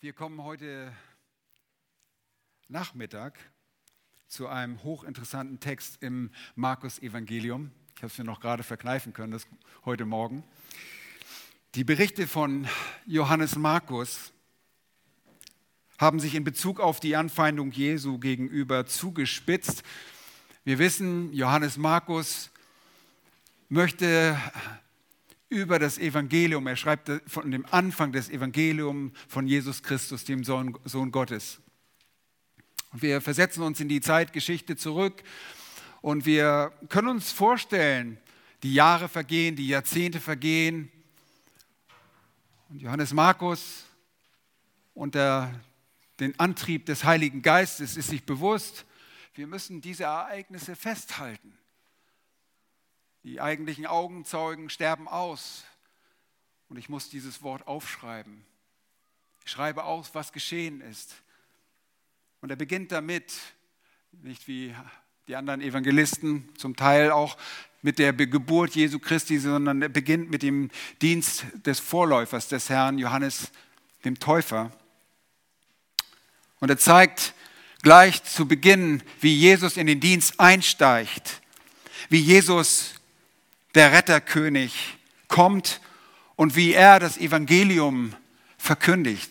Wir 0.00 0.12
kommen 0.12 0.42
heute 0.42 0.92
Nachmittag 2.68 3.38
zu 4.26 4.48
einem 4.48 4.82
hochinteressanten 4.82 5.60
Text 5.60 6.02
im 6.02 6.30
Markus-Evangelium. 6.56 7.70
Ich 7.96 8.02
habe 8.02 8.12
es 8.12 8.18
mir 8.18 8.24
noch 8.24 8.40
gerade 8.40 8.62
verkneifen 8.62 9.12
können, 9.12 9.32
das 9.32 9.46
heute 9.84 10.04
Morgen. 10.04 10.44
Die 11.74 11.84
Berichte 11.84 12.26
von 12.26 12.68
Johannes 13.06 13.56
Markus 13.56 14.32
haben 15.98 16.20
sich 16.20 16.34
in 16.34 16.44
Bezug 16.44 16.80
auf 16.80 17.00
die 17.00 17.16
Anfeindung 17.16 17.70
Jesu 17.72 18.18
gegenüber 18.18 18.86
zugespitzt. 18.86 19.82
Wir 20.64 20.78
wissen, 20.78 21.32
Johannes 21.32 21.78
Markus 21.78 22.50
möchte 23.68 24.38
über 25.54 25.78
das 25.78 25.98
Evangelium, 25.98 26.66
er 26.66 26.74
schreibt 26.74 27.10
von 27.28 27.48
dem 27.48 27.64
Anfang 27.70 28.10
des 28.10 28.28
Evangeliums 28.28 29.12
von 29.28 29.46
Jesus 29.46 29.84
Christus, 29.84 30.24
dem 30.24 30.42
Sohn, 30.42 30.76
Sohn 30.84 31.12
Gottes. 31.12 31.60
Wir 32.92 33.20
versetzen 33.20 33.62
uns 33.62 33.78
in 33.78 33.88
die 33.88 34.00
Zeitgeschichte 34.00 34.76
zurück 34.76 35.22
und 36.02 36.26
wir 36.26 36.72
können 36.88 37.06
uns 37.06 37.30
vorstellen, 37.30 38.18
die 38.64 38.74
Jahre 38.74 39.08
vergehen, 39.08 39.54
die 39.54 39.68
Jahrzehnte 39.68 40.18
vergehen. 40.18 40.90
Und 42.68 42.82
Johannes 42.82 43.12
Markus 43.12 43.84
unter 44.92 45.52
den 46.18 46.38
Antrieb 46.40 46.86
des 46.86 47.04
Heiligen 47.04 47.42
Geistes 47.42 47.96
ist 47.96 48.08
sich 48.08 48.24
bewusst, 48.24 48.86
wir 49.34 49.46
müssen 49.46 49.80
diese 49.80 50.04
Ereignisse 50.04 50.74
festhalten. 50.74 51.56
Die 53.24 53.40
eigentlichen 53.40 53.86
Augenzeugen 53.86 54.68
sterben 54.68 55.08
aus 55.08 55.64
und 56.68 56.76
ich 56.76 56.90
muss 56.90 57.08
dieses 57.08 57.42
Wort 57.42 57.66
aufschreiben. 57.66 58.44
Ich 59.46 59.50
schreibe 59.50 59.84
aus, 59.84 60.10
was 60.14 60.30
geschehen 60.30 60.82
ist. 60.82 61.14
Und 62.42 62.50
er 62.50 62.56
beginnt 62.56 62.92
damit, 62.92 63.32
nicht 64.12 64.46
wie 64.46 64.74
die 65.26 65.36
anderen 65.36 65.62
Evangelisten, 65.62 66.50
zum 66.58 66.76
Teil 66.76 67.10
auch 67.10 67.38
mit 67.80 67.98
der 67.98 68.12
Geburt 68.12 68.74
Jesu 68.74 68.98
Christi, 68.98 69.38
sondern 69.38 69.80
er 69.80 69.88
beginnt 69.88 70.30
mit 70.30 70.42
dem 70.42 70.70
Dienst 71.00 71.46
des 71.54 71.80
Vorläufers 71.80 72.48
des 72.48 72.68
Herrn, 72.68 72.98
Johannes 72.98 73.50
dem 74.04 74.18
Täufer. 74.18 74.70
Und 76.60 76.68
er 76.68 76.78
zeigt 76.78 77.32
gleich 77.82 78.22
zu 78.22 78.46
Beginn, 78.46 79.02
wie 79.22 79.34
Jesus 79.34 79.78
in 79.78 79.86
den 79.86 80.00
Dienst 80.00 80.38
einsteigt, 80.38 81.40
wie 82.10 82.20
Jesus 82.20 82.94
der 83.74 83.92
Retterkönig, 83.92 84.96
kommt 85.28 85.80
und 86.36 86.56
wie 86.56 86.72
er 86.72 87.00
das 87.00 87.18
Evangelium 87.18 88.14
verkündigt. 88.56 89.30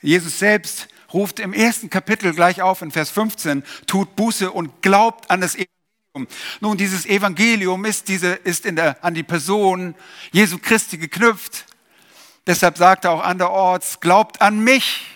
Jesus 0.00 0.38
selbst 0.38 0.88
ruft 1.12 1.40
im 1.40 1.52
ersten 1.52 1.90
Kapitel 1.90 2.32
gleich 2.32 2.62
auf 2.62 2.82
in 2.82 2.90
Vers 2.90 3.10
15, 3.10 3.64
tut 3.86 4.16
Buße 4.16 4.50
und 4.50 4.82
glaubt 4.82 5.30
an 5.30 5.40
das 5.40 5.54
Evangelium. 5.54 6.28
Nun, 6.60 6.76
dieses 6.76 7.06
Evangelium 7.06 7.84
ist, 7.84 8.08
diese, 8.08 8.32
ist 8.32 8.66
in 8.66 8.76
der, 8.76 9.02
an 9.04 9.14
die 9.14 9.22
Person 9.22 9.94
Jesu 10.30 10.58
Christi 10.58 10.98
geknüpft. 10.98 11.66
Deshalb 12.46 12.76
sagt 12.76 13.04
er 13.04 13.12
auch 13.12 13.22
anderorts, 13.22 14.00
glaubt 14.00 14.40
an 14.40 14.62
mich. 14.62 15.06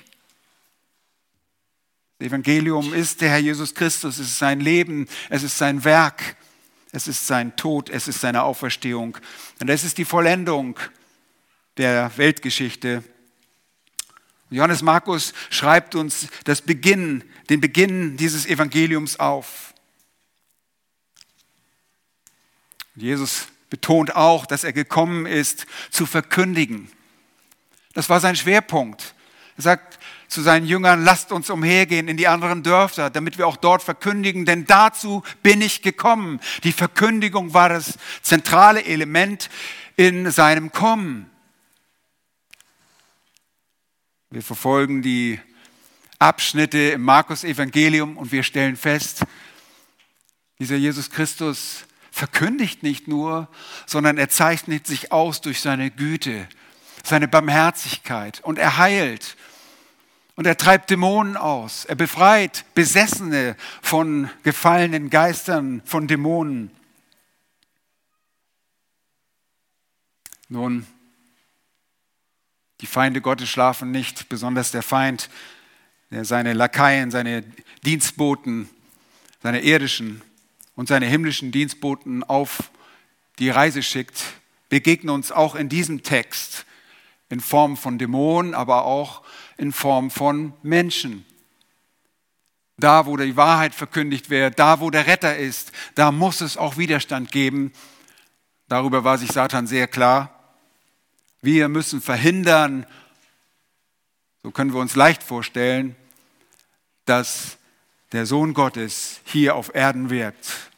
Das 2.19 2.29
Evangelium 2.29 2.95
ist 2.95 3.21
der 3.21 3.31
Herr 3.31 3.39
Jesus 3.39 3.75
Christus, 3.75 4.19
es 4.19 4.29
ist 4.29 4.39
sein 4.39 4.61
Leben, 4.61 5.07
es 5.29 5.43
ist 5.43 5.59
sein 5.59 5.85
Werk 5.85 6.37
es 6.93 7.09
ist 7.09 7.27
sein 7.27 7.57
Tod, 7.57 7.91
es 7.91 8.09
ist 8.09 8.21
seine 8.21 8.43
Auferstehung. 8.43 9.19
Und 9.61 9.69
es 9.69 9.85
ist 9.85 9.99
die 9.99 10.05
Vollendung 10.05 10.79
der 11.77 12.11
Weltgeschichte. 12.17 13.05
Johannes 14.51 14.83
Markus 14.83 15.35
schreibt 15.51 15.95
uns 15.95 16.29
das 16.45 16.63
Beginn, 16.63 17.25
den 17.51 17.61
Beginn 17.61 18.17
dieses 18.17 18.47
Evangeliums 18.47 19.19
auf. 19.19 19.75
Jesus 22.95 23.49
betont 23.69 24.15
auch, 24.17 24.47
dass 24.47 24.65
er 24.65 24.73
gekommen 24.73 25.27
ist, 25.27 25.67
zu 25.91 26.07
verkündigen. 26.07 26.91
Das 27.93 28.09
war 28.09 28.21
sein 28.21 28.37
Schwerpunkt. 28.37 29.15
Er 29.57 29.63
sagt, 29.63 29.96
zu 30.29 30.43
seinen 30.43 30.67
Jüngern, 30.67 31.05
lasst 31.05 31.33
uns 31.33 31.51
umhergehen 31.51 32.09
in 32.09 32.17
die 32.17 32.29
anderen 32.29 32.63
Dörfer, 32.63 33.11
damit 33.11 33.39
wir 33.39 33.47
auch 33.47 33.57
dort 33.57 33.83
verkündigen, 33.83 34.45
denn 34.45 34.67
dazu 34.67 35.23
bin 35.43 35.61
ich 35.61 35.83
gekommen. 35.83 36.41
Die 36.65 36.73
Verkündigung 36.73 37.55
war 37.55 37.69
das 37.69 37.99
zentrale 38.23 38.85
Element 38.85 39.49
in 39.97 40.31
seinem 40.31 40.73
Kommen. 40.73 41.31
Wir 44.31 44.43
verfolgen 44.43 45.03
die 45.03 45.41
Abschnitte 46.19 46.79
im 46.79 47.03
Markus-Evangelium 47.03 48.17
und 48.17 48.33
wir 48.33 48.43
stellen 48.43 48.77
fest, 48.77 49.25
dieser 50.59 50.77
Jesus 50.77 51.11
Christus 51.11 51.85
verkündigt 52.11 52.83
nicht 52.83 53.09
nur, 53.09 53.49
sondern 53.85 54.17
er 54.17 54.31
zeichnet 54.31 54.87
sich 54.87 55.13
aus 55.13 55.43
durch 55.43 55.61
seine 55.61 55.91
Güte, 55.91 56.49
seine 57.05 57.29
Barmherzigkeit 57.29 58.41
und 58.43 58.59
er 58.59 58.79
heilt 58.79 59.37
und 60.37 60.47
er 60.47 60.57
treibt 60.57 60.91
Dämonen 60.91 61.37
aus. 61.37 61.87
Er 61.87 61.95
befreit 61.95 62.65
Besessene 62.75 63.57
von 63.83 64.31
gefallenen 64.43 65.11
Geistern, 65.11 65.83
von 65.85 66.07
Dämonen. 66.07 66.71
Nun, 70.49 70.87
die 72.83 72.87
Feinde 72.87 73.23
Gottes 73.23 73.49
schlafen 73.49 73.91
nicht, 73.91 74.29
besonders 74.29 74.71
der 74.71 74.83
Feind, 74.83 75.31
der 76.11 76.25
seine 76.25 76.53
Lakaien, 76.53 77.11
seine 77.11 77.43
Dienstboten, 77.85 78.69
seine 79.43 79.63
irdischen 79.63 80.23
und 80.77 80.87
seine 80.87 81.07
himmlischen 81.07 81.51
Dienstboten 81.51 82.23
auf 82.23 82.71
die 83.39 83.51
Reise 83.51 83.83
schickt, 83.83 84.23
begegnen 84.69 85.11
uns 85.11 85.33
auch 85.33 85.55
in 85.55 85.69
diesem 85.69 86.03
Text 86.03 86.67
in 87.29 87.41
Form 87.41 87.77
von 87.77 87.99
Dämonen, 87.99 88.55
aber 88.55 88.85
auch 88.85 89.23
in 89.57 89.73
Form 89.73 90.11
von 90.11 90.53
Menschen. 90.63 91.25
Da, 92.79 93.07
wo 93.07 93.17
die 93.17 93.37
Wahrheit 93.37 93.75
verkündigt 93.75 94.29
wird, 94.29 94.59
da, 94.59 94.81
wo 94.81 94.91
der 94.91 95.07
Retter 95.07 95.37
ist, 95.37 95.73
da 95.95 96.13
muss 96.13 96.43
es 96.43 96.57
auch 96.57 96.77
Widerstand 96.77 97.33
geben. 97.33 97.73
Darüber 98.69 99.03
war 99.05 99.17
sich 99.17 99.33
Satan 99.33 99.67
sehr 99.67 99.87
klar. 99.87 100.33
Wir 101.41 101.69
müssen 101.69 102.03
verhindern, 102.03 102.87
so 104.43 104.51
können 104.51 104.73
wir 104.73 104.81
uns 104.81 104.95
leicht 104.95 105.23
vorstellen, 105.23 105.97
dass 107.07 107.57
der 108.13 108.27
Sohn 108.27 108.53
Gottes 108.53 109.21
hier 109.25 109.55
auf 109.55 109.75
Erden 109.75 110.11
wirkt. 110.11 110.71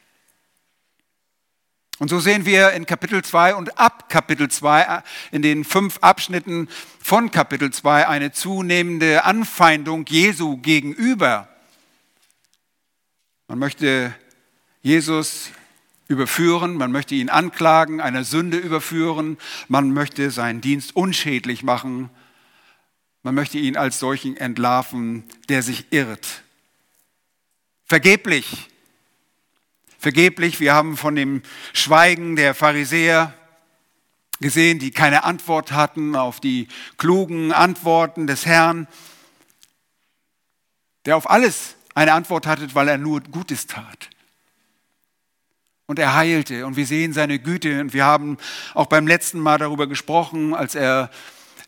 Und 1.98 2.08
so 2.08 2.20
sehen 2.20 2.46
wir 2.46 2.70
in 2.72 2.86
Kapitel 2.86 3.24
2 3.24 3.56
und 3.56 3.78
ab 3.78 4.08
Kapitel 4.08 4.48
2, 4.48 4.82
äh, 4.82 5.02
in 5.32 5.42
den 5.42 5.64
fünf 5.64 5.98
Abschnitten 6.00 6.68
von 7.00 7.32
Kapitel 7.32 7.72
2, 7.72 8.06
eine 8.06 8.30
zunehmende 8.30 9.24
Anfeindung 9.24 10.06
Jesu 10.06 10.58
gegenüber. 10.58 11.48
Man 13.48 13.58
möchte 13.58 14.14
Jesus 14.80 15.50
überführen, 16.06 16.74
man 16.74 16.92
möchte 16.92 17.16
ihn 17.16 17.30
anklagen, 17.30 18.00
einer 18.00 18.22
Sünde 18.22 18.58
überführen, 18.58 19.36
man 19.66 19.92
möchte 19.92 20.30
seinen 20.30 20.60
Dienst 20.60 20.94
unschädlich 20.94 21.64
machen, 21.64 22.10
man 23.24 23.34
möchte 23.34 23.58
ihn 23.58 23.76
als 23.76 23.98
solchen 23.98 24.36
entlarven, 24.36 25.24
der 25.48 25.62
sich 25.62 25.86
irrt. 25.90 26.42
Vergeblich 27.84 28.68
vergeblich. 29.98 30.60
Wir 30.60 30.74
haben 30.74 30.96
von 30.96 31.14
dem 31.14 31.42
Schweigen 31.74 32.36
der 32.36 32.54
Pharisäer 32.54 33.34
gesehen, 34.40 34.78
die 34.78 34.92
keine 34.92 35.24
Antwort 35.24 35.72
hatten 35.72 36.14
auf 36.16 36.40
die 36.40 36.68
klugen 36.96 37.52
Antworten 37.52 38.26
des 38.26 38.46
Herrn, 38.46 38.86
der 41.04 41.16
auf 41.16 41.28
alles 41.28 41.74
eine 41.94 42.12
Antwort 42.12 42.46
hatte, 42.46 42.74
weil 42.74 42.88
er 42.88 42.98
nur 42.98 43.20
Gutes 43.20 43.66
tat. 43.66 44.08
Und 45.86 45.98
er 45.98 46.14
heilte 46.14 46.66
und 46.66 46.76
wir 46.76 46.86
sehen 46.86 47.12
seine 47.12 47.38
Güte 47.38 47.80
und 47.80 47.94
wir 47.94 48.04
haben 48.04 48.36
auch 48.74 48.86
beim 48.86 49.06
letzten 49.06 49.40
Mal 49.40 49.58
darüber 49.58 49.86
gesprochen, 49.86 50.54
als 50.54 50.74
er 50.74 51.10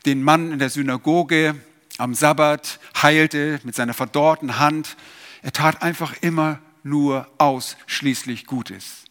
den 0.05 0.23
Mann 0.23 0.53
in 0.53 0.59
der 0.59 0.71
Synagoge 0.71 1.57
am 1.99 2.15
Sabbat 2.15 2.81
heilte 3.03 3.61
mit 3.65 3.75
seiner 3.75 3.95
verdorrten 3.95 4.59
Hand. 4.59 4.97
Er 5.43 5.53
tat 5.53 5.83
einfach 5.83 6.15
immer 6.21 6.61
nur 6.85 7.31
ausschließlich 7.39 8.47
Gutes. 8.47 9.05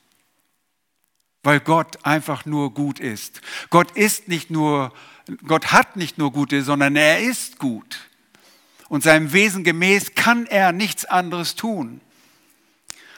Weil 1.44 1.60
Gott 1.60 2.06
einfach 2.06 2.46
nur 2.46 2.74
gut 2.74 3.00
ist. 3.00 3.42
Gott 3.70 3.92
ist 3.92 4.28
nicht 4.28 4.52
nur, 4.52 4.94
Gott 5.48 5.72
hat 5.72 5.96
nicht 5.96 6.18
nur 6.18 6.32
Gute, 6.32 6.64
sondern 6.64 6.96
er 6.96 7.22
ist 7.22 7.60
gut. 7.60 8.10
Und 8.90 9.04
seinem 9.04 9.32
Wesen 9.34 9.64
gemäß 9.64 10.16
kann 10.16 10.48
er 10.48 10.72
nichts 10.72 11.06
anderes 11.06 11.56
tun. 11.56 12.02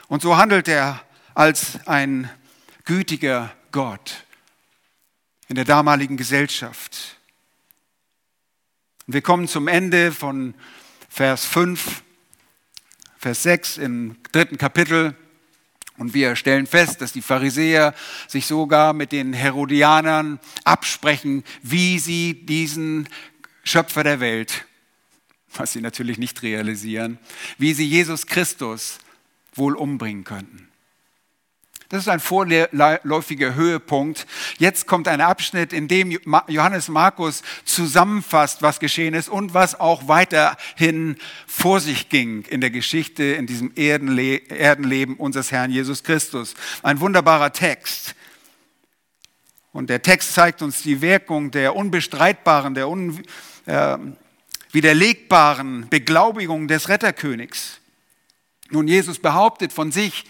Und 0.08 0.22
so 0.22 0.38
handelt 0.38 0.68
er 0.68 1.02
als 1.34 1.88
ein 1.88 2.30
gütiger 2.84 3.56
Gott 3.72 4.26
in 5.48 5.56
der 5.56 5.66
damaligen 5.66 6.18
Gesellschaft. 6.18 7.18
wir 9.08 9.22
kommen 9.22 9.48
zum 9.48 9.68
Ende 9.68 10.12
von 10.12 10.54
Vers 11.10 11.46
5, 11.46 12.04
Vers 13.22 13.44
6 13.44 13.78
im 13.78 14.16
dritten 14.32 14.58
Kapitel. 14.58 15.16
Und 15.98 16.16
wir 16.16 16.36
stellen 16.36 16.66
fest, 16.66 17.02
dass 17.02 17.14
die 17.14 17.22
Pharisäer 17.22 17.94
sich 18.28 18.48
sogar 18.48 18.94
mit 18.94 19.12
den 19.12 19.32
Herodianern 19.32 20.40
absprechen, 20.64 21.44
wie 21.62 22.00
sie 22.00 22.34
diesen 22.34 23.08
Schöpfer 23.64 24.04
der 24.04 24.22
Welt, 24.22 24.66
was 25.54 25.72
sie 25.72 25.82
natürlich 25.82 26.18
nicht 26.18 26.42
realisieren, 26.42 27.20
wie 27.60 27.76
sie 27.76 27.86
Jesus 27.86 28.26
Christus 28.26 28.98
wohl 29.54 29.76
umbringen 29.76 30.24
könnten. 30.24 30.71
Das 31.92 32.02
ist 32.04 32.08
ein 32.08 32.22
vorläufiger 32.22 33.54
Höhepunkt. 33.54 34.26
Jetzt 34.58 34.88
kommt 34.88 35.10
ein 35.10 35.20
Abschnitt, 35.20 35.74
in 35.74 35.90
dem 35.90 36.18
Johannes 36.48 36.88
Markus 36.88 37.44
zusammenfasst, 37.66 38.62
was 38.62 38.80
geschehen 38.80 39.14
ist 39.14 39.28
und 39.28 39.54
was 39.54 39.78
auch 39.78 40.08
weiterhin 40.08 41.18
vor 41.46 41.82
sich 41.82 42.08
ging 42.08 42.44
in 42.44 42.62
der 42.62 42.70
Geschichte, 42.70 43.26
in 43.26 43.46
diesem 43.46 43.74
Erdenle 43.76 44.38
Erdenleben 44.38 45.18
unseres 45.18 45.52
Herrn 45.52 45.70
Jesus 45.70 46.06
Christus. 46.06 46.54
Ein 46.82 47.02
wunderbarer 47.02 47.52
Text. 47.52 48.16
Und 49.74 49.90
der 49.90 50.02
Text 50.02 50.34
zeigt 50.34 50.62
uns 50.62 50.84
die 50.84 51.02
Wirkung 51.02 51.52
der 51.52 51.76
unbestreitbaren, 51.76 52.74
der 52.74 52.88
unwiderlegbaren 52.88 55.84
äh, 55.84 55.88
Beglaubigung 55.90 56.70
des 56.70 56.88
Retterkönigs. 56.88 57.82
Nun, 58.70 58.88
Jesus 58.88 59.20
behauptet 59.20 59.74
von 59.74 59.92
sich, 59.92 60.24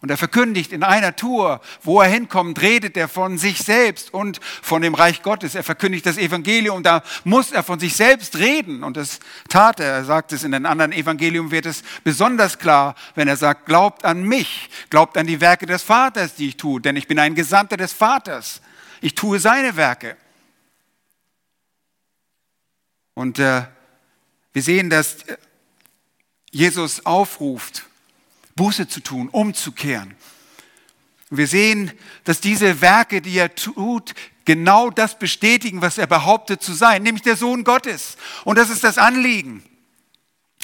und 0.00 0.10
er 0.12 0.16
verkündigt 0.16 0.72
in 0.72 0.84
einer 0.84 1.16
Tour, 1.16 1.60
wo 1.82 2.00
er 2.00 2.08
hinkommt, 2.08 2.62
redet 2.62 2.96
er 2.96 3.08
von 3.08 3.36
sich 3.36 3.58
selbst 3.58 4.14
und 4.14 4.38
von 4.62 4.80
dem 4.80 4.94
Reich 4.94 5.22
Gottes. 5.22 5.56
Er 5.56 5.64
verkündigt 5.64 6.06
das 6.06 6.18
Evangelium, 6.18 6.84
da 6.84 7.02
muss 7.24 7.50
er 7.50 7.64
von 7.64 7.80
sich 7.80 7.96
selbst 7.96 8.36
reden. 8.36 8.84
Und 8.84 8.96
das 8.96 9.18
tat 9.48 9.80
er. 9.80 9.94
Er 9.94 10.04
sagt 10.04 10.32
es 10.32 10.44
in 10.44 10.52
den 10.52 10.66
anderen 10.66 10.92
Evangelium, 10.92 11.50
wird 11.50 11.66
es 11.66 11.82
besonders 12.04 12.60
klar, 12.60 12.94
wenn 13.16 13.26
er 13.26 13.36
sagt, 13.36 13.66
glaubt 13.66 14.04
an 14.04 14.22
mich, 14.22 14.70
glaubt 14.88 15.16
an 15.16 15.26
die 15.26 15.40
Werke 15.40 15.66
des 15.66 15.82
Vaters, 15.82 16.36
die 16.36 16.48
ich 16.50 16.56
tue, 16.56 16.80
denn 16.80 16.94
ich 16.94 17.08
bin 17.08 17.18
ein 17.18 17.34
Gesandter 17.34 17.76
des 17.76 17.92
Vaters. 17.92 18.60
Ich 19.00 19.16
tue 19.16 19.40
seine 19.40 19.74
Werke. 19.76 20.16
Und 23.14 23.40
äh, 23.40 23.62
wir 24.52 24.62
sehen, 24.62 24.90
dass 24.90 25.24
Jesus 26.52 27.04
aufruft, 27.04 27.87
Buße 28.58 28.88
zu 28.88 29.00
tun, 29.00 29.28
umzukehren. 29.28 30.14
Wir 31.30 31.46
sehen, 31.46 31.92
dass 32.24 32.40
diese 32.40 32.80
Werke, 32.80 33.22
die 33.22 33.38
er 33.38 33.54
tut, 33.54 34.14
genau 34.44 34.90
das 34.90 35.18
bestätigen, 35.18 35.80
was 35.80 35.96
er 35.98 36.06
behauptet 36.06 36.62
zu 36.62 36.72
sein, 36.72 37.02
nämlich 37.02 37.22
der 37.22 37.36
Sohn 37.36 37.64
Gottes. 37.64 38.16
Und 38.44 38.58
das 38.58 38.70
ist 38.70 38.82
das 38.82 38.98
Anliegen. 38.98 39.62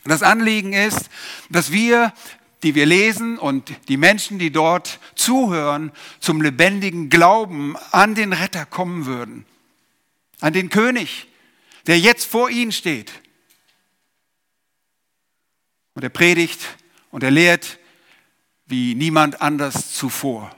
Das 0.05 0.23
Anliegen 0.23 0.73
ist, 0.73 1.08
dass 1.50 1.70
wir, 1.70 2.12
die 2.62 2.75
wir 2.75 2.87
lesen 2.87 3.38
und 3.38 3.73
die 3.88 3.96
Menschen, 3.96 4.38
die 4.38 4.50
dort 4.50 4.99
zuhören, 5.14 5.93
zum 6.19 6.43
lebendigen 6.43 7.11
Glauben 7.11 7.76
an 7.93 8.14
den 8.14 8.32
Retter 8.32 8.67
kommen 8.67 9.06
würden. 9.06 9.46
An 10.41 10.52
den 10.52 10.69
König, 10.69 11.29
der 11.87 11.99
jetzt 11.99 12.25
vor 12.25 12.50
ihnen 12.50 12.73
steht. 12.73 13.12
Und 15.94 16.02
er 16.02 16.11
predigt 16.11 16.61
und 17.11 17.23
er 17.23 17.31
lehrt 17.31 17.79
wie 18.66 18.94
niemand 18.94 19.40
anders 19.40 19.93
zuvor. 19.93 20.50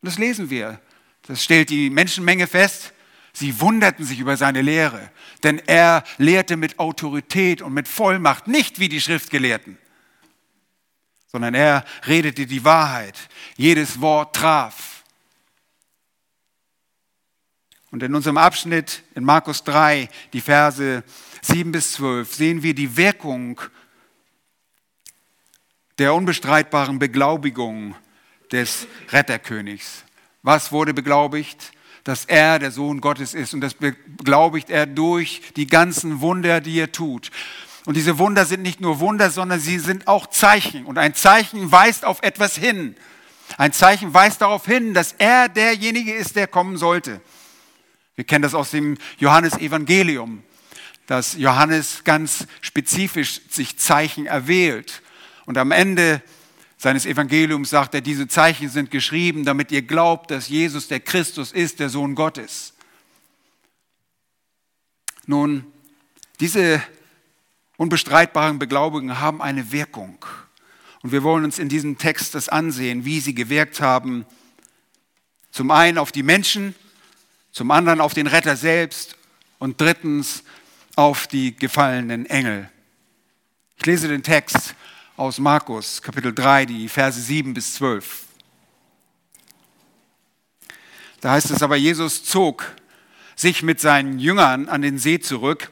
Und 0.00 0.06
das 0.06 0.18
lesen 0.18 0.50
wir. 0.50 0.80
Das 1.22 1.42
stellt 1.42 1.70
die 1.70 1.90
Menschenmenge 1.90 2.46
fest. 2.46 2.92
Sie 3.32 3.60
wunderten 3.60 4.04
sich 4.04 4.18
über 4.18 4.36
seine 4.36 4.60
Lehre, 4.60 5.10
denn 5.44 5.60
er 5.60 6.02
lehrte 6.18 6.56
mit 6.56 6.78
Autorität 6.78 7.62
und 7.62 7.72
mit 7.72 7.86
Vollmacht, 7.86 8.48
nicht 8.48 8.80
wie 8.80 8.88
die 8.88 9.00
Schriftgelehrten, 9.00 9.78
sondern 11.28 11.54
er 11.54 11.84
redete 12.08 12.46
die 12.46 12.64
Wahrheit. 12.64 13.16
Jedes 13.56 14.00
Wort 14.00 14.34
traf. 14.34 15.04
Und 17.92 18.02
in 18.02 18.14
unserem 18.14 18.36
Abschnitt 18.36 19.04
in 19.14 19.24
Markus 19.24 19.62
3, 19.64 20.08
die 20.32 20.40
Verse 20.40 21.04
7 21.42 21.70
bis 21.70 21.92
12, 21.92 22.34
sehen 22.34 22.62
wir 22.62 22.74
die 22.74 22.96
Wirkung 22.96 23.60
der 26.00 26.14
unbestreitbaren 26.14 26.98
Beglaubigung 26.98 27.94
des 28.50 28.86
Retterkönigs. 29.10 30.04
Was 30.42 30.72
wurde 30.72 30.94
beglaubigt? 30.94 31.72
Dass 32.04 32.24
er 32.24 32.58
der 32.58 32.70
Sohn 32.70 33.02
Gottes 33.02 33.34
ist 33.34 33.52
und 33.52 33.60
das 33.60 33.74
beglaubigt 33.74 34.70
er 34.70 34.86
durch 34.86 35.42
die 35.56 35.66
ganzen 35.66 36.22
Wunder, 36.22 36.62
die 36.62 36.80
er 36.80 36.90
tut. 36.90 37.30
Und 37.84 37.98
diese 37.98 38.18
Wunder 38.18 38.46
sind 38.46 38.62
nicht 38.62 38.80
nur 38.80 38.98
Wunder, 39.00 39.30
sondern 39.30 39.60
sie 39.60 39.78
sind 39.78 40.08
auch 40.08 40.26
Zeichen. 40.28 40.86
Und 40.86 40.96
ein 40.96 41.14
Zeichen 41.14 41.70
weist 41.70 42.06
auf 42.06 42.22
etwas 42.22 42.56
hin. 42.56 42.96
Ein 43.58 43.74
Zeichen 43.74 44.14
weist 44.14 44.40
darauf 44.40 44.64
hin, 44.64 44.94
dass 44.94 45.14
er 45.18 45.50
derjenige 45.50 46.14
ist, 46.14 46.34
der 46.34 46.46
kommen 46.46 46.78
sollte. 46.78 47.20
Wir 48.14 48.24
kennen 48.24 48.42
das 48.42 48.54
aus 48.54 48.70
dem 48.70 48.96
Johannesevangelium, 49.18 50.42
dass 51.06 51.34
Johannes 51.36 52.04
ganz 52.04 52.46
spezifisch 52.62 53.42
sich 53.50 53.78
Zeichen 53.78 54.24
erwählt. 54.24 55.02
Und 55.50 55.58
am 55.58 55.72
Ende 55.72 56.22
seines 56.76 57.06
Evangeliums 57.06 57.70
sagt 57.70 57.96
er, 57.96 58.00
diese 58.00 58.28
Zeichen 58.28 58.68
sind 58.68 58.92
geschrieben, 58.92 59.44
damit 59.44 59.72
ihr 59.72 59.82
glaubt, 59.82 60.30
dass 60.30 60.48
Jesus 60.48 60.86
der 60.86 61.00
Christus 61.00 61.50
ist, 61.50 61.80
der 61.80 61.88
Sohn 61.88 62.14
Gottes. 62.14 62.72
Nun, 65.26 65.66
diese 66.38 66.80
unbestreitbaren 67.78 68.60
Beglaubigungen 68.60 69.18
haben 69.18 69.42
eine 69.42 69.72
Wirkung. 69.72 70.24
Und 71.02 71.10
wir 71.10 71.24
wollen 71.24 71.42
uns 71.42 71.58
in 71.58 71.68
diesem 71.68 71.98
Text 71.98 72.36
das 72.36 72.48
ansehen, 72.48 73.04
wie 73.04 73.18
sie 73.18 73.34
gewirkt 73.34 73.80
haben. 73.80 74.26
Zum 75.50 75.72
einen 75.72 75.98
auf 75.98 76.12
die 76.12 76.22
Menschen, 76.22 76.76
zum 77.50 77.72
anderen 77.72 78.00
auf 78.00 78.14
den 78.14 78.28
Retter 78.28 78.54
selbst 78.54 79.16
und 79.58 79.80
drittens 79.80 80.44
auf 80.94 81.26
die 81.26 81.56
gefallenen 81.56 82.26
Engel. 82.26 82.70
Ich 83.78 83.86
lese 83.86 84.06
den 84.06 84.22
Text 84.22 84.76
aus 85.20 85.38
Markus 85.38 86.00
Kapitel 86.00 86.34
3, 86.34 86.64
die 86.64 86.88
Verse 86.88 87.20
7 87.20 87.52
bis 87.52 87.74
12. 87.74 88.22
Da 91.20 91.32
heißt 91.32 91.50
es 91.50 91.62
aber, 91.62 91.76
Jesus 91.76 92.24
zog 92.24 92.74
sich 93.36 93.62
mit 93.62 93.80
seinen 93.80 94.18
Jüngern 94.18 94.70
an 94.70 94.80
den 94.80 94.96
See 94.96 95.20
zurück 95.20 95.70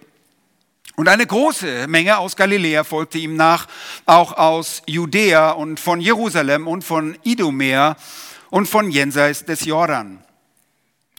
und 0.97 1.09
eine 1.09 1.27
große 1.27 1.87
Menge 1.89 2.19
aus 2.19 2.37
Galiläa 2.37 2.85
folgte 2.85 3.17
ihm 3.17 3.37
nach, 3.37 3.69
auch 4.05 4.33
aus 4.35 4.83
Judäa 4.87 5.53
und 5.53 5.81
von 5.81 6.03
Jerusalem 6.03 6.69
und 6.69 6.85
von 6.85 7.17
Idumea 7.23 7.97
und 8.51 8.69
von 8.69 8.91
jenseits 8.91 9.47
des 9.47 9.65
Jordan. 9.65 10.23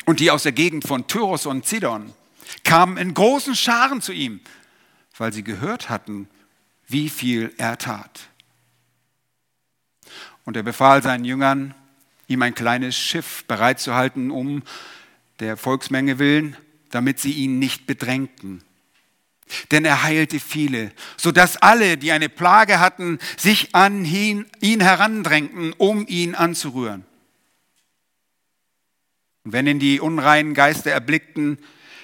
Und 0.06 0.20
die 0.20 0.30
aus 0.30 0.44
der 0.44 0.52
Gegend 0.52 0.84
von 0.86 1.08
Tyrus 1.08 1.48
und 1.48 1.66
Zidon 1.66 2.14
kamen 2.64 2.98
in 2.98 3.16
großen 3.16 3.56
Scharen 3.56 4.04
zu 4.04 4.12
ihm, 4.12 4.40
weil 5.18 5.34
sie 5.34 5.44
gehört 5.44 5.90
hatten, 5.90 6.30
wie 6.90 7.10
viel 7.10 7.54
er 7.58 7.78
tat. 7.78 8.28
Und 10.44 10.58
er 10.58 10.64
befahl 10.64 11.02
seinen 11.04 11.26
Jüngern, 11.26 11.76
ihm 12.28 12.42
ein 12.42 12.56
kleines 12.56 12.98
Schiff 12.98 13.46
bereitzuhalten, 13.46 14.32
um 14.32 14.64
der 15.40 15.58
Volksmenge 15.58 16.20
willen, 16.20 16.58
damit 16.90 17.20
sie 17.20 17.32
ihn 17.32 17.60
nicht 17.60 17.86
bedrängten. 17.86 18.64
Denn 19.72 19.86
er 19.86 20.04
heilte 20.04 20.40
viele, 20.40 20.92
sodass 21.18 21.58
alle, 21.58 21.98
die 21.98 22.12
eine 22.12 22.30
Plage 22.30 22.80
hatten, 22.80 23.20
sich 23.38 23.74
an 23.74 24.06
ihn, 24.06 24.46
ihn 24.60 24.82
herandrängten, 24.82 25.74
um 25.74 26.06
ihn 26.08 26.36
anzurühren. 26.36 27.06
Und 29.44 29.54
wenn 29.54 29.68
ihn 29.68 29.80
die 29.80 30.00
unreinen 30.00 30.54
Geister 30.54 30.92
erblickten, 30.92 31.58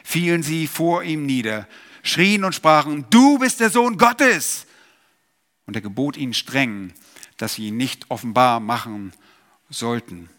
fielen 0.03 0.41
sie 0.41 0.67
vor 0.67 1.03
ihm 1.03 1.25
nieder, 1.25 1.67
schrien 2.01 2.43
und 2.43 2.55
sprachen, 2.55 3.05
du 3.09 3.37
bist 3.37 3.59
der 3.59 3.69
Sohn 3.69 3.97
Gottes. 3.97 4.65
Und 5.65 5.75
er 5.75 5.81
gebot 5.81 6.17
ihnen 6.17 6.33
streng, 6.33 6.93
dass 7.37 7.55
sie 7.55 7.67
ihn 7.67 7.77
nicht 7.77 8.09
offenbar 8.09 8.59
machen 8.59 9.13
sollten. 9.69 10.29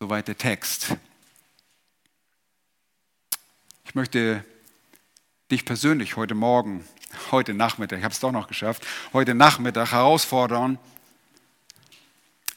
Soweit 0.00 0.28
der 0.28 0.38
Text. 0.38 0.96
Ich 3.84 3.94
möchte 3.94 4.44
dich 5.50 5.64
persönlich 5.64 6.16
heute 6.16 6.34
Morgen, 6.34 6.84
heute 7.30 7.52
Nachmittag, 7.52 7.98
ich 7.98 8.04
habe 8.04 8.14
es 8.14 8.20
doch 8.20 8.32
noch 8.32 8.48
geschafft, 8.48 8.86
heute 9.12 9.34
Nachmittag 9.34 9.92
herausfordern, 9.92 10.78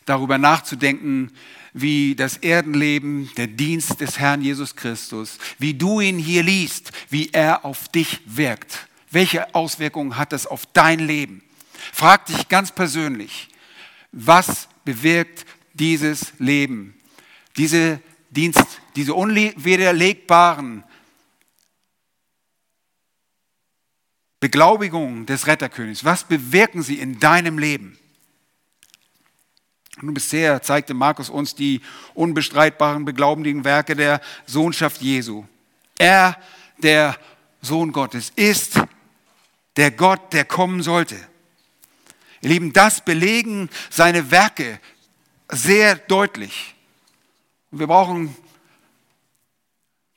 darüber 0.05 0.37
nachzudenken, 0.37 1.31
wie 1.73 2.15
das 2.15 2.37
Erdenleben, 2.37 3.29
der 3.35 3.47
Dienst 3.47 3.99
des 3.99 4.17
Herrn 4.17 4.41
Jesus 4.41 4.77
Christus, 4.77 5.37
wie 5.59 5.73
du 5.73 5.99
ihn 5.99 6.17
hier 6.17 6.41
liest, 6.41 6.93
wie 7.09 7.29
er 7.33 7.65
auf 7.65 7.89
dich 7.89 8.21
wirkt. 8.25 8.87
Welche 9.11 9.53
Auswirkungen 9.53 10.17
hat 10.17 10.31
das 10.31 10.47
auf 10.47 10.65
dein 10.67 10.99
Leben? 10.99 11.43
Frag 11.93 12.25
dich 12.25 12.47
ganz 12.47 12.71
persönlich, 12.71 13.49
was 14.11 14.67
bewirkt 14.83 15.45
dieses 15.73 16.33
Leben? 16.39 16.99
Diese 17.57 18.01
Dienst, 18.29 18.81
diese 18.95 19.13
unwiderlegbaren 19.13 20.83
Beglaubigung 24.39 25.25
des 25.25 25.47
Retterkönigs, 25.47 26.03
was 26.03 26.23
bewirken 26.23 26.83
sie 26.83 26.99
in 26.99 27.19
deinem 27.19 27.57
Leben? 27.57 27.97
Nun 30.01 30.13
bisher 30.13 30.61
zeigte 30.61 30.93
Markus 30.93 31.29
uns 31.29 31.55
die 31.55 31.81
unbestreitbaren, 32.13 33.05
beglaubenden 33.05 33.63
Werke 33.63 33.95
der 33.95 34.21
Sohnschaft 34.45 35.01
Jesu. 35.01 35.45
Er, 35.97 36.37
der 36.77 37.17
Sohn 37.61 37.93
Gottes, 37.93 38.31
ist 38.35 38.79
der 39.77 39.91
Gott, 39.91 40.33
der 40.33 40.45
kommen 40.45 40.81
sollte. 40.81 41.15
Ihr 42.41 42.49
Lieben, 42.49 42.73
das 42.73 43.01
belegen 43.01 43.69
seine 43.89 44.31
Werke 44.31 44.79
sehr 45.49 45.95
deutlich. 45.95 46.75
Wir 47.71 47.87
brauchen, 47.87 48.35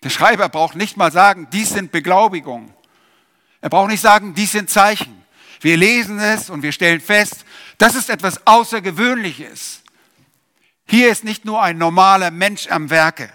der 0.03 0.11
Schreiber 0.11 0.49
braucht 0.49 0.77
nicht 0.77 0.97
mal 0.97 1.11
sagen, 1.11 1.49
dies 1.53 1.71
sind 1.71 1.91
Beglaubigungen. 1.91 2.73
Er 3.61 3.71
braucht 3.71 3.91
nicht 3.91 4.00
sagen, 4.00 4.35
dies 4.35 4.53
sind 4.53 4.71
Zeichen. 4.71 5.25
Wir 5.61 5.77
lesen 5.77 6.21
es 6.21 6.50
und 6.50 6.62
wir 6.62 6.73
stellen 6.73 7.00
fest, 7.00 7.45
das 7.79 7.95
ist 7.95 8.11
etwas 8.11 8.47
Außergewöhnliches. 8.47 9.83
Hier 10.87 11.11
ist 11.11 11.25
nicht 11.25 11.45
nur 11.45 11.61
ein 11.62 11.79
normaler 11.79 12.31
Mensch 12.31 12.69
am 12.69 12.91
Werke. 12.91 13.31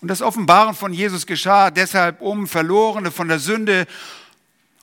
Und 0.00 0.08
das 0.08 0.22
Offenbaren 0.22 0.74
von 0.74 0.92
Jesus 0.92 1.26
geschah 1.26 1.70
deshalb, 1.70 2.20
um 2.20 2.46
Verlorene 2.46 3.10
von 3.10 3.28
der 3.28 3.40
Sünde 3.40 3.86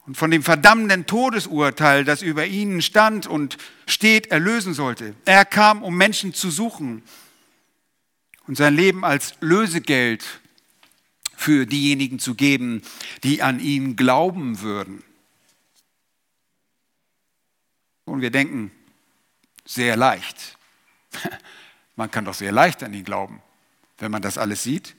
und 0.06 0.18
von 0.18 0.30
dem 0.30 0.44
verdammenden 0.44 1.06
Todesurteil, 1.06 2.04
das 2.04 2.22
über 2.22 2.46
ihnen 2.46 2.82
stand 2.82 3.26
und 3.26 3.58
steht, 3.88 4.28
erlösen 4.28 4.74
sollte. 4.74 5.16
Er 5.26 5.46
kam, 5.46 5.84
um 5.84 5.96
Menschen 5.96 6.34
zu 6.34 6.52
suchen 6.52 7.02
und 8.46 8.58
sein 8.58 8.76
Leben 8.76 9.04
als 9.06 9.36
Lösegeld 9.40 10.42
für 11.36 11.66
diejenigen 11.66 12.20
zu 12.20 12.36
geben, 12.36 12.82
die 13.24 13.42
an 13.42 13.60
ihn 13.60 13.96
glauben 13.96 14.62
würden. 14.62 15.04
Und 18.06 18.22
wir 18.22 18.32
denken, 18.32 18.72
sehr 19.66 19.96
leicht. 19.96 20.58
Man 21.96 22.12
kann 22.12 22.26
doch 22.26 22.34
sehr 22.34 22.52
leicht 22.52 22.84
an 22.84 22.94
ihn 22.94 23.06
glauben, 23.06 23.42
wenn 23.98 24.12
man 24.12 24.22
das 24.22 24.38
alles 24.38 24.64
sieht. 24.64 24.96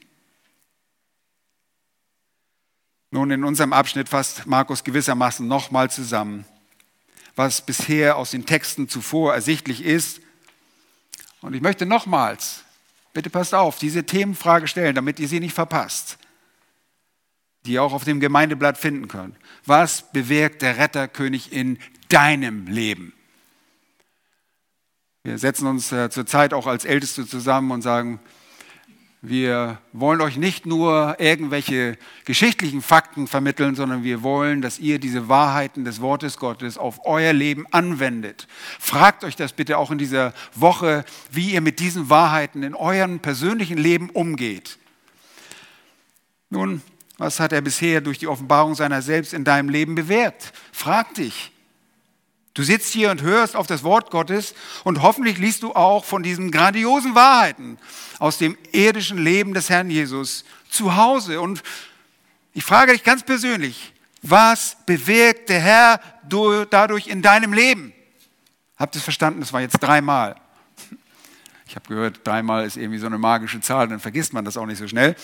Nun, 3.16 3.30
in 3.30 3.44
unserem 3.44 3.73
Abschnitt 3.73 4.11
fasst 4.11 4.46
Markus 4.46 4.85
gewissermaßen 4.85 5.49
nochmal 5.49 5.90
zusammen, 5.90 6.44
was 7.35 7.64
bisher 7.64 8.18
aus 8.18 8.32
den 8.32 8.44
Texten 8.44 8.90
zuvor 8.90 9.32
ersichtlich 9.32 9.82
ist. 9.82 10.20
Und 11.40 11.54
ich 11.54 11.62
möchte 11.62 11.87
nochmals, 11.87 12.62
bitte 13.14 13.30
passt 13.30 13.54
auf, 13.54 13.78
diese 13.78 14.04
Themenfrage 14.04 14.68
stellen, 14.68 14.94
damit 14.94 15.18
ihr 15.18 15.28
sie 15.28 15.40
nicht 15.40 15.54
verpasst, 15.54 16.18
die 17.64 17.73
ihr 17.73 17.82
auch 17.82 17.94
auf 17.94 18.04
dem 18.04 18.20
Gemeindeblatt 18.20 18.76
finden 18.76 19.08
könnt. 19.08 19.35
Was 19.64 20.12
bewirkt 20.12 20.61
der 20.61 20.76
Retterkönig 20.76 21.54
in 21.54 21.78
deinem 22.11 22.66
Leben? 22.66 23.14
Wir 25.25 25.38
setzen 25.38 25.66
uns 25.66 25.90
äh, 25.90 26.11
zurzeit 26.11 26.52
auch 26.52 26.66
als 26.66 26.85
Älteste 26.85 27.26
zusammen 27.26 27.70
und 27.70 27.80
sagen, 27.80 28.20
wir 29.28 29.78
wollen 29.92 30.21
euch 30.21 30.37
nicht 30.37 30.66
nur 30.66 31.16
irgendwelche 31.18 31.99
geschichtlichen 32.25 32.80
Fakten 32.80 33.26
vermitteln, 33.26 33.75
sondern 33.75 34.04
wir 34.04 34.23
wollen, 34.23 34.62
dass 34.62 34.78
ihr 34.78 35.00
diese 35.00 35.28
Wahrheiten 35.28 35.85
des 35.85 36.00
Wortes 36.00 36.37
Gottes 36.38 36.78
auf 36.78 37.00
euer 37.04 37.33
Leben 37.33 37.66
anwendet. 37.73 38.47
Fragt 38.78 39.25
euch 39.25 39.35
das 39.35 39.52
bitte 39.52 39.78
auch 39.78 39.90
in 39.90 39.99
dieser 39.99 40.33
Woche, 40.54 41.04
wie 41.33 41.50
ihr 41.50 41.61
mit 41.61 41.80
diesen 41.80 42.09
Wahrheiten 42.09 42.62
in 42.62 42.76
eurem 42.76 43.18
persönlichen 43.18 43.78
Leben 43.78 44.11
umgeht. 44.11 44.78
Nun, 46.49 46.80
was 47.18 47.40
hat 47.40 47.52
er 47.52 47.62
bisher 47.62 48.00
durch 48.00 48.18
die 48.18 48.28
Offenbarung 48.28 48.76
seiner 48.76 49.02
selbst 49.02 49.35
in 49.35 49.42
deinem 49.42 49.71
Leben 49.71 49.97
bewährt? 49.97 50.52
Frag 50.71 51.14
dich. 51.14 51.50
Du 52.56 52.62
sitzt 52.62 52.94
hier 52.94 53.10
und 53.10 53.20
hörst 53.20 53.54
auf 53.54 53.66
das 53.66 53.84
Wort 53.84 54.10
Gottes 54.10 54.54
und 54.82 55.02
hoffentlich 55.02 55.36
liest 55.36 55.62
du 55.62 55.75
auch 55.75 56.06
von 56.06 56.22
diesen 56.22 56.50
grandiosen 56.50 57.14
Wahrheiten 57.14 57.76
aus 58.18 58.38
dem 58.38 58.56
irdischen 58.72 59.18
Leben 59.18 59.52
des 59.52 59.68
Herrn 59.68 59.90
Jesus 59.90 60.46
zu 60.70 60.96
Hause. 60.96 61.42
Und 61.42 61.62
ich 62.54 62.64
frage 62.64 62.92
dich 62.92 63.04
ganz 63.04 63.25
persönlich, 63.25 63.92
was 64.22 64.78
bewirkt 64.86 65.50
der 65.50 65.60
Herr 65.60 66.00
dadurch 66.70 67.08
in 67.08 67.20
deinem 67.20 67.52
Leben? 67.52 67.92
Habt 68.78 68.94
ihr 68.94 69.00
es 69.00 69.04
verstanden? 69.04 69.40
Das 69.40 69.52
war 69.52 69.60
jetzt 69.60 69.78
dreimal. 69.80 70.36
Ich 71.68 71.76
habe 71.76 71.86
gehört, 71.88 72.26
dreimal 72.26 72.64
ist 72.64 72.78
irgendwie 72.78 72.98
so 72.98 73.04
eine 73.04 73.18
magische 73.18 73.60
Zahl, 73.60 73.86
dann 73.86 74.00
vergisst 74.00 74.32
man 74.32 74.46
das 74.46 74.56
auch 74.56 74.64
nicht 74.64 74.78
so 74.78 74.88
schnell. 74.88 75.14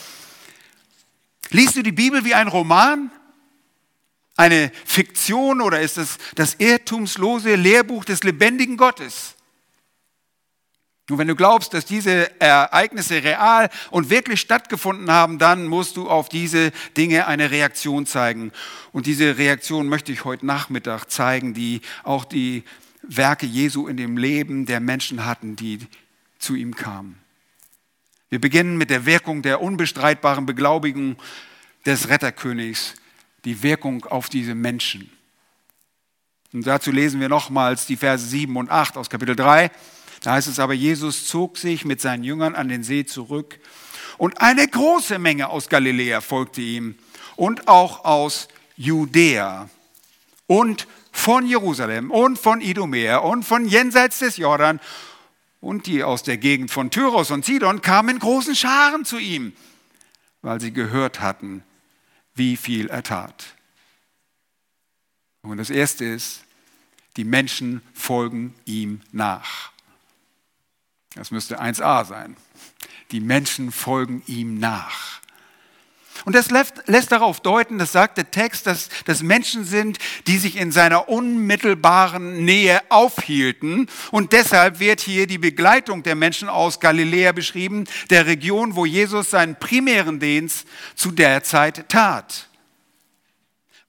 Liest 1.48 1.76
du 1.76 1.82
die 1.82 1.92
Bibel 1.92 2.26
wie 2.26 2.34
ein 2.34 2.48
Roman? 2.48 3.10
Eine 4.36 4.70
Fiktion 4.84 5.60
oder 5.60 5.80
ist 5.80 5.98
es 5.98 6.18
das 6.34 6.54
irrtumslose 6.58 7.54
Lehrbuch 7.54 8.04
des 8.04 8.22
lebendigen 8.22 8.76
Gottes? 8.76 9.34
Und 11.10 11.18
wenn 11.18 11.28
du 11.28 11.34
glaubst, 11.34 11.74
dass 11.74 11.84
diese 11.84 12.40
Ereignisse 12.40 13.22
real 13.22 13.68
und 13.90 14.08
wirklich 14.08 14.40
stattgefunden 14.40 15.10
haben, 15.10 15.38
dann 15.38 15.66
musst 15.66 15.96
du 15.96 16.08
auf 16.08 16.28
diese 16.28 16.70
Dinge 16.96 17.26
eine 17.26 17.50
Reaktion 17.50 18.06
zeigen. 18.06 18.52
Und 18.92 19.06
diese 19.06 19.36
Reaktion 19.36 19.88
möchte 19.88 20.12
ich 20.12 20.24
heute 20.24 20.46
Nachmittag 20.46 21.06
zeigen, 21.10 21.54
die 21.54 21.80
auch 22.04 22.24
die 22.24 22.62
Werke 23.02 23.46
Jesu 23.46 23.88
in 23.88 23.96
dem 23.96 24.16
Leben 24.16 24.64
der 24.64 24.80
Menschen 24.80 25.26
hatten, 25.26 25.56
die 25.56 25.80
zu 26.38 26.54
ihm 26.54 26.74
kamen. 26.76 27.18
Wir 28.30 28.40
beginnen 28.40 28.78
mit 28.78 28.88
der 28.88 29.04
Wirkung 29.04 29.42
der 29.42 29.60
unbestreitbaren 29.60 30.46
Beglaubigung 30.46 31.16
des 31.84 32.08
Retterkönigs 32.08 32.94
die 33.44 33.62
Wirkung 33.62 34.04
auf 34.06 34.28
diese 34.28 34.54
Menschen. 34.54 35.10
Und 36.52 36.66
dazu 36.66 36.90
lesen 36.90 37.20
wir 37.20 37.28
nochmals 37.28 37.86
die 37.86 37.96
Verse 37.96 38.26
7 38.26 38.56
und 38.56 38.70
8 38.70 38.96
aus 38.96 39.08
Kapitel 39.08 39.36
3. 39.36 39.70
Da 40.22 40.32
heißt 40.32 40.48
es 40.48 40.58
aber, 40.58 40.74
Jesus 40.74 41.26
zog 41.26 41.58
sich 41.58 41.84
mit 41.84 42.00
seinen 42.00 42.24
Jüngern 42.24 42.54
an 42.54 42.68
den 42.68 42.84
See 42.84 43.04
zurück 43.04 43.58
und 44.18 44.40
eine 44.40 44.68
große 44.68 45.18
Menge 45.18 45.48
aus 45.48 45.68
Galiläa 45.68 46.20
folgte 46.20 46.60
ihm 46.60 46.96
und 47.36 47.66
auch 47.66 48.04
aus 48.04 48.48
Judäa 48.76 49.68
und 50.46 50.86
von 51.10 51.46
Jerusalem 51.46 52.10
und 52.10 52.38
von 52.38 52.60
Idumea 52.60 53.18
und 53.18 53.44
von 53.44 53.66
jenseits 53.66 54.20
des 54.20 54.36
Jordan 54.36 54.80
und 55.60 55.86
die 55.86 56.04
aus 56.04 56.22
der 56.22 56.36
Gegend 56.36 56.70
von 56.70 56.90
Tyros 56.90 57.30
und 57.30 57.44
Sidon 57.44 57.82
kamen 57.82 58.10
in 58.10 58.18
großen 58.18 58.54
Scharen 58.54 59.04
zu 59.04 59.18
ihm, 59.18 59.52
weil 60.40 60.60
sie 60.60 60.72
gehört 60.72 61.20
hatten, 61.20 61.64
wie 62.34 62.56
viel 62.56 62.88
er 62.88 63.02
tat. 63.02 63.54
Und 65.42 65.56
das 65.56 65.70
Erste 65.70 66.04
ist, 66.04 66.44
die 67.16 67.24
Menschen 67.24 67.82
folgen 67.94 68.54
ihm 68.64 69.00
nach. 69.12 69.72
Das 71.14 71.30
müsste 71.30 71.60
1a 71.60 72.04
sein. 72.04 72.36
Die 73.10 73.20
Menschen 73.20 73.72
folgen 73.72 74.22
ihm 74.26 74.58
nach. 74.58 75.21
Und 76.24 76.34
das 76.36 76.50
lässt, 76.50 77.12
darauf 77.12 77.40
deuten, 77.40 77.78
das 77.78 77.92
sagt 77.92 78.16
der 78.16 78.30
Text, 78.30 78.66
dass 78.66 78.88
das 79.06 79.22
Menschen 79.22 79.64
sind, 79.64 79.98
die 80.26 80.38
sich 80.38 80.56
in 80.56 80.70
seiner 80.70 81.08
unmittelbaren 81.08 82.44
Nähe 82.44 82.80
aufhielten. 82.90 83.88
Und 84.10 84.32
deshalb 84.32 84.78
wird 84.78 85.00
hier 85.00 85.26
die 85.26 85.38
Begleitung 85.38 86.02
der 86.02 86.14
Menschen 86.14 86.48
aus 86.48 86.78
Galiläa 86.78 87.32
beschrieben, 87.32 87.84
der 88.10 88.26
Region, 88.26 88.76
wo 88.76 88.86
Jesus 88.86 89.30
seinen 89.30 89.56
primären 89.56 90.20
Dienst 90.20 90.66
zu 90.94 91.10
der 91.10 91.42
Zeit 91.42 91.88
tat. 91.88 92.48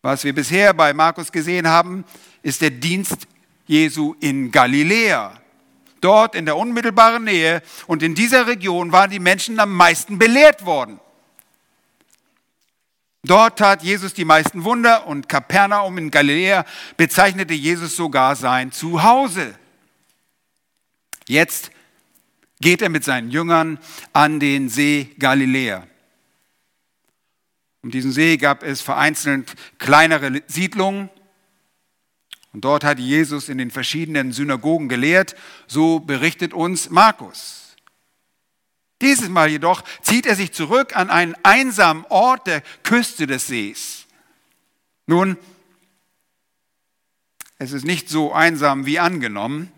Was 0.01 0.23
wir 0.23 0.33
bisher 0.33 0.73
bei 0.73 0.93
Markus 0.93 1.31
gesehen 1.31 1.67
haben, 1.67 2.03
ist 2.41 2.61
der 2.61 2.71
Dienst 2.71 3.27
Jesu 3.67 4.15
in 4.19 4.51
Galiläa. 4.51 5.39
Dort 6.01 6.35
in 6.35 6.45
der 6.45 6.57
unmittelbaren 6.57 7.23
Nähe 7.23 7.61
und 7.87 8.03
in 8.03 8.13
dieser 8.13 8.47
Region 8.47 8.91
waren 8.91 9.09
die 9.09 9.19
Menschen 9.19 9.59
am 9.59 9.71
meisten 9.71 10.17
belehrt 10.17 10.65
worden. 10.65 10.99
Dort 13.25 13.59
tat 13.59 13.83
Jesus 13.83 14.13
die 14.13 14.25
meisten 14.25 14.65
Wunder 14.65 15.07
und 15.07 15.29
Kapernaum 15.29 15.97
in 15.97 16.11
Galiläa 16.11 16.65
bezeichnete 16.97 17.53
Jesus 17.53 17.95
sogar 17.95 18.35
sein 18.35 18.73
Zuhause. 18.73 19.55
Jetzt 21.29 21.71
geht 22.59 22.81
er 22.81 22.89
mit 22.89 23.05
seinen 23.05 23.31
Jüngern 23.31 23.79
an 24.11 24.41
den 24.41 24.67
See 24.67 25.15
Galiläa. 25.19 25.87
Um 27.81 27.91
diesen 27.91 28.11
See 28.11 28.35
gab 28.35 28.61
es 28.61 28.81
vereinzelt 28.81 29.53
kleinere 29.77 30.41
Siedlungen. 30.47 31.09
Und 32.51 32.65
dort 32.65 32.83
hat 32.83 32.99
Jesus 32.99 33.47
in 33.47 33.57
den 33.57 33.71
verschiedenen 33.71 34.33
Synagogen 34.33 34.89
gelehrt. 34.89 35.35
So 35.67 35.99
berichtet 35.99 36.53
uns 36.53 36.89
Markus. 36.89 37.62
Dieses 39.03 39.27
Mal 39.27 39.49
jedoch 39.49 39.83
zieht 40.01 40.25
er 40.25 40.35
sich 40.35 40.53
zurück 40.53 40.95
an 40.95 41.09
einen 41.09 41.35
einsamen 41.43 42.05
Ort 42.05 42.47
der 42.47 42.61
Küste 42.83 43.27
des 43.27 43.47
Sees. 43.47 44.05
Nun, 45.05 45.37
es 47.57 47.73
ist 47.73 47.85
nicht 47.85 48.09
so 48.09 48.31
einsam 48.33 48.85
wie 48.85 48.99
angenommen, 48.99 49.71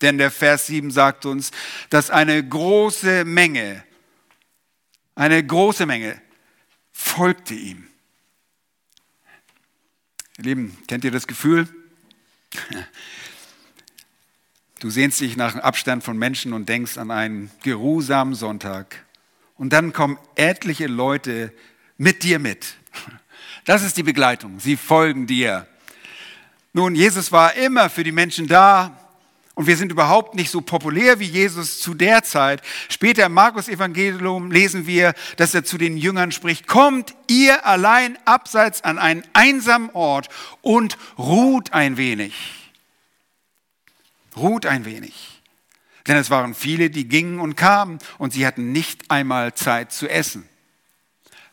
denn 0.00 0.16
der 0.16 0.30
Vers 0.30 0.66
7 0.66 0.90
sagt 0.90 1.26
uns, 1.26 1.50
dass 1.90 2.10
eine 2.10 2.46
große 2.46 3.26
Menge, 3.26 3.84
eine 5.14 5.44
große 5.46 5.84
Menge 5.84 6.20
folgte 6.92 7.54
ihm. 7.54 7.86
Ihr 10.38 10.44
Lieben, 10.44 10.78
kennt 10.88 11.04
ihr 11.04 11.10
das 11.10 11.26
Gefühl? 11.26 11.68
Du 14.82 14.90
sehnst 14.90 15.20
dich 15.20 15.36
nach 15.36 15.52
einem 15.54 15.62
Abstand 15.62 16.02
von 16.02 16.18
Menschen 16.18 16.52
und 16.52 16.68
denkst 16.68 16.98
an 16.98 17.12
einen 17.12 17.52
geruhsamen 17.62 18.34
Sonntag. 18.34 19.04
Und 19.56 19.72
dann 19.72 19.92
kommen 19.92 20.18
etliche 20.34 20.88
Leute 20.88 21.52
mit 21.98 22.24
dir 22.24 22.40
mit. 22.40 22.74
Das 23.64 23.84
ist 23.84 23.96
die 23.96 24.02
Begleitung. 24.02 24.58
Sie 24.58 24.76
folgen 24.76 25.28
dir. 25.28 25.68
Nun, 26.72 26.96
Jesus 26.96 27.30
war 27.30 27.54
immer 27.54 27.90
für 27.90 28.02
die 28.02 28.10
Menschen 28.10 28.48
da. 28.48 28.98
Und 29.54 29.68
wir 29.68 29.76
sind 29.76 29.92
überhaupt 29.92 30.34
nicht 30.34 30.50
so 30.50 30.60
populär 30.60 31.20
wie 31.20 31.26
Jesus 31.26 31.78
zu 31.78 31.94
der 31.94 32.24
Zeit. 32.24 32.60
Später 32.88 33.26
im 33.26 33.34
Markus 33.34 33.68
Evangelium 33.68 34.50
lesen 34.50 34.88
wir, 34.88 35.14
dass 35.36 35.54
er 35.54 35.62
zu 35.62 35.78
den 35.78 35.96
Jüngern 35.96 36.32
spricht, 36.32 36.66
kommt 36.66 37.14
ihr 37.28 37.64
allein 37.64 38.18
abseits 38.24 38.82
an 38.82 38.98
einen 38.98 39.22
einsamen 39.32 39.90
Ort 39.90 40.28
und 40.60 40.98
ruht 41.16 41.72
ein 41.72 41.96
wenig. 41.96 42.61
Ruht 44.36 44.66
ein 44.66 44.84
wenig. 44.84 45.40
Denn 46.06 46.16
es 46.16 46.30
waren 46.30 46.54
viele, 46.54 46.90
die 46.90 47.06
gingen 47.06 47.38
und 47.38 47.56
kamen 47.56 47.98
und 48.18 48.32
sie 48.32 48.46
hatten 48.46 48.72
nicht 48.72 49.10
einmal 49.10 49.54
Zeit 49.54 49.92
zu 49.92 50.08
essen. 50.08 50.48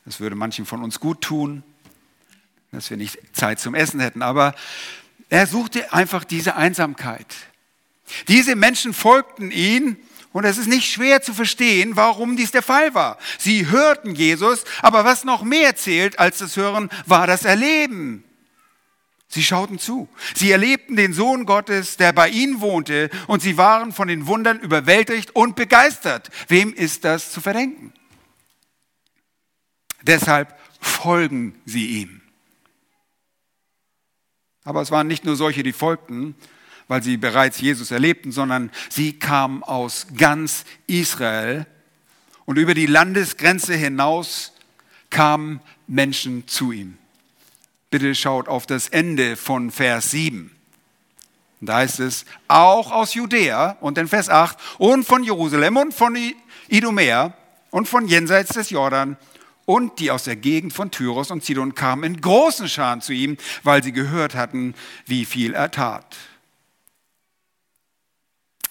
Das 0.06 0.20
würde 0.20 0.36
manchen 0.36 0.66
von 0.66 0.84
uns 0.84 1.00
gut 1.00 1.22
tun, 1.22 1.64
dass 2.72 2.90
wir 2.90 2.98
nicht 2.98 3.20
Zeit 3.34 3.60
zum 3.60 3.76
Essen 3.76 4.00
hätten. 4.00 4.22
Aber 4.22 4.56
er 5.30 5.46
suchte 5.46 5.94
einfach 5.94 6.24
diese 6.24 6.56
Einsamkeit. 6.56 7.28
Diese 8.28 8.56
Menschen 8.56 8.94
folgten 8.94 9.52
ihm 9.52 9.98
und 10.32 10.46
es 10.46 10.58
ist 10.58 10.68
nicht 10.68 10.92
schwer 10.92 11.22
zu 11.22 11.34
verstehen, 11.34 11.96
warum 11.96 12.38
dies 12.38 12.52
der 12.52 12.64
Fall 12.64 12.94
war. 12.94 13.18
Sie 13.38 13.68
hörten 13.68 14.16
Jesus, 14.16 14.64
aber 14.82 15.06
was 15.06 15.24
noch 15.24 15.44
mehr 15.44 15.76
zählt 15.76 16.18
als 16.18 16.40
das 16.40 16.56
Hören, 16.56 16.90
war 17.06 17.28
das 17.28 17.46
Erleben. 17.46 18.24
Sie 19.32 19.44
schauten 19.44 19.78
zu. 19.78 20.10
Sie 20.34 20.52
erlebten 20.52 20.96
den 20.96 21.14
Sohn 21.14 21.46
Gottes, 21.46 21.98
der 21.98 22.14
bei 22.14 22.30
ihnen 22.30 22.62
wohnte, 22.62 23.12
und 23.28 23.44
sie 23.44 23.58
waren 23.58 23.94
von 23.94 24.08
den 24.08 24.26
Wundern 24.26 24.60
überwältigt 24.60 25.36
und 25.36 25.56
begeistert. 25.56 26.32
Wem 26.48 26.74
ist 26.74 27.06
das 27.06 27.32
zu 27.32 27.40
verdenken? 27.40 27.94
Deshalb 30.02 30.58
folgen 30.82 31.62
sie 31.66 32.02
ihm. 32.02 32.22
Aber 34.64 34.82
es 34.82 34.90
waren 34.90 35.08
nicht 35.08 35.26
nur 35.26 35.36
solche, 35.36 35.62
die 35.62 35.74
folgten, 35.74 36.36
weil 36.88 37.04
sie 37.04 37.18
bereits 37.18 37.62
Jesus 37.62 37.92
erlebten, 37.92 38.32
sondern 38.32 38.72
sie 38.90 39.20
kamen 39.20 39.62
aus 39.62 40.08
ganz 40.18 40.66
Israel 40.88 41.68
und 42.46 42.58
über 42.58 42.74
die 42.74 42.88
Landesgrenze 42.88 43.76
hinaus 43.76 44.54
kamen 45.12 45.62
Menschen 45.86 46.48
zu 46.48 46.72
ihm. 46.72 46.98
Bitte 47.90 48.14
schaut 48.14 48.48
auf 48.48 48.66
das 48.66 48.88
Ende 48.88 49.36
von 49.36 49.72
Vers 49.72 50.12
7. 50.12 50.56
Da 51.62 51.78
heißt 51.78 52.00
es, 52.00 52.26
auch 52.48 52.92
aus 52.92 53.14
Judäa 53.14 53.78
und 53.82 53.98
in 53.98 54.08
Vers 54.08 54.30
8 54.30 54.58
und 54.78 55.04
von 55.04 55.24
Jerusalem 55.24 55.78
und 55.78 55.94
von 55.94 56.18
Idumea 56.70 57.34
und 57.72 57.88
von 57.88 58.08
jenseits 58.08 58.54
des 58.54 58.70
Jordan 58.70 59.18
und 59.66 60.00
die 60.00 60.10
aus 60.10 60.24
der 60.24 60.36
Gegend 60.36 60.74
von 60.74 60.90
Tyros 60.90 61.32
und 61.32 61.44
Sidon 61.44 61.76
kamen 61.76 62.04
in 62.04 62.22
großen 62.22 62.70
Scharen 62.70 63.02
zu 63.02 63.14
ihm, 63.14 63.38
weil 63.64 63.84
sie 63.84 63.92
gehört 63.92 64.36
hatten, 64.36 64.74
wie 65.06 65.26
viel 65.26 65.54
er 65.54 65.70
tat. 65.70 66.16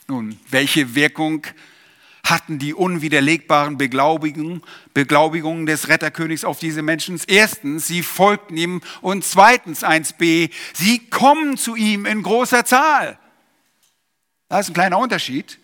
Nun, 0.08 0.40
welche 0.48 0.94
Wirkung 0.94 1.46
hatten 2.30 2.58
die 2.58 2.74
unwiderlegbaren 2.74 3.78
Beglaubigungen, 3.78 4.62
Beglaubigungen 4.94 5.66
des 5.66 5.88
Retterkönigs 5.88 6.44
auf 6.44 6.58
diese 6.58 6.82
Menschen. 6.82 7.20
Erstens, 7.26 7.86
sie 7.86 8.02
folgten 8.02 8.56
ihm 8.56 8.80
und 9.00 9.24
zweitens 9.24 9.84
1b, 9.84 10.50
sie 10.74 10.98
kommen 11.10 11.56
zu 11.56 11.76
ihm 11.76 12.06
in 12.06 12.22
großer 12.22 12.64
Zahl. 12.64 13.18
Das 14.48 14.60
ist 14.60 14.70
ein 14.70 14.74
kleiner 14.74 14.98
Unterschied. 14.98 15.58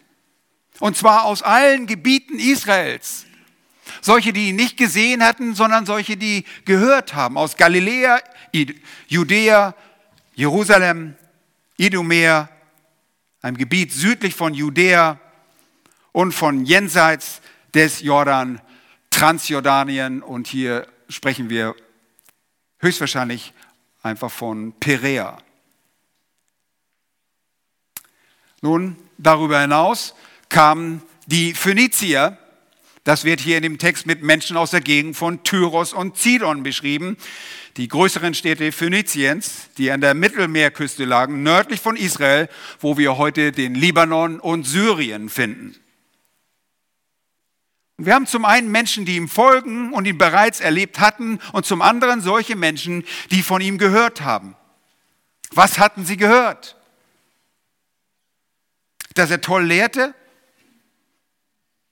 Und 0.80 0.96
zwar 0.96 1.24
aus 1.24 1.42
allen 1.42 1.86
Gebieten 1.86 2.38
Israels. 2.38 3.26
Solche, 4.00 4.32
die 4.32 4.48
ihn 4.48 4.56
nicht 4.56 4.76
gesehen 4.76 5.22
hatten, 5.22 5.54
sondern 5.54 5.86
solche, 5.86 6.16
die 6.16 6.44
gehört 6.64 7.14
haben. 7.14 7.36
Aus 7.36 7.56
Galiläa, 7.56 8.20
Judäa, 9.06 9.74
Jerusalem, 10.34 11.14
Idumea, 11.76 12.48
einem 13.40 13.56
Gebiet 13.56 13.92
südlich 13.92 14.34
von 14.34 14.54
Judäa, 14.54 15.20
und 16.14 16.32
von 16.32 16.64
jenseits 16.64 17.42
des 17.74 18.00
Jordan, 18.00 18.60
Transjordanien. 19.10 20.22
Und 20.22 20.46
hier 20.46 20.86
sprechen 21.08 21.50
wir 21.50 21.74
höchstwahrscheinlich 22.78 23.52
einfach 24.02 24.30
von 24.30 24.72
Perea. 24.78 25.38
Nun, 28.62 28.96
darüber 29.18 29.60
hinaus 29.60 30.14
kamen 30.48 31.02
die 31.26 31.52
Phönizier, 31.52 32.38
das 33.02 33.24
wird 33.24 33.40
hier 33.40 33.56
in 33.56 33.64
dem 33.64 33.78
Text 33.78 34.06
mit 34.06 34.22
Menschen 34.22 34.56
aus 34.56 34.70
der 34.70 34.80
Gegend 34.80 35.16
von 35.16 35.42
Tyros 35.42 35.92
und 35.92 36.16
Zidon 36.16 36.62
beschrieben, 36.62 37.16
die 37.76 37.88
größeren 37.88 38.34
Städte 38.34 38.70
Phöniziens, 38.70 39.68
die 39.78 39.90
an 39.90 40.00
der 40.00 40.14
Mittelmeerküste 40.14 41.04
lagen, 41.04 41.42
nördlich 41.42 41.80
von 41.80 41.96
Israel, 41.96 42.48
wo 42.80 42.96
wir 42.96 43.18
heute 43.18 43.50
den 43.50 43.74
Libanon 43.74 44.38
und 44.38 44.64
Syrien 44.64 45.28
finden. 45.28 45.74
Wir 47.96 48.14
haben 48.14 48.26
zum 48.26 48.44
einen 48.44 48.70
Menschen, 48.70 49.04
die 49.04 49.16
ihm 49.16 49.28
folgen 49.28 49.92
und 49.92 50.06
ihn 50.06 50.18
bereits 50.18 50.60
erlebt 50.60 50.98
hatten, 50.98 51.38
und 51.52 51.64
zum 51.64 51.80
anderen 51.80 52.20
solche 52.20 52.56
Menschen, 52.56 53.04
die 53.30 53.42
von 53.42 53.60
ihm 53.60 53.78
gehört 53.78 54.22
haben. 54.22 54.56
Was 55.52 55.78
hatten 55.78 56.04
sie 56.04 56.16
gehört? 56.16 56.76
Dass 59.14 59.30
er 59.30 59.40
toll 59.40 59.64
lehrte, 59.64 60.14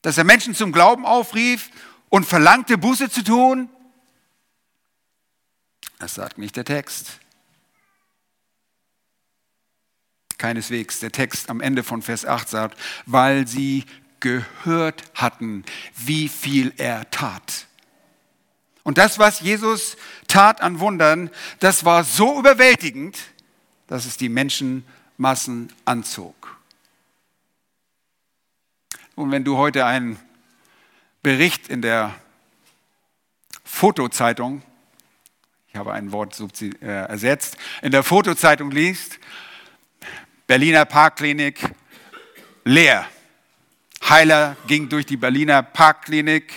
dass 0.02 0.18
er 0.18 0.24
Menschen 0.24 0.54
zum 0.54 0.72
Glauben 0.72 1.06
aufrief 1.06 1.70
und 2.08 2.26
verlangte, 2.26 2.76
Buße 2.76 3.08
zu 3.08 3.22
tun? 3.22 3.70
Das 6.00 6.14
sagt 6.14 6.36
nicht 6.38 6.56
der 6.56 6.64
Text. 6.64 7.20
Keineswegs. 10.38 10.98
Der 10.98 11.12
Text 11.12 11.48
am 11.48 11.60
Ende 11.60 11.84
von 11.84 12.02
Vers 12.02 12.26
8 12.26 12.48
sagt, 12.48 12.80
weil 13.06 13.46
sie 13.46 13.84
gehört 14.22 15.04
hatten, 15.14 15.64
wie 15.96 16.28
viel 16.28 16.72
er 16.78 17.10
tat. 17.10 17.66
Und 18.84 18.96
das, 18.96 19.18
was 19.18 19.40
Jesus 19.40 19.96
tat 20.28 20.60
an 20.62 20.80
Wundern, 20.80 21.30
das 21.60 21.84
war 21.84 22.04
so 22.04 22.38
überwältigend, 22.38 23.18
dass 23.88 24.06
es 24.06 24.16
die 24.16 24.28
Menschenmassen 24.28 25.72
anzog. 25.84 26.56
Und 29.14 29.30
wenn 29.30 29.44
du 29.44 29.58
heute 29.58 29.84
einen 29.84 30.18
Bericht 31.22 31.68
in 31.68 31.82
der 31.82 32.14
Fotozeitung, 33.64 34.62
ich 35.68 35.76
habe 35.76 35.92
ein 35.92 36.12
Wort 36.12 36.40
äh, 36.60 36.86
ersetzt, 36.86 37.56
in 37.82 37.92
der 37.92 38.02
Fotozeitung 38.02 38.70
liest, 38.70 39.18
Berliner 40.46 40.84
Parkklinik 40.84 41.70
leer. 42.64 43.06
Heiler 44.08 44.56
ging 44.66 44.88
durch 44.88 45.06
die 45.06 45.16
Berliner 45.16 45.62
Parkklinik. 45.62 46.52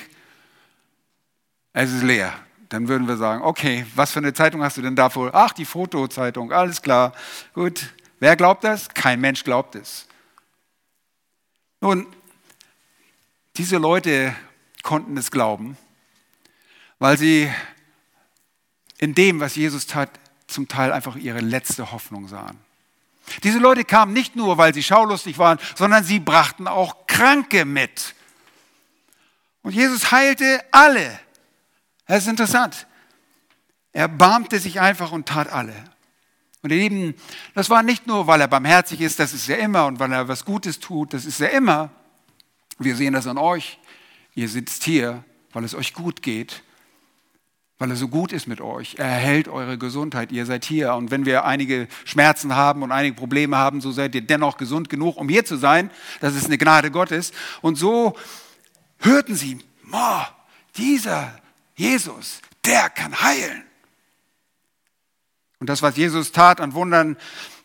Es 1.74 1.92
ist 1.92 2.04
leer. 2.04 2.34
Dann 2.70 2.88
würden 2.88 3.08
wir 3.08 3.18
sagen, 3.18 3.44
okay, 3.44 3.86
was 3.96 4.12
für 4.12 4.20
eine 4.20 4.34
Zeitung 4.34 4.64
hast 4.64 4.78
du 4.78 4.82
denn 4.82 4.96
da 4.96 5.10
vor? 5.10 5.32
Ach, 5.34 5.54
die 5.54 5.66
Fotozeitung, 5.66 6.52
alles 6.52 6.82
klar. 6.82 7.14
Gut. 7.54 7.94
Wer 8.20 8.36
glaubt 8.36 8.64
das? 8.64 8.90
Kein 8.90 9.22
Mensch 9.22 9.44
glaubt 9.44 9.76
es. 9.76 10.08
Nun, 11.82 12.08
diese 13.58 13.78
Leute 13.78 14.36
konnten 14.82 15.16
es 15.18 15.32
glauben, 15.32 15.78
weil 17.00 17.18
sie 17.18 17.52
in 18.98 19.14
dem, 19.14 19.40
was 19.40 19.56
Jesus 19.56 19.86
tat, 19.86 20.10
zum 20.48 20.68
Teil 20.68 20.92
einfach 20.92 21.16
ihre 21.16 21.42
letzte 21.42 21.92
Hoffnung 21.92 22.28
sahen. 22.28 22.65
Diese 23.44 23.60
Leute 23.60 23.84
kamen 23.84 24.14
nicht 24.14 24.36
nur, 24.36 24.58
weil 24.58 24.74
sie 24.74 24.84
schaulustig 24.84 25.38
waren, 25.38 25.60
sondern 25.76 26.04
sie 26.04 26.20
brachten 26.20 26.68
auch 26.68 27.08
Kranke 27.08 27.66
mit. 27.66 28.16
Und 29.62 29.74
Jesus 29.74 30.12
heilte 30.12 30.64
alle. 30.72 31.20
Das 32.08 32.24
ist 32.24 32.28
interessant. 32.28 32.88
Er 33.94 34.08
barmte 34.08 34.60
sich 34.60 34.80
einfach 34.80 35.12
und 35.12 35.28
tat 35.28 35.52
alle. 35.52 35.74
Und 36.62 36.72
ihr 36.72 36.78
Lieben, 36.78 37.16
das 37.54 37.70
war 37.70 37.84
nicht 37.84 38.08
nur, 38.08 38.28
weil 38.28 38.42
er 38.42 38.48
barmherzig 38.48 39.02
ist, 39.02 39.20
das 39.20 39.34
ist 39.34 39.48
er 39.50 39.60
immer, 39.60 39.86
und 39.86 40.00
weil 40.00 40.12
er 40.12 40.28
was 40.28 40.46
Gutes 40.46 40.80
tut, 40.80 41.14
das 41.14 41.26
ist 41.26 41.40
er 41.40 41.52
immer. 41.52 41.92
Wir 42.78 42.96
sehen 42.96 43.14
das 43.14 43.28
an 43.28 43.38
euch. 43.38 43.80
Ihr 44.34 44.50
sitzt 44.50 44.84
hier, 44.84 45.24
weil 45.54 45.64
es 45.64 45.74
euch 45.76 45.94
gut 45.94 46.22
geht 46.22 46.65
weil 47.78 47.90
er 47.90 47.98
so 47.98 48.08
gut 48.08 48.32
ist 48.32 48.48
mit 48.48 48.62
euch. 48.62 48.96
Er 48.98 49.08
erhält 49.08 49.48
eure 49.48 49.78
Gesundheit. 49.78 50.32
Ihr 50.32 50.46
seid 50.46 50.64
hier. 50.64 50.94
Und 50.94 51.12
wenn 51.12 51.26
wir 51.26 51.44
einige 51.44 51.88
Schmerzen 52.06 52.56
haben 52.56 52.84
und 52.84 52.92
einige 52.92 53.16
Probleme 53.16 53.58
haben, 53.58 53.82
so 53.82 53.92
seid 53.92 54.16
ihr 54.16 54.22
dennoch 54.22 54.58
gesund 54.58 54.90
genug, 54.90 55.18
um 55.18 55.28
hier 55.28 55.44
zu 55.44 55.58
sein. 55.58 55.92
Das 56.22 56.36
ist 56.36 56.46
eine 56.46 56.58
Gnade 56.58 56.90
Gottes. 56.90 57.34
Und 57.62 57.76
so 57.76 58.16
hörten 59.00 59.36
sie, 59.36 59.60
oh, 59.92 60.22
dieser 60.78 61.38
Jesus, 61.76 62.42
der 62.64 62.90
kann 62.90 63.22
heilen. 63.22 63.64
Und 65.60 65.70
das, 65.70 65.82
was 65.82 65.98
Jesus 65.98 66.32
tat 66.32 66.62
an 66.62 66.74
Wundern, 66.74 67.18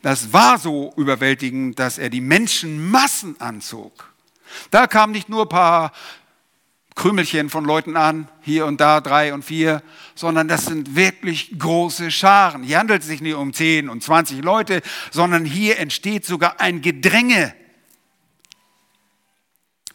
das 0.02 0.32
war 0.32 0.58
so 0.58 0.92
überwältigend, 0.96 1.78
dass 1.78 1.98
er 1.98 2.10
die 2.10 2.20
Menschenmassen 2.20 3.40
anzog. 3.40 4.12
Da 4.70 4.86
kamen 4.86 5.12
nicht 5.12 5.28
nur 5.28 5.42
ein 5.42 5.48
paar 5.48 5.92
Krümelchen 6.96 7.48
von 7.50 7.64
Leuten 7.64 7.96
an, 7.96 8.28
hier 8.42 8.66
und 8.66 8.80
da 8.80 9.00
drei 9.00 9.32
und 9.32 9.44
vier, 9.44 9.82
sondern 10.14 10.48
das 10.48 10.66
sind 10.66 10.96
wirklich 10.96 11.58
große 11.58 12.10
Scharen. 12.10 12.62
Hier 12.62 12.78
handelt 12.78 13.02
es 13.02 13.08
sich 13.08 13.20
nicht 13.20 13.34
um 13.34 13.52
zehn 13.52 13.88
und 13.88 14.02
zwanzig 14.02 14.42
Leute, 14.42 14.82
sondern 15.10 15.44
hier 15.44 15.78
entsteht 15.78 16.26
sogar 16.26 16.60
ein 16.60 16.82
Gedränge. 16.82 17.54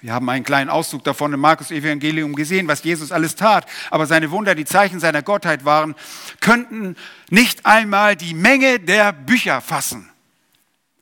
Wir 0.01 0.13
haben 0.13 0.29
einen 0.29 0.43
kleinen 0.43 0.69
Auszug 0.69 1.03
davon 1.03 1.33
im 1.33 1.39
Markus 1.39 1.71
Evangelium 1.71 2.35
gesehen, 2.35 2.67
was 2.67 2.83
Jesus 2.83 3.11
alles 3.11 3.35
tat. 3.35 3.65
Aber 3.89 4.05
seine 4.05 4.29
Wunder, 4.29 4.53
die 4.53 4.65
Zeichen 4.65 4.99
seiner 4.99 5.23
Gottheit 5.23 5.65
waren, 5.65 5.95
könnten 6.41 6.95
nicht 7.29 7.65
einmal 7.65 8.15
die 8.15 8.35
Menge 8.35 8.79
der 8.79 9.13
Bücher 9.13 9.61
fassen. 9.61 10.09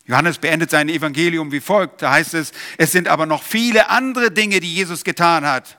Johannes 0.06 0.38
beendet 0.38 0.70
sein 0.70 0.90
Evangelium 0.90 1.52
wie 1.52 1.60
folgt. 1.60 2.02
Da 2.02 2.12
heißt 2.12 2.34
es, 2.34 2.52
es 2.78 2.92
sind 2.92 3.08
aber 3.08 3.26
noch 3.26 3.44
viele 3.44 3.90
andere 3.90 4.32
Dinge, 4.32 4.60
die 4.60 4.74
Jesus 4.74 5.04
getan 5.04 5.46
hat. 5.46 5.78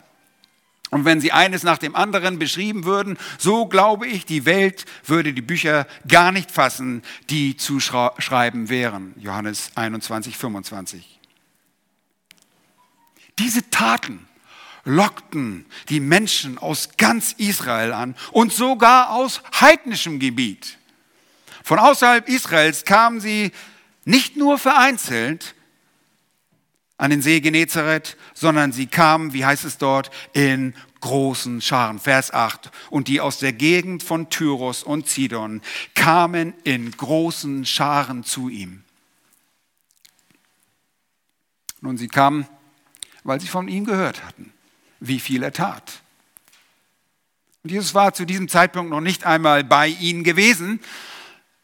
Und 0.94 1.04
wenn 1.04 1.20
sie 1.20 1.32
eines 1.32 1.64
nach 1.64 1.78
dem 1.78 1.96
anderen 1.96 2.38
beschrieben 2.38 2.84
würden, 2.84 3.18
so 3.36 3.66
glaube 3.66 4.06
ich, 4.06 4.26
die 4.26 4.44
Welt 4.44 4.84
würde 5.04 5.32
die 5.32 5.42
Bücher 5.42 5.88
gar 6.06 6.30
nicht 6.30 6.52
fassen, 6.52 7.02
die 7.30 7.56
zu 7.56 7.80
schreiben 7.80 8.68
wären. 8.68 9.12
Johannes 9.18 9.72
21, 9.74 10.38
25. 10.38 11.18
Diese 13.40 13.68
Taten 13.70 14.28
lockten 14.84 15.66
die 15.88 15.98
Menschen 15.98 16.58
aus 16.58 16.90
ganz 16.96 17.32
Israel 17.38 17.92
an 17.92 18.14
und 18.30 18.52
sogar 18.52 19.10
aus 19.10 19.42
heidnischem 19.60 20.20
Gebiet. 20.20 20.78
Von 21.64 21.80
außerhalb 21.80 22.28
Israels 22.28 22.84
kamen 22.84 23.18
sie 23.18 23.50
nicht 24.04 24.36
nur 24.36 24.58
vereinzelt 24.58 25.56
an 26.96 27.10
den 27.10 27.22
See 27.22 27.40
Genezareth, 27.40 28.16
sondern 28.34 28.72
sie 28.72 28.86
kamen, 28.86 29.32
wie 29.32 29.44
heißt 29.44 29.64
es 29.64 29.78
dort, 29.78 30.10
in 30.32 30.74
großen 31.00 31.60
Scharen. 31.60 31.98
Vers 31.98 32.32
8. 32.32 32.70
Und 32.90 33.08
die 33.08 33.20
aus 33.20 33.38
der 33.38 33.52
Gegend 33.52 34.02
von 34.02 34.30
Tyros 34.30 34.82
und 34.82 35.08
Zidon 35.08 35.60
kamen 35.94 36.54
in 36.64 36.90
großen 36.90 37.66
Scharen 37.66 38.24
zu 38.24 38.48
ihm. 38.48 38.84
Nun, 41.80 41.98
sie 41.98 42.08
kamen 42.08 42.46
weil 43.24 43.40
sie 43.40 43.48
von 43.48 43.66
ihm 43.68 43.84
gehört 43.84 44.22
hatten, 44.24 44.52
wie 45.00 45.18
viel 45.18 45.42
er 45.42 45.52
tat. 45.52 46.02
Und 47.64 47.70
Jesus 47.72 47.94
war 47.94 48.12
zu 48.12 48.26
diesem 48.26 48.48
Zeitpunkt 48.48 48.90
noch 48.90 49.00
nicht 49.00 49.24
einmal 49.24 49.64
bei 49.64 49.88
ihnen 49.88 50.22
gewesen, 50.22 50.80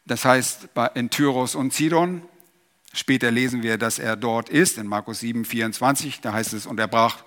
das 0.07 0.25
heißt 0.25 0.71
in 0.95 1.11
Tyros 1.11 1.55
und 1.55 1.73
Sidon. 1.75 2.23
Später 2.93 3.31
lesen 3.31 3.63
wir, 3.63 3.79
dass 3.79 4.01
er 4.01 4.17
dort 4.17 4.49
ist, 4.49 4.77
in 4.77 4.87
Markus 4.87 5.21
7, 5.21 5.45
24, 5.45 6.21
da 6.21 6.33
heißt 6.33 6.53
es, 6.55 6.67
und 6.67 6.81
er 6.81 6.89
brach 6.89 7.19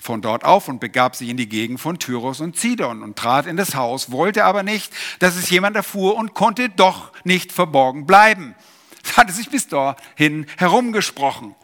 von 0.00 0.22
dort 0.22 0.44
auf 0.44 0.68
und 0.68 0.78
begab 0.78 1.16
sich 1.16 1.28
in 1.28 1.36
die 1.36 1.48
Gegend 1.48 1.80
von 1.80 1.98
Tyros 1.98 2.40
und 2.40 2.56
Sidon 2.56 3.02
und 3.02 3.16
trat 3.18 3.46
in 3.46 3.56
das 3.56 3.74
Haus, 3.74 4.12
wollte 4.12 4.44
aber 4.44 4.62
nicht, 4.62 4.92
dass 5.18 5.34
es 5.34 5.50
jemand 5.50 5.74
erfuhr 5.74 6.16
und 6.16 6.34
konnte 6.34 6.68
doch 6.68 7.12
nicht 7.24 7.52
verborgen 7.52 8.06
bleiben. 8.06 8.54
Es 9.04 9.16
hatte 9.16 9.32
sich 9.32 9.48
bis 9.48 9.68
dahin 9.68 10.44
herumgesprochen. 10.58 11.54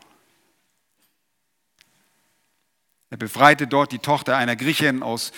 Er 3.10 3.18
befreite 3.18 3.66
dort 3.66 3.92
die 3.92 3.98
Tochter 3.98 4.36
einer 4.36 4.56
Griechin 4.56 5.02
aus 5.02 5.32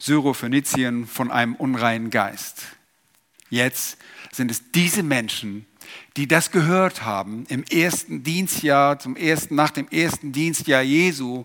Syrophönizien 0.00 1.06
von 1.06 1.30
einem 1.30 1.54
unreinen 1.54 2.10
Geist. 2.10 2.64
Jetzt 3.48 3.96
sind 4.32 4.50
es 4.50 4.72
diese 4.72 5.04
Menschen, 5.04 5.66
die 6.16 6.28
das 6.28 6.50
gehört 6.50 7.04
haben 7.04 7.44
im 7.48 7.64
ersten 7.64 8.22
Dienstjahr, 8.22 8.98
zum 8.98 9.16
ersten, 9.16 9.54
nach 9.54 9.70
dem 9.70 9.88
ersten 9.88 10.32
Dienstjahr 10.32 10.82
Jesu, 10.82 11.44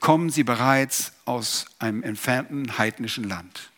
kommen 0.00 0.30
sie 0.30 0.44
bereits 0.44 1.12
aus 1.24 1.66
einem 1.78 2.02
entfernten 2.02 2.78
heidnischen 2.78 3.24
Land. 3.24 3.70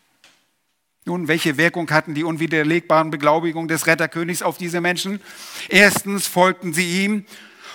Nun, 1.05 1.27
welche 1.27 1.57
Wirkung 1.57 1.89
hatten 1.91 2.15
die 2.15 2.23
unwiderlegbaren 2.23 3.11
Beglaubigungen 3.11 3.67
des 3.67 3.85
Retterkönigs 3.85 4.41
auf 4.41 4.57
diese 4.57 4.81
Menschen? 4.81 5.19
Erstens 5.69 6.25
folgten 6.25 6.73
sie 6.73 7.03
ihm 7.03 7.25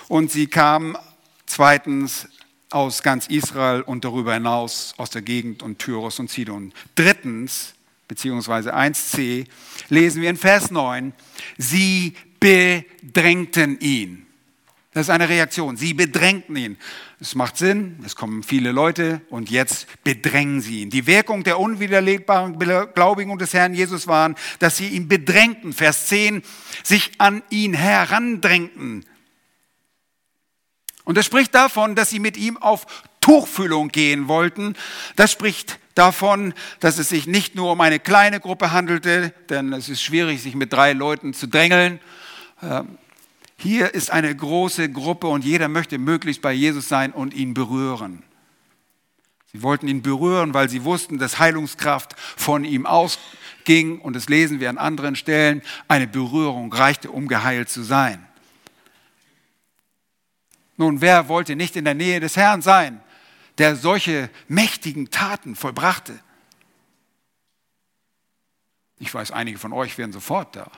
und 0.09 0.31
sie 0.31 0.47
kamen 0.47 0.97
zweitens 1.45 2.27
aus 2.71 3.03
ganz 3.03 3.27
Israel 3.27 3.81
und 3.81 4.03
darüber 4.03 4.33
hinaus 4.33 4.93
aus 4.97 5.09
der 5.09 5.21
Gegend 5.21 5.63
und 5.63 5.79
Tyros 5.79 6.19
und 6.19 6.29
Sidon. 6.29 6.73
Drittens, 6.95 7.73
beziehungsweise 8.11 8.75
1c, 8.75 9.45
lesen 9.87 10.21
wir 10.21 10.29
in 10.29 10.35
Vers 10.35 10.69
9, 10.69 11.13
sie 11.57 12.13
bedrängten 12.41 13.79
ihn. 13.79 14.27
Das 14.91 15.03
ist 15.03 15.09
eine 15.09 15.29
Reaktion. 15.29 15.77
Sie 15.77 15.93
bedrängten 15.93 16.57
ihn. 16.57 16.77
Es 17.21 17.35
macht 17.35 17.55
Sinn, 17.55 17.99
es 18.05 18.17
kommen 18.17 18.43
viele 18.43 18.73
Leute 18.73 19.21
und 19.29 19.49
jetzt 19.49 19.87
bedrängen 20.03 20.59
sie 20.59 20.81
ihn. 20.81 20.89
Die 20.89 21.07
Wirkung 21.07 21.45
der 21.45 21.57
unwiderlegbaren 21.57 22.59
Glaubigung 22.93 23.37
des 23.37 23.53
Herrn 23.53 23.73
Jesus 23.73 24.07
waren, 24.07 24.35
dass 24.59 24.75
sie 24.75 24.89
ihn 24.89 25.07
bedrängten. 25.07 25.71
Vers 25.71 26.07
10, 26.07 26.43
sich 26.83 27.11
an 27.17 27.41
ihn 27.49 27.73
herandrängten. 27.73 29.05
Und 31.05 31.17
das 31.17 31.25
spricht 31.25 31.55
davon, 31.55 31.95
dass 31.95 32.09
sie 32.09 32.19
mit 32.19 32.35
ihm 32.35 32.57
auf 32.57 32.85
Tuchfühlung 33.21 33.89
gehen 33.89 34.27
wollten. 34.27 34.75
Das 35.15 35.31
spricht 35.31 35.79
davon, 35.95 36.53
dass 36.79 36.97
es 36.97 37.09
sich 37.09 37.27
nicht 37.27 37.55
nur 37.55 37.71
um 37.71 37.81
eine 37.81 37.99
kleine 37.99 38.39
Gruppe 38.39 38.71
handelte, 38.71 39.33
denn 39.49 39.71
es 39.73 39.89
ist 39.89 40.01
schwierig, 40.01 40.41
sich 40.41 40.55
mit 40.55 40.73
drei 40.73 40.93
Leuten 40.93 41.33
zu 41.33 41.47
drängeln. 41.47 41.99
Ähm, 42.61 42.97
hier 43.57 43.93
ist 43.93 44.11
eine 44.11 44.35
große 44.35 44.89
Gruppe 44.91 45.27
und 45.27 45.45
jeder 45.45 45.67
möchte 45.67 45.99
möglichst 45.99 46.41
bei 46.41 46.51
Jesus 46.51 46.89
sein 46.89 47.11
und 47.11 47.33
ihn 47.33 47.53
berühren. 47.53 48.23
Sie 49.51 49.61
wollten 49.61 49.87
ihn 49.87 50.01
berühren, 50.01 50.53
weil 50.53 50.69
sie 50.69 50.83
wussten, 50.83 51.19
dass 51.19 51.37
Heilungskraft 51.37 52.15
von 52.17 52.63
ihm 52.63 52.85
ausging. 52.85 53.99
Und 53.99 54.15
das 54.15 54.29
lesen 54.29 54.59
wir 54.59 54.69
an 54.69 54.77
anderen 54.77 55.15
Stellen. 55.15 55.61
Eine 55.87 56.07
Berührung 56.07 56.71
reichte, 56.73 57.11
um 57.11 57.27
geheilt 57.27 57.69
zu 57.69 57.83
sein. 57.83 58.25
Nun, 60.77 61.01
wer 61.01 61.27
wollte 61.27 61.55
nicht 61.55 61.75
in 61.75 61.85
der 61.85 61.93
Nähe 61.93 62.19
des 62.19 62.37
Herrn 62.37 62.61
sein, 62.61 63.01
der 63.57 63.75
solche 63.75 64.29
mächtigen 64.47 65.09
Taten 65.09 65.55
vollbrachte? 65.55 66.19
Ich 68.99 69.13
weiß, 69.13 69.31
einige 69.31 69.57
von 69.57 69.73
euch 69.73 69.97
wären 69.97 70.11
sofort 70.11 70.55
da. 70.55 70.71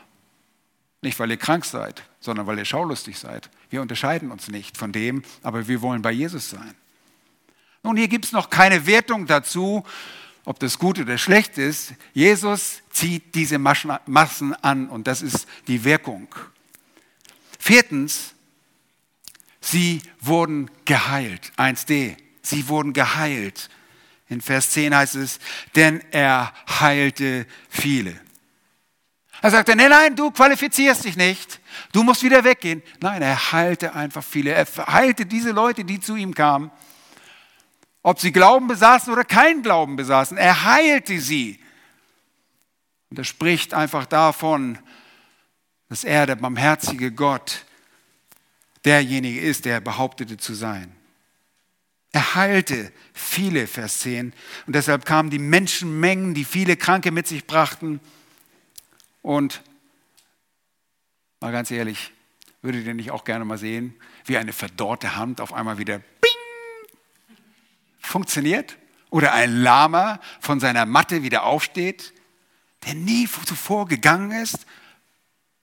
Nicht, 1.02 1.20
weil 1.20 1.30
ihr 1.30 1.38
krank 1.38 1.66
seid, 1.66 2.04
sondern 2.22 2.48
weil 2.48 2.58
ihr 2.58 2.66
schaulustig 2.66 3.20
seid. 3.20 3.50
Wir 3.70 3.82
unterscheiden 3.82 4.32
uns 4.32 4.48
nicht 4.48 4.78
von 4.78 4.94
dem, 4.94 5.24
aber 5.42 5.68
wir 5.68 5.82
wollen 5.82 6.02
bei 6.02 6.12
Jesus 6.12 6.50
sein. 6.50 6.74
Nun, 7.84 7.98
hier 7.98 8.08
gibt 8.08 8.24
es 8.24 8.32
noch 8.32 8.50
keine 8.50 8.86
Wertung 8.86 9.28
dazu, 9.28 9.84
ob 10.46 10.60
das 10.60 10.80
gut 10.80 11.00
oder 11.00 11.18
schlecht 11.18 11.58
ist. 11.58 11.94
Jesus 12.14 12.82
zieht 12.90 13.36
diese 13.36 13.60
Massen 13.60 14.54
an 14.62 14.88
und 14.88 15.08
das 15.08 15.22
ist 15.22 15.46
die 15.68 15.84
Wirkung. 15.84 16.34
Viertens, 17.60 18.34
Sie 19.60 20.02
wurden 20.20 20.70
geheilt. 20.84 21.54
1d. 21.58 22.18
Sie 22.44 22.68
wurden 22.68 22.94
geheilt. 22.94 23.70
In 24.30 24.42
Vers 24.42 24.72
10 24.72 24.96
heißt 24.96 25.16
es, 25.16 25.40
denn 25.76 26.04
er 26.12 26.54
heilte 26.80 27.48
viele. 27.70 28.20
Er 29.42 29.52
sagte, 29.52 29.76
nein, 29.76 29.90
nein, 29.90 30.16
du 30.16 30.32
qualifizierst 30.32 31.04
dich 31.04 31.18
nicht. 31.18 31.60
Du 31.92 32.04
musst 32.04 32.24
wieder 32.24 32.44
weggehen. 32.44 32.82
Nein, 33.02 33.22
er 33.22 33.52
heilte 33.52 33.94
einfach 33.94 34.24
viele. 34.24 34.52
Er 34.52 34.66
heilte 34.88 35.26
diese 35.26 35.52
Leute, 35.52 35.84
die 35.84 36.00
zu 36.00 36.16
ihm 36.16 36.34
kamen. 36.34 36.72
Ob 38.04 38.20
sie 38.20 38.32
Glauben 38.32 38.68
besaßen 38.68 39.12
oder 39.12 39.26
keinen 39.26 39.62
Glauben 39.62 39.96
besaßen. 39.96 40.38
Er 40.38 40.64
heilte 40.64 41.20
sie. 41.20 41.60
Und 43.10 43.20
er 43.20 43.26
spricht 43.26 43.74
einfach 43.74 44.06
davon, 44.06 44.80
dass 45.90 46.04
er, 46.04 46.26
der 46.26 46.36
barmherzige 46.36 47.12
Gott, 47.12 47.66
derjenige 48.86 49.40
ist, 49.42 49.66
der 49.66 49.80
behauptete 49.82 50.38
zu 50.38 50.54
sein. 50.54 50.96
Er 52.14 52.36
heilte 52.36 52.94
viele, 53.12 53.66
Vers 53.66 54.00
10. 54.00 54.34
Und 54.68 54.76
deshalb 54.76 55.04
kamen 55.04 55.32
die 55.32 55.40
Menschenmengen, 55.40 56.36
die 56.36 56.46
viele 56.46 56.78
Kranke 56.78 57.12
mit 57.12 57.28
sich 57.28 57.46
brachten. 57.48 58.00
Und 59.24 59.62
mal 61.40 61.52
ganz 61.52 61.72
ehrlich, 61.72 62.14
würdet 62.62 62.86
ihr 62.86 62.94
nicht 62.94 63.10
auch 63.10 63.26
gerne 63.26 63.46
mal 63.46 63.58
sehen, 63.58 63.96
wie 64.26 64.38
eine 64.38 64.54
verdorrte 64.54 65.16
Hand 65.16 65.42
auf 65.42 65.54
einmal 65.54 65.80
wieder 65.80 66.00
bing, 66.00 66.32
funktioniert? 68.00 68.78
Oder 69.10 69.34
ein 69.34 69.62
Lama 69.62 70.20
von 70.40 70.60
seiner 70.60 70.86
Matte 70.86 71.24
wieder 71.24 71.44
aufsteht, 71.44 72.14
der 72.86 72.94
nie 72.94 73.28
zuvor 73.28 73.88
gegangen 73.88 74.32
ist? 74.32 74.68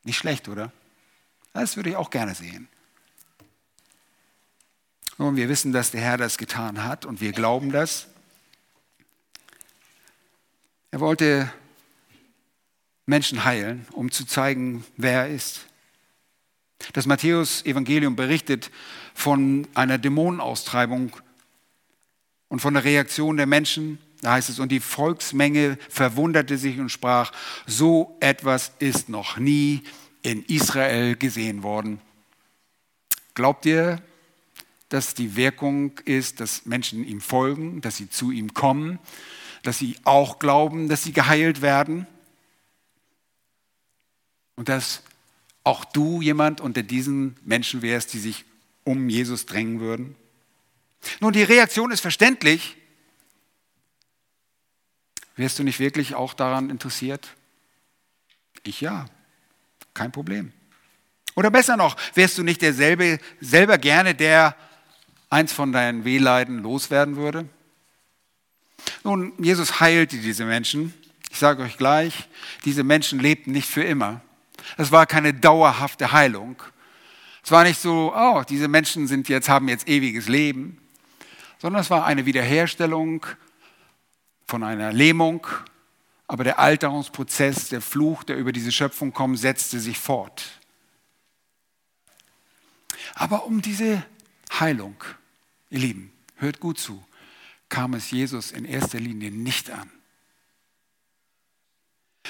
Nicht 0.02 0.18
schlecht, 0.18 0.48
oder? 0.48 0.72
Das 1.52 1.76
würde 1.76 1.90
ich 1.90 1.96
auch 1.96 2.10
gerne 2.10 2.34
sehen. 2.34 2.68
Nun, 5.20 5.37
wir 5.37 5.50
wissen, 5.50 5.74
dass 5.74 5.90
der 5.90 6.00
Herr 6.00 6.16
das 6.16 6.38
getan 6.38 6.83
hat 6.83 7.04
und 7.04 7.20
wir 7.20 7.33
glauben 7.33 7.72
das. 7.72 8.06
Er 10.90 11.00
wollte 11.00 11.52
Menschen 13.04 13.44
heilen, 13.44 13.87
um 13.92 14.11
zu 14.11 14.24
zeigen, 14.24 14.83
wer 14.96 15.26
er 15.26 15.28
ist. 15.28 15.66
Das 16.94 17.04
Matthäus-Evangelium 17.04 18.16
berichtet 18.16 18.70
von 19.12 19.68
einer 19.74 19.98
Dämonenaustreibung 19.98 21.14
und 22.48 22.61
von 22.61 22.72
der 22.72 22.85
Reaktion 22.85 23.37
der 23.37 23.44
Menschen. 23.44 23.98
Da 24.22 24.33
heißt 24.33 24.48
es, 24.48 24.59
und 24.59 24.72
die 24.72 24.80
Volksmenge 24.80 25.76
verwunderte 25.90 26.56
sich 26.56 26.78
und 26.78 26.88
sprach, 26.88 27.33
so 27.66 28.16
etwas 28.20 28.72
ist 28.78 29.11
noch 29.11 29.37
nie 29.37 29.83
in 30.22 30.46
Israel 30.46 31.14
gesehen 31.14 31.62
worden. 31.62 32.00
Glaubt 33.35 33.66
ihr, 33.66 34.00
dass 34.90 35.14
die 35.14 35.37
Wirkung 35.37 35.98
ist, 36.05 36.40
dass 36.40 36.66
Menschen 36.66 37.05
ihm 37.05 37.20
folgen, 37.20 37.81
dass 37.81 37.96
sie 37.96 38.11
zu 38.11 38.31
ihm 38.31 38.53
kommen, 38.55 38.98
dass 39.62 39.79
sie 39.79 39.96
auch 40.05 40.38
glauben, 40.38 40.88
dass 40.88 41.05
sie 41.05 41.12
geheilt 41.12 41.62
werden? 41.62 42.07
Und 44.57 44.68
dass 44.68 45.03
auch 45.64 45.85
du 45.85 46.20
jemand 46.20 46.61
unter 46.61 46.83
diesen 46.83 47.37
Menschen 47.44 47.83
wärst, 47.83 48.12
die 48.12 48.18
sich 48.18 48.44
um 48.85 49.09
Jesus 49.09 49.46
drängen 49.46 49.81
würden? 49.81 50.16
Nun, 51.20 51.33
die 51.33 51.44
Reaktion 51.44 51.92
ist 51.92 52.00
verständlich. 52.00 52.76
Wärst 55.37 55.59
du 55.59 55.62
nicht 55.62 55.79
wirklich 55.79 56.14
auch 56.14 56.35
daran 56.35 56.68
interessiert? 56.68 57.29
Ich 58.64 58.81
ja, 58.81 59.07
kein 59.94 60.12
Problem. 60.12 60.53
Oder 61.37 61.50
besser 61.50 61.76
noch, 61.76 61.96
wärst 62.14 62.37
du 62.37 62.42
nicht 62.42 62.61
derselbe, 62.61 63.20
selber 63.40 63.79
gerne 63.79 64.14
der 64.14 64.57
eins 65.30 65.52
von 65.52 65.72
deinen 65.72 66.04
Wehleiden 66.04 66.58
loswerden 66.58 67.16
würde? 67.16 67.48
Nun, 69.04 69.32
Jesus 69.38 69.80
heilte 69.80 70.18
diese 70.18 70.44
Menschen. 70.44 70.92
Ich 71.30 71.38
sage 71.38 71.62
euch 71.62 71.78
gleich, 71.78 72.28
diese 72.64 72.82
Menschen 72.82 73.20
lebten 73.20 73.52
nicht 73.52 73.68
für 73.68 73.84
immer. 73.84 74.20
Es 74.76 74.92
war 74.92 75.06
keine 75.06 75.32
dauerhafte 75.32 76.12
Heilung. 76.12 76.62
Es 77.42 77.50
war 77.50 77.64
nicht 77.64 77.80
so, 77.80 78.12
oh, 78.14 78.42
diese 78.48 78.68
Menschen 78.68 79.06
sind 79.06 79.28
jetzt, 79.28 79.48
haben 79.48 79.68
jetzt 79.68 79.88
ewiges 79.88 80.28
Leben, 80.28 80.78
sondern 81.58 81.80
es 81.80 81.90
war 81.90 82.04
eine 82.04 82.26
Wiederherstellung 82.26 83.24
von 84.46 84.62
einer 84.62 84.92
Lähmung. 84.92 85.46
Aber 86.26 86.44
der 86.44 86.58
Alterungsprozess, 86.58 87.70
der 87.70 87.80
Fluch, 87.80 88.24
der 88.24 88.36
über 88.36 88.52
diese 88.52 88.70
Schöpfung 88.70 89.12
kommt, 89.12 89.38
setzte 89.38 89.80
sich 89.80 89.98
fort. 89.98 90.60
Aber 93.14 93.46
um 93.46 93.62
diese 93.62 94.04
Heilung, 94.58 94.96
ihr 95.70 95.78
Lieben, 95.78 96.12
hört 96.37 96.61
gut 96.61 96.78
zu, 96.78 97.02
kam 97.68 97.94
es 97.94 98.11
Jesus 98.11 98.52
in 98.52 98.64
erster 98.64 99.00
Linie 99.00 99.30
nicht 99.30 99.70
an. 99.70 99.90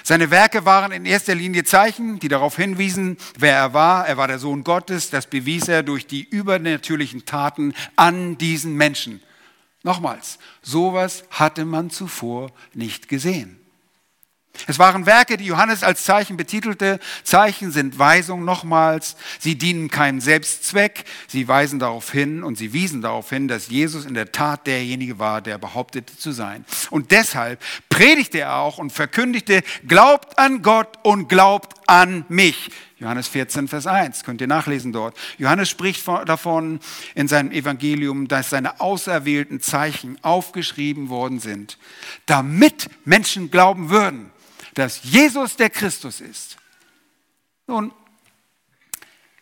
Seine 0.02 0.30
Werke 0.30 0.64
waren 0.64 0.92
in 0.92 1.04
erster 1.04 1.34
Linie 1.34 1.64
Zeichen, 1.64 2.18
die 2.18 2.28
darauf 2.28 2.56
hinwiesen, 2.56 3.18
wer 3.38 3.54
er 3.54 3.74
war. 3.74 4.06
Er 4.06 4.16
war 4.16 4.28
der 4.28 4.38
Sohn 4.38 4.64
Gottes. 4.64 5.10
Das 5.10 5.26
bewies 5.26 5.68
er 5.68 5.82
durch 5.82 6.06
die 6.06 6.22
übernatürlichen 6.22 7.26
Taten 7.26 7.74
an 7.96 8.38
diesen 8.38 8.74
Menschen. 8.74 9.20
Nochmals, 9.82 10.38
sowas 10.62 11.24
hatte 11.30 11.64
man 11.64 11.90
zuvor 11.90 12.50
nicht 12.74 13.08
gesehen. 13.08 13.59
Es 14.66 14.78
waren 14.78 15.06
Werke, 15.06 15.36
die 15.36 15.44
Johannes 15.44 15.82
als 15.82 16.04
Zeichen 16.04 16.36
betitelte. 16.36 16.98
Zeichen 17.24 17.72
sind 17.72 17.98
Weisung 17.98 18.44
nochmals. 18.44 19.16
Sie 19.38 19.56
dienen 19.56 19.90
keinem 19.90 20.20
Selbstzweck. 20.20 21.04
Sie 21.28 21.48
weisen 21.48 21.78
darauf 21.78 22.10
hin 22.10 22.42
und 22.42 22.58
sie 22.58 22.72
wiesen 22.72 23.02
darauf 23.02 23.30
hin, 23.30 23.48
dass 23.48 23.68
Jesus 23.68 24.04
in 24.04 24.14
der 24.14 24.32
Tat 24.32 24.66
derjenige 24.66 25.18
war, 25.18 25.40
der 25.40 25.58
behauptete 25.58 26.16
zu 26.16 26.32
sein. 26.32 26.64
Und 26.90 27.10
deshalb 27.10 27.60
predigte 27.88 28.40
er 28.40 28.56
auch 28.56 28.78
und 28.78 28.92
verkündigte, 28.92 29.62
glaubt 29.86 30.38
an 30.38 30.62
Gott 30.62 30.98
und 31.02 31.28
glaubt 31.28 31.76
an 31.86 32.24
mich. 32.28 32.70
Johannes 33.00 33.28
14, 33.28 33.66
Vers 33.66 33.86
1, 33.86 34.24
könnt 34.24 34.42
ihr 34.42 34.46
nachlesen 34.46 34.92
dort. 34.92 35.16
Johannes 35.38 35.70
spricht 35.70 36.06
davon 36.06 36.80
in 37.14 37.28
seinem 37.28 37.50
Evangelium, 37.50 38.28
dass 38.28 38.50
seine 38.50 38.80
auserwählten 38.80 39.60
Zeichen 39.60 40.18
aufgeschrieben 40.22 41.08
worden 41.08 41.40
sind, 41.40 41.78
damit 42.26 42.90
Menschen 43.06 43.50
glauben 43.50 43.88
würden 43.88 44.30
dass 44.74 45.02
Jesus 45.02 45.56
der 45.56 45.70
Christus 45.70 46.20
ist. 46.20 46.56
Nun, 47.66 47.92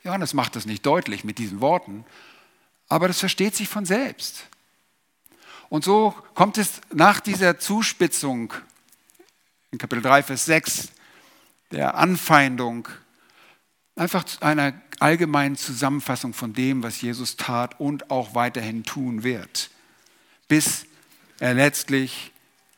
Johannes 0.04 0.34
macht 0.34 0.56
das 0.56 0.66
nicht 0.66 0.84
deutlich 0.86 1.24
mit 1.24 1.38
diesen 1.38 1.60
Worten, 1.60 2.04
aber 2.88 3.08
das 3.08 3.20
versteht 3.20 3.54
sich 3.54 3.68
von 3.68 3.84
selbst. 3.84 4.46
Und 5.68 5.84
so 5.84 6.14
kommt 6.34 6.56
es 6.56 6.80
nach 6.92 7.20
dieser 7.20 7.58
Zuspitzung 7.58 8.54
in 9.70 9.78
Kapitel 9.78 10.02
3, 10.02 10.22
Vers 10.22 10.46
6, 10.46 10.88
der 11.72 11.96
Anfeindung, 11.96 12.88
einfach 13.96 14.24
zu 14.24 14.40
einer 14.40 14.80
allgemeinen 14.98 15.56
Zusammenfassung 15.56 16.32
von 16.32 16.54
dem, 16.54 16.82
was 16.82 17.00
Jesus 17.00 17.36
tat 17.36 17.78
und 17.78 18.10
auch 18.10 18.34
weiterhin 18.34 18.84
tun 18.84 19.22
wird, 19.22 19.70
bis 20.48 20.86
er 21.38 21.54
letztlich 21.54 22.32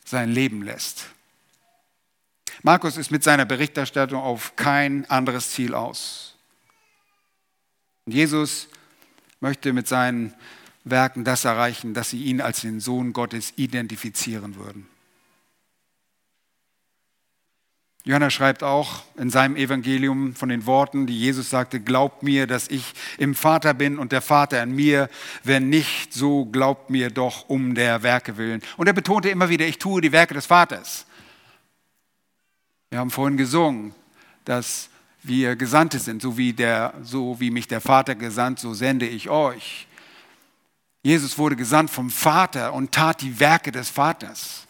sein 0.05 0.31
Leben 0.31 0.63
lässt. 0.63 1.07
Markus 2.63 2.97
ist 2.97 3.11
mit 3.11 3.25
seiner 3.25 3.45
Berichterstattung 3.45 4.21
auf 4.21 4.57
kein 4.57 5.09
anderes 5.11 5.51
Ziel 5.51 5.75
aus. 5.75 6.37
Und 8.07 8.13
Jesus 8.13 8.69
möchte 9.41 9.73
mit 9.73 9.89
seinen 9.89 10.35
Werken 10.85 11.25
das 11.25 11.45
erreichen, 11.45 11.95
dass 11.95 12.11
sie 12.11 12.25
ihn 12.25 12.41
als 12.41 12.63
den 12.63 12.81
Sohn 12.81 13.13
Gottes 13.13 13.53
identifizieren 13.57 14.57
würden. 14.57 14.89
Johannes 18.05 18.33
schreibt 18.33 18.63
auch 18.63 19.03
in 19.19 19.29
seinem 19.29 19.57
Evangelium 19.57 20.35
von 20.35 20.49
den 20.49 20.65
Worten, 20.65 21.07
die 21.07 21.19
Jesus 21.19 21.51
sagte, 21.51 21.81
glaubt 21.81 22.23
mir, 22.23 22.47
dass 22.47 22.69
ich 22.69 22.95
im 23.19 23.35
Vater 23.35 23.75
bin 23.75 23.99
und 23.99 24.11
der 24.13 24.23
Vater 24.23 24.63
in 24.63 24.75
mir. 24.75 25.11
Wenn 25.45 25.69
nicht, 25.69 26.15
so 26.15 26.47
glaubt 26.47 26.89
mir 26.89 27.11
doch 27.11 27.51
um 27.51 27.75
der 27.75 28.03
Werke 28.03 28.39
willen. 28.39 28.63
Und 28.79 28.87
er 28.87 28.95
betonte 28.95 29.29
immer 29.29 29.51
wieder, 29.51 29.67
ich 29.67 29.79
tue 29.79 30.01
die 30.01 30.13
Werke 30.13 30.33
des 30.33 30.47
Vaters. 30.47 31.05
Wir 32.91 32.99
haben 32.99 33.11
vorhin 33.11 33.37
gesungen, 33.37 33.95
dass 34.45 34.89
wir 35.23 35.55
Gesandte 35.55 36.01
sind, 36.01 36.21
so 36.21 36.37
wie, 36.37 36.53
der, 36.53 36.93
so 37.05 37.39
wie 37.39 37.53
mich 37.53 37.69
der 37.69 37.81
Vater 37.81 38.17
gesandt, 38.17 38.59
so 38.59 38.75
sende 38.75 39.07
ich 39.07 39.31
euch. 39.31 39.87
Jesus 41.03 41.39
wurde 41.39 41.55
gesandt 41.55 41.91
vom 41.91 42.11
Vater 42.11 42.73
und 42.73 42.91
tat 42.91 43.21
die 43.21 43.39
Werke 43.39 43.71
des 43.71 43.89
Vaters. 43.91 44.67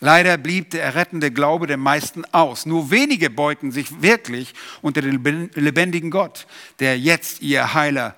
Leider 0.00 0.36
blieb 0.36 0.70
der 0.70 0.82
errettende 0.82 1.30
Glaube 1.30 1.66
der 1.66 1.78
meisten 1.78 2.26
aus. 2.26 2.66
Nur 2.66 2.90
wenige 2.90 3.30
beugten 3.30 3.72
sich 3.72 4.02
wirklich 4.02 4.52
unter 4.82 5.00
den 5.00 5.50
lebendigen 5.54 6.10
Gott, 6.10 6.46
der 6.80 6.98
jetzt 6.98 7.40
ihr 7.40 7.72
Heiler, 7.72 8.14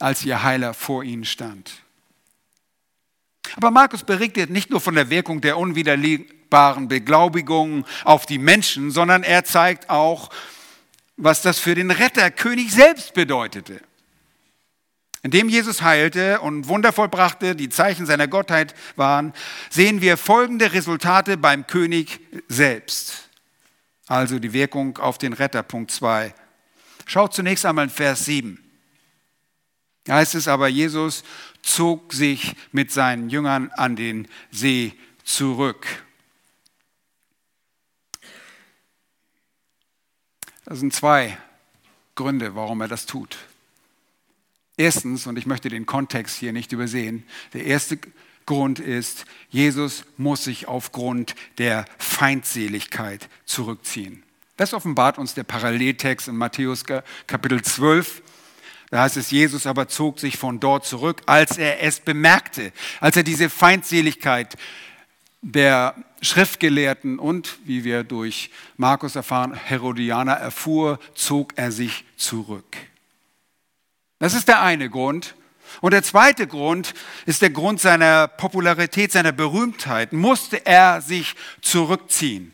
als 0.00 0.24
ihr 0.24 0.42
Heiler 0.42 0.74
vor 0.74 1.04
ihnen 1.04 1.24
stand. 1.24 1.82
Aber 3.56 3.70
Markus 3.70 4.04
berichtet 4.04 4.50
nicht 4.50 4.70
nur 4.70 4.80
von 4.80 4.94
der 4.94 5.10
Wirkung 5.10 5.40
der 5.40 5.58
unwiderlegbaren 5.58 6.88
Beglaubigung 6.88 7.84
auf 8.04 8.26
die 8.26 8.38
Menschen, 8.38 8.90
sondern 8.90 9.22
er 9.22 9.44
zeigt 9.44 9.90
auch, 9.90 10.30
was 11.16 11.42
das 11.42 11.58
für 11.58 11.74
den 11.74 11.90
Retter 11.90 12.30
König 12.30 12.72
selbst 12.72 13.14
bedeutete. 13.14 13.80
Indem 15.22 15.50
Jesus 15.50 15.82
heilte 15.82 16.40
und 16.40 16.68
Wunder 16.68 16.92
vollbrachte, 16.92 17.54
die 17.54 17.68
Zeichen 17.68 18.06
seiner 18.06 18.26
Gottheit 18.26 18.74
waren, 18.96 19.34
sehen 19.68 20.00
wir 20.00 20.16
folgende 20.16 20.72
Resultate 20.72 21.36
beim 21.36 21.66
König 21.66 22.20
selbst. 22.48 23.28
Also 24.06 24.38
die 24.38 24.54
Wirkung 24.54 24.96
auf 24.98 25.18
den 25.18 25.34
Retter, 25.34 25.62
Punkt 25.62 25.90
2. 25.90 26.34
Schaut 27.06 27.34
zunächst 27.34 27.66
einmal 27.66 27.84
in 27.84 27.90
Vers 27.90 28.24
7. 28.24 28.58
Da 30.04 30.14
heißt 30.14 30.34
es 30.34 30.48
aber, 30.48 30.68
Jesus 30.68 31.22
zog 31.62 32.12
sich 32.12 32.54
mit 32.72 32.90
seinen 32.90 33.30
Jüngern 33.30 33.70
an 33.76 33.96
den 33.96 34.28
See 34.50 34.94
zurück. 35.24 35.86
Das 40.64 40.78
sind 40.78 40.94
zwei 40.94 41.36
Gründe, 42.14 42.54
warum 42.54 42.80
er 42.80 42.88
das 42.88 43.06
tut. 43.06 43.38
Erstens, 44.76 45.26
und 45.26 45.36
ich 45.36 45.46
möchte 45.46 45.68
den 45.68 45.84
Kontext 45.84 46.36
hier 46.36 46.52
nicht 46.52 46.72
übersehen, 46.72 47.24
der 47.52 47.64
erste 47.64 47.98
Grund 48.46 48.78
ist, 48.78 49.26
Jesus 49.50 50.04
muss 50.16 50.44
sich 50.44 50.68
aufgrund 50.68 51.34
der 51.58 51.84
Feindseligkeit 51.98 53.28
zurückziehen. 53.44 54.22
Das 54.56 54.74
offenbart 54.74 55.18
uns 55.18 55.34
der 55.34 55.44
Paralleltext 55.44 56.28
in 56.28 56.36
Matthäus 56.36 56.84
Kapitel 57.26 57.62
12, 57.62 58.22
da 58.90 59.02
heißt 59.02 59.16
es, 59.16 59.30
Jesus 59.30 59.66
aber 59.66 59.86
zog 59.86 60.18
sich 60.18 60.36
von 60.36 60.58
dort 60.58 60.84
zurück, 60.84 61.22
als 61.26 61.58
er 61.58 61.82
es 61.82 62.00
bemerkte, 62.00 62.72
als 63.00 63.16
er 63.16 63.22
diese 63.22 63.48
Feindseligkeit 63.48 64.56
der 65.42 65.94
Schriftgelehrten 66.20 67.18
und, 67.18 67.58
wie 67.64 67.84
wir 67.84 68.04
durch 68.04 68.50
Markus 68.76 69.16
erfahren, 69.16 69.54
Herodianer 69.54 70.34
erfuhr, 70.34 70.98
zog 71.14 71.52
er 71.56 71.72
sich 71.72 72.04
zurück. 72.16 72.76
Das 74.18 74.34
ist 74.34 74.48
der 74.48 74.60
eine 74.60 74.90
Grund. 74.90 75.34
Und 75.80 75.92
der 75.92 76.02
zweite 76.02 76.48
Grund 76.48 76.92
ist 77.26 77.42
der 77.42 77.50
Grund 77.50 77.80
seiner 77.80 78.26
Popularität, 78.26 79.12
seiner 79.12 79.32
Berühmtheit. 79.32 80.12
Musste 80.12 80.66
er 80.66 81.00
sich 81.00 81.36
zurückziehen. 81.62 82.52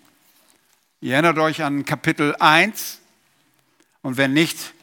Ihr 1.00 1.14
erinnert 1.14 1.38
euch 1.38 1.62
an 1.62 1.84
Kapitel 1.84 2.36
1 2.36 3.00
und 4.02 4.16
wenn 4.16 4.32
nicht, 4.32 4.74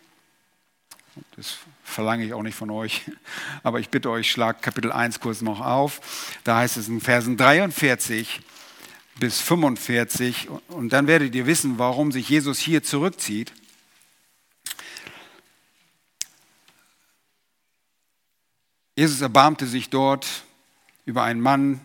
das 1.36 1.58
verlange 1.84 2.26
ich 2.26 2.34
auch 2.34 2.41
nicht 2.41 2.56
von 2.56 2.69
euch, 2.69 3.04
aber 3.63 3.80
ich 3.80 3.89
bitte 3.89 4.10
euch, 4.10 4.32
schlagt 4.32 4.62
Kapitel 4.62 4.91
1 4.91 5.19
kurz 5.19 5.41
noch 5.41 5.62
auf. 5.62 6.38
Da 6.43 6.58
heißt 6.58 6.78
es 6.78 6.88
in 6.88 7.02
Versen 7.02 7.38
43 7.38 8.41
bis 9.19 9.39
45 9.41 10.49
und 10.69 10.91
dann 10.91 11.08
werdet 11.08 11.36
ihr 11.36 11.45
wissen, 11.45 11.78
warum 11.78 12.12
sich 12.12 12.30
Jesus 12.30 12.60
hier 12.60 12.84
zurückzieht. 12.84 13.54
Jesus 18.95 19.21
erbarmte 19.21 19.65
sich 19.65 19.89
dort 19.89 20.43
über 21.06 21.23
einen 21.23 21.41
Mann 21.41 21.82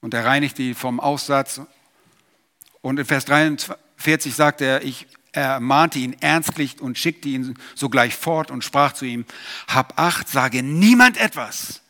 und 0.00 0.14
er 0.14 0.24
reinigte 0.24 0.62
ihn 0.62 0.74
vom 0.74 0.98
Aussatz. 0.98 1.60
Und 2.80 2.98
in 2.98 3.04
Vers 3.04 3.26
43 3.26 4.34
sagt 4.34 4.62
er, 4.62 4.82
ich 4.82 5.06
er 5.32 5.60
mahnte 5.60 5.98
ihn 5.98 6.16
ernstlich 6.20 6.80
und 6.80 6.98
schickte 6.98 7.28
ihn 7.28 7.56
sogleich 7.74 8.16
fort 8.16 8.50
und 8.50 8.64
sprach 8.64 8.92
zu 8.92 9.04
ihm, 9.04 9.24
hab 9.68 9.98
acht, 9.98 10.28
sage 10.28 10.62
niemand 10.62 11.16
etwas. 11.16 11.82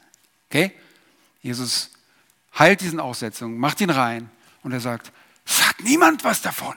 Okay? 0.48 0.72
Jesus 1.42 1.90
heilt 2.58 2.80
diesen 2.80 3.00
Aussetzungen, 3.00 3.58
macht 3.58 3.80
ihn 3.80 3.90
rein 3.90 4.30
und 4.62 4.72
er 4.72 4.80
sagt, 4.80 5.12
sag 5.44 5.82
niemand 5.82 6.24
was 6.24 6.42
davon. 6.42 6.76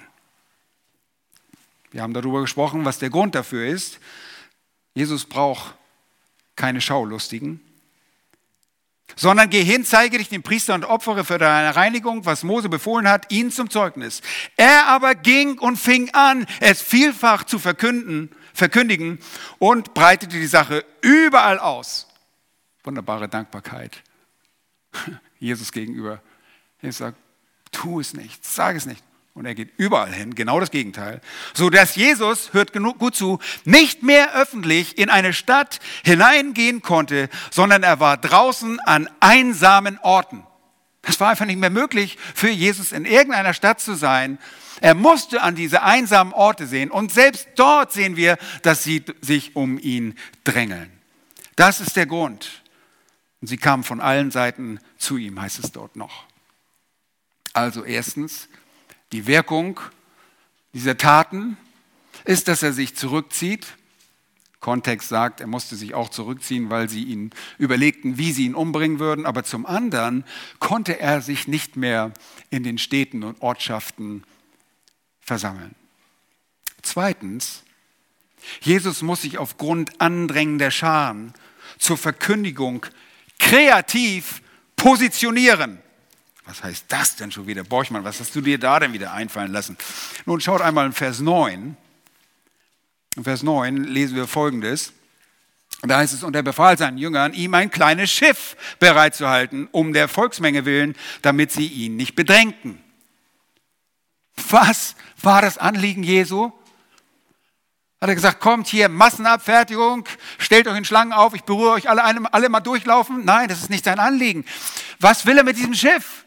Wir 1.92 2.02
haben 2.02 2.14
darüber 2.14 2.42
gesprochen, 2.42 2.86
was 2.86 2.98
der 3.00 3.10
Grund 3.10 3.36
dafür 3.36 3.68
ist. 3.68 4.00
Jesus 4.96 5.26
braucht 5.26 5.76
keine 6.56 6.82
Schaulustigen, 6.82 7.60
sondern 9.16 9.50
geh 9.50 9.64
hin, 9.64 9.86
zeige 9.86 10.18
dich 10.18 10.30
dem 10.30 10.44
Priester 10.44 10.74
und 10.74 10.86
opfere 10.86 11.24
für 11.24 11.38
deine 11.38 11.76
Reinigung, 11.76 12.26
was 12.26 12.44
Mose 12.44 12.70
befohlen 12.70 13.08
hat, 13.08 13.32
ihn 13.32 13.52
zum 13.52 13.70
Zeugnis. 13.70 14.22
Er 14.58 14.88
aber 14.88 15.16
ging 15.16 15.60
und 15.60 15.78
fing 15.78 16.10
an, 16.14 16.46
es 16.60 16.82
vielfach 16.82 17.44
zu 17.44 17.60
verkünden, 17.60 18.30
verkündigen 18.54 19.20
und 19.60 19.94
breitete 19.94 20.40
die 20.40 20.48
Sache 20.48 20.86
überall 21.02 21.60
aus. 21.60 22.08
Wunderbare 22.84 23.30
Dankbarkeit 23.30 24.04
Jesus 25.40 25.72
gegenüber. 25.72 26.22
Er 26.82 26.92
sagt, 26.92 27.18
tu 27.72 28.00
es 28.00 28.14
nicht, 28.14 28.46
sag 28.46 28.76
es 28.76 28.86
nicht. 28.86 29.04
Und 29.36 29.46
er 29.46 29.56
geht 29.56 29.74
überall 29.78 30.14
hin, 30.14 30.36
genau 30.36 30.60
das 30.60 30.70
Gegenteil. 30.70 31.20
So 31.54 31.72
dass 31.72 31.96
Jesus, 31.96 32.54
hört 32.54 32.72
genug, 32.72 33.00
gut 33.00 33.16
zu, 33.16 33.40
nicht 33.66 34.04
mehr 34.04 34.36
öffentlich 34.36 34.98
in 34.98 35.10
eine 35.10 35.34
Stadt 35.34 35.80
hineingehen 36.04 36.84
konnte, 36.84 37.30
sondern 37.50 37.82
er 37.82 38.00
war 38.00 38.18
draußen 38.18 38.80
an 38.82 39.10
einsamen 39.20 39.98
Orten. 40.00 40.44
Es 41.02 41.20
war 41.20 41.30
einfach 41.30 41.46
nicht 41.46 41.60
mehr 41.60 41.72
möglich 41.72 42.18
für 42.36 42.50
Jesus 42.50 42.92
in 42.92 43.06
irgendeiner 43.06 43.54
Stadt 43.54 43.82
zu 43.82 43.96
sein. 43.96 44.38
Er 44.82 44.94
musste 44.94 45.42
an 45.42 45.56
diese 45.56 45.82
einsamen 45.82 46.32
Orte 46.34 46.68
sehen. 46.68 46.92
Und 46.92 47.12
selbst 47.12 47.48
dort 47.56 47.92
sehen 47.92 48.16
wir, 48.16 48.38
dass 48.62 48.84
sie 48.84 49.04
sich 49.22 49.56
um 49.56 49.80
ihn 49.80 50.16
drängeln. 50.44 50.92
Das 51.56 51.82
ist 51.82 51.96
der 51.96 52.06
Grund. 52.06 52.64
Und 53.42 53.48
sie 53.48 53.58
kamen 53.58 53.84
von 53.84 54.00
allen 54.00 54.32
Seiten 54.32 54.80
zu 54.98 55.18
ihm, 55.18 55.42
heißt 55.42 55.64
es 55.64 55.72
dort 55.72 55.96
noch. 55.96 56.26
Also 57.52 57.84
erstens, 57.84 58.48
die 59.14 59.28
Wirkung 59.28 59.80
dieser 60.74 60.98
Taten 60.98 61.56
ist, 62.26 62.48
dass 62.48 62.64
er 62.64 62.74
sich 62.74 62.96
zurückzieht. 62.96 63.68
Kontext 64.60 65.10
sagt, 65.10 65.40
er 65.40 65.48
musste 65.48 65.76
sich 65.76 65.94
auch 65.94 66.10
zurückziehen, 66.10 66.70
weil 66.70 66.90
sie 66.90 67.04
ihn 67.04 67.30
überlegten, 67.60 68.18
wie 68.18 68.32
sie 68.32 68.46
ihn 68.46 68.56
umbringen 68.56 68.98
würden. 68.98 69.26
Aber 69.26 69.44
zum 69.44 69.66
anderen 69.66 70.24
konnte 70.60 71.00
er 71.00 71.22
sich 71.22 71.48
nicht 71.48 71.76
mehr 71.76 72.12
in 72.50 72.64
den 72.64 72.78
Städten 72.78 73.24
und 73.24 73.42
Ortschaften 73.42 74.24
versammeln. 75.20 75.76
Zweitens, 76.82 77.64
Jesus 78.62 79.04
muss 79.04 79.22
sich 79.22 79.38
aufgrund 79.38 80.02
andrängender 80.02 80.72
Scharen 80.72 81.34
zur 81.78 81.98
Verkündigung 81.98 82.86
kreativ 83.38 84.42
positionieren. 84.76 85.83
Was 86.46 86.64
heißt 86.64 86.86
das 86.90 87.16
denn 87.16 87.32
schon 87.32 87.48
wieder? 87.48 87.64
Borchmann, 87.64 88.04
was 88.04 88.20
hast 88.20 88.36
du 88.36 88.42
dir 88.42 88.58
da 88.58 88.80
denn 88.80 88.94
wieder 88.94 89.14
einfallen 89.14 89.52
lassen? 89.52 89.78
Nun 90.26 90.42
schaut 90.42 90.62
einmal 90.62 90.86
in 90.86 90.94
Vers 90.94 91.20
9. 91.20 91.78
In 93.16 93.24
Vers 93.24 93.44
9 93.44 93.84
lesen 93.84 94.16
wir 94.16 94.28
folgendes. 94.28 94.94
Da 95.82 95.98
heißt 95.98 96.14
es, 96.14 96.24
und 96.24 96.36
er 96.36 96.44
befahl 96.44 96.78
seinen 96.78 96.98
Jüngern, 96.98 97.34
ihm 97.34 97.54
ein 97.54 97.70
kleines 97.70 98.10
Schiff 98.10 98.56
bereitzuhalten, 98.80 99.68
um 99.72 99.92
der 99.94 100.08
Volksmenge 100.08 100.66
willen, 100.66 100.96
damit 101.22 101.52
sie 101.52 101.68
ihn 101.68 101.98
nicht 101.98 102.16
bedrängten. 102.16 102.82
Was 104.50 104.96
war 105.22 105.42
das 105.42 105.58
Anliegen 105.58 106.04
Jesu? 106.04 106.52
Hat 108.00 108.10
er 108.10 108.16
gesagt, 108.16 108.40
kommt 108.40 108.68
hier, 108.68 108.90
Massenabfertigung, 108.90 110.06
stellt 110.38 110.68
euch 110.68 110.78
in 110.78 110.86
Schlangen 110.86 111.14
auf, 111.14 111.34
ich 111.34 111.44
berühre 111.44 111.72
euch 111.72 111.90
alle, 111.90 112.04
alle 112.34 112.50
mal 112.50 112.60
durchlaufen? 112.60 113.24
Nein, 113.24 113.48
das 113.48 113.60
ist 113.60 113.70
nicht 113.70 113.86
sein 113.86 114.00
Anliegen. 114.00 114.46
Was 115.00 115.26
will 115.26 115.38
er 115.38 115.44
mit 115.44 115.58
diesem 115.58 115.74
Schiff? 115.74 116.23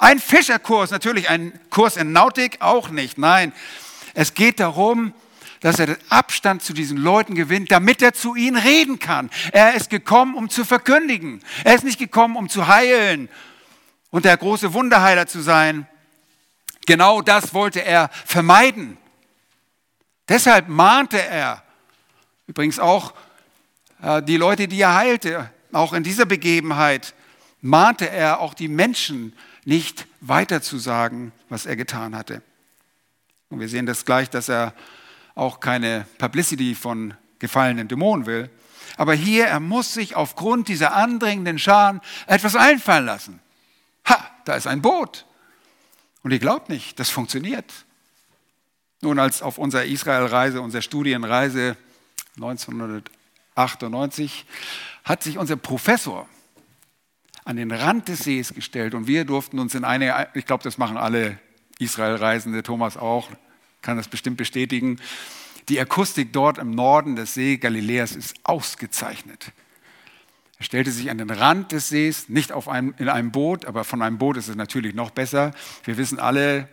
Ein 0.00 0.18
Fischerkurs, 0.18 0.90
natürlich 0.90 1.28
ein 1.28 1.52
Kurs 1.68 1.98
in 1.98 2.12
Nautik 2.12 2.56
auch 2.60 2.88
nicht. 2.88 3.18
Nein, 3.18 3.52
es 4.14 4.32
geht 4.32 4.58
darum, 4.58 5.12
dass 5.60 5.78
er 5.78 5.88
den 5.88 5.98
Abstand 6.08 6.62
zu 6.62 6.72
diesen 6.72 6.96
Leuten 6.96 7.34
gewinnt, 7.34 7.70
damit 7.70 8.00
er 8.00 8.14
zu 8.14 8.34
ihnen 8.34 8.56
reden 8.56 8.98
kann. 8.98 9.28
Er 9.52 9.74
ist 9.74 9.90
gekommen, 9.90 10.34
um 10.34 10.48
zu 10.48 10.64
verkündigen. 10.64 11.42
Er 11.64 11.74
ist 11.74 11.84
nicht 11.84 11.98
gekommen, 11.98 12.36
um 12.36 12.48
zu 12.48 12.66
heilen 12.66 13.28
und 14.08 14.24
der 14.24 14.38
große 14.38 14.72
Wunderheiler 14.72 15.26
zu 15.26 15.42
sein. 15.42 15.86
Genau 16.86 17.20
das 17.20 17.52
wollte 17.52 17.84
er 17.84 18.08
vermeiden. 18.24 18.96
Deshalb 20.30 20.68
mahnte 20.68 21.22
er, 21.22 21.62
übrigens 22.46 22.78
auch 22.78 23.12
äh, 24.02 24.22
die 24.22 24.38
Leute, 24.38 24.66
die 24.66 24.80
er 24.80 24.94
heilte, 24.94 25.50
auch 25.72 25.92
in 25.92 26.04
dieser 26.04 26.24
Begebenheit, 26.24 27.12
mahnte 27.60 28.08
er 28.08 28.40
auch 28.40 28.54
die 28.54 28.68
Menschen, 28.68 29.36
nicht 29.64 30.06
weiterzusagen, 30.20 31.32
was 31.48 31.66
er 31.66 31.76
getan 31.76 32.16
hatte. 32.16 32.42
Und 33.48 33.60
wir 33.60 33.68
sehen 33.68 33.86
das 33.86 34.04
gleich, 34.04 34.30
dass 34.30 34.48
er 34.48 34.74
auch 35.34 35.60
keine 35.60 36.06
Publicity 36.18 36.74
von 36.74 37.14
gefallenen 37.38 37.88
Dämonen 37.88 38.26
will. 38.26 38.50
Aber 38.96 39.14
hier, 39.14 39.46
er 39.46 39.60
muss 39.60 39.94
sich 39.94 40.16
aufgrund 40.16 40.68
dieser 40.68 40.94
andringenden 40.94 41.58
Scharen 41.58 42.00
etwas 42.26 42.56
einfallen 42.56 43.06
lassen. 43.06 43.40
Ha, 44.08 44.30
da 44.44 44.54
ist 44.54 44.66
ein 44.66 44.82
Boot. 44.82 45.26
Und 46.22 46.32
ihr 46.32 46.38
glaubt 46.38 46.68
nicht, 46.68 46.98
das 46.98 47.08
funktioniert. 47.10 47.72
Nun, 49.00 49.18
als 49.18 49.40
auf 49.40 49.56
unserer 49.56 49.84
Israelreise, 49.84 50.60
unserer 50.60 50.82
Studienreise 50.82 51.78
1998, 52.36 54.44
hat 55.04 55.22
sich 55.22 55.38
unser 55.38 55.56
Professor 55.56 56.28
an 57.44 57.56
den 57.56 57.70
Rand 57.70 58.08
des 58.08 58.20
Sees 58.20 58.54
gestellt 58.54 58.94
und 58.94 59.06
wir 59.06 59.24
durften 59.24 59.58
uns 59.58 59.74
in 59.74 59.84
eine, 59.84 60.28
ich 60.34 60.46
glaube, 60.46 60.62
das 60.62 60.78
machen 60.78 60.96
alle 60.96 61.38
Israelreisende, 61.78 62.62
Thomas 62.62 62.96
auch, 62.96 63.28
kann 63.82 63.96
das 63.96 64.08
bestimmt 64.08 64.36
bestätigen. 64.36 64.98
Die 65.68 65.80
Akustik 65.80 66.32
dort 66.32 66.58
im 66.58 66.72
Norden 66.72 67.16
des 67.16 67.34
See 67.34 67.56
Galiläas 67.56 68.16
ist 68.16 68.34
ausgezeichnet. 68.42 69.52
Er 70.58 70.64
stellte 70.64 70.90
sich 70.90 71.10
an 71.10 71.16
den 71.16 71.30
Rand 71.30 71.72
des 71.72 71.88
Sees, 71.88 72.28
nicht 72.28 72.52
auf 72.52 72.68
einem, 72.68 72.94
in 72.98 73.08
einem 73.08 73.32
Boot, 73.32 73.64
aber 73.64 73.84
von 73.84 74.02
einem 74.02 74.18
Boot 74.18 74.36
ist 74.36 74.48
es 74.48 74.56
natürlich 74.56 74.94
noch 74.94 75.10
besser. 75.10 75.52
Wir 75.84 75.96
wissen 75.96 76.18
alle, 76.18 76.68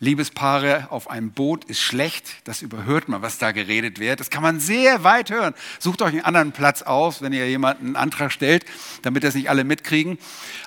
Liebespaare 0.00 0.88
auf 0.90 1.10
einem 1.10 1.30
Boot 1.30 1.64
ist 1.64 1.80
schlecht. 1.80 2.26
Das 2.44 2.62
überhört 2.62 3.08
man, 3.08 3.22
was 3.22 3.38
da 3.38 3.52
geredet 3.52 3.98
wird. 3.98 4.20
Das 4.20 4.30
kann 4.30 4.42
man 4.42 4.60
sehr 4.60 5.04
weit 5.04 5.30
hören. 5.30 5.54
Sucht 5.78 6.02
euch 6.02 6.12
einen 6.12 6.24
anderen 6.24 6.52
Platz 6.52 6.82
aus, 6.82 7.22
wenn 7.22 7.32
ihr 7.32 7.48
jemanden 7.48 7.86
einen 7.86 7.96
Antrag 7.96 8.32
stellt, 8.32 8.64
damit 9.02 9.24
das 9.24 9.34
nicht 9.34 9.50
alle 9.50 9.64
mitkriegen. 9.64 10.18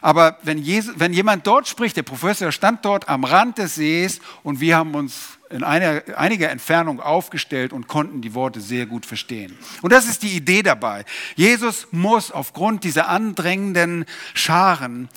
Aber 0.01 0.38
wenn, 0.43 0.58
Jesus, 0.58 0.95
wenn 0.97 1.14
jemand 1.14 1.45
dort 1.45 1.68
spricht, 1.68 1.97
der 1.97 2.03
Professor 2.03 2.51
stand 2.51 2.86
dort 2.86 3.10
am 3.10 3.24
Rand 3.24 3.58
des 3.58 3.76
Sees 3.76 4.20
und 4.43 4.60
wir 4.60 4.78
haben 4.78 4.95
uns 4.95 5.38
in 5.49 5.64
einer, 5.64 6.03
einiger 6.16 6.49
Entfernung 6.49 6.99
aufgestellt 6.99 7.72
und 7.74 7.88
konnten 7.88 8.22
die 8.22 8.34
Worte 8.34 8.60
sehr 8.60 8.86
gut 8.86 9.05
verstehen. 9.05 9.58
Und 9.82 9.93
das 9.93 10.08
ist 10.08 10.24
die 10.24 10.36
Idee 10.36 10.64
dabei. 10.64 11.05
Jesus 11.36 11.88
muss 11.91 12.32
aufgrund 12.32 12.84
dieser 12.84 13.08
andrängenden 13.08 14.05
Scharen 14.34 15.10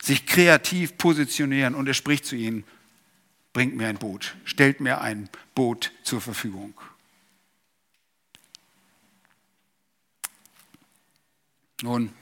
sich 0.00 0.26
kreativ 0.26 0.98
positionieren 0.98 1.74
und 1.74 1.86
er 1.86 1.94
spricht 1.94 2.26
zu 2.26 2.36
ihnen 2.36 2.64
bringt 3.52 3.76
mir 3.76 3.88
ein 3.88 3.98
Boot, 3.98 4.34
stellt 4.44 4.80
mir 4.80 5.00
ein 5.00 5.28
Boot 5.54 5.92
zur 6.02 6.20
Verfügung. 6.20 6.74
Nun, 11.82 12.12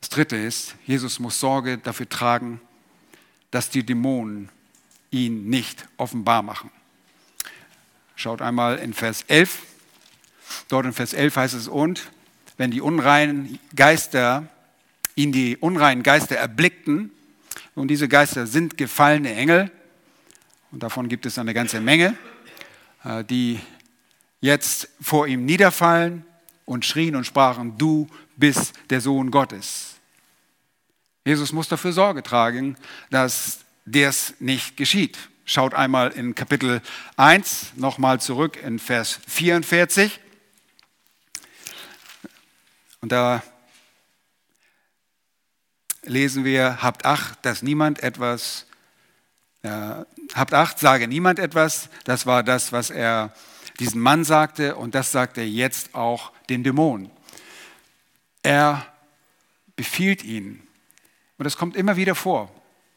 das 0.00 0.08
Dritte 0.08 0.36
ist, 0.36 0.74
Jesus 0.86 1.18
muss 1.18 1.38
Sorge 1.38 1.78
dafür 1.78 2.08
tragen, 2.08 2.60
dass 3.50 3.70
die 3.70 3.84
Dämonen 3.84 4.48
ihn 5.10 5.48
nicht 5.48 5.86
offenbar 5.96 6.42
machen. 6.42 6.70
Schaut 8.16 8.42
einmal 8.42 8.78
in 8.78 8.94
Vers 8.94 9.24
11. 9.28 9.62
Dort 10.68 10.86
in 10.86 10.92
Vers 10.92 11.12
11 11.12 11.36
heißt 11.36 11.54
es, 11.54 11.68
und 11.68 12.10
wenn 12.56 12.70
die 12.70 12.80
unreinen 12.80 13.58
Geister 13.76 14.48
ihn 15.14 15.32
die 15.32 15.56
unreinen 15.56 16.02
Geister 16.02 16.36
erblickten, 16.36 17.10
und 17.74 17.88
diese 17.88 18.08
Geister 18.08 18.46
sind 18.46 18.76
gefallene 18.76 19.34
Engel, 19.34 19.70
Und 20.70 20.82
davon 20.82 21.08
gibt 21.08 21.26
es 21.26 21.38
eine 21.38 21.54
ganze 21.54 21.80
Menge, 21.80 22.16
äh, 23.04 23.24
die 23.24 23.60
jetzt 24.40 24.88
vor 25.00 25.26
ihm 25.26 25.44
niederfallen 25.44 26.24
und 26.64 26.84
schrien 26.84 27.16
und 27.16 27.24
sprachen, 27.24 27.76
du 27.76 28.08
bist 28.36 28.72
der 28.90 29.00
Sohn 29.00 29.30
Gottes. 29.30 29.96
Jesus 31.24 31.52
muss 31.52 31.68
dafür 31.68 31.92
Sorge 31.92 32.22
tragen, 32.22 32.76
dass 33.10 33.60
das 33.84 34.34
nicht 34.38 34.76
geschieht. 34.76 35.18
Schaut 35.44 35.74
einmal 35.74 36.12
in 36.12 36.34
Kapitel 36.34 36.80
1 37.16 37.72
nochmal 37.76 38.20
zurück 38.20 38.56
in 38.62 38.78
Vers 38.78 39.18
44. 39.26 40.20
Und 43.00 43.12
da 43.12 43.42
lesen 46.02 46.44
wir, 46.44 46.82
habt 46.82 47.04
Acht, 47.04 47.44
dass 47.44 47.62
niemand 47.62 48.02
etwas, 48.02 48.66
äh, 49.62 50.04
habt 50.34 50.54
Acht, 50.54 50.78
sage 50.78 51.08
niemand 51.08 51.38
etwas. 51.38 51.88
Das 52.04 52.26
war 52.26 52.42
das, 52.42 52.72
was 52.72 52.90
er 52.90 53.32
diesen 53.78 54.00
Mann 54.00 54.24
sagte 54.24 54.76
und 54.76 54.94
das 54.94 55.12
sagt 55.12 55.38
er 55.38 55.48
jetzt 55.48 55.94
auch 55.94 56.32
den 56.48 56.62
Dämonen. 56.62 57.10
Er 58.42 58.86
befiehlt 59.76 60.22
ihnen. 60.22 60.66
Und 61.38 61.44
das 61.44 61.56
kommt 61.56 61.76
immer 61.76 61.96
wieder 61.96 62.14
vor. 62.14 62.50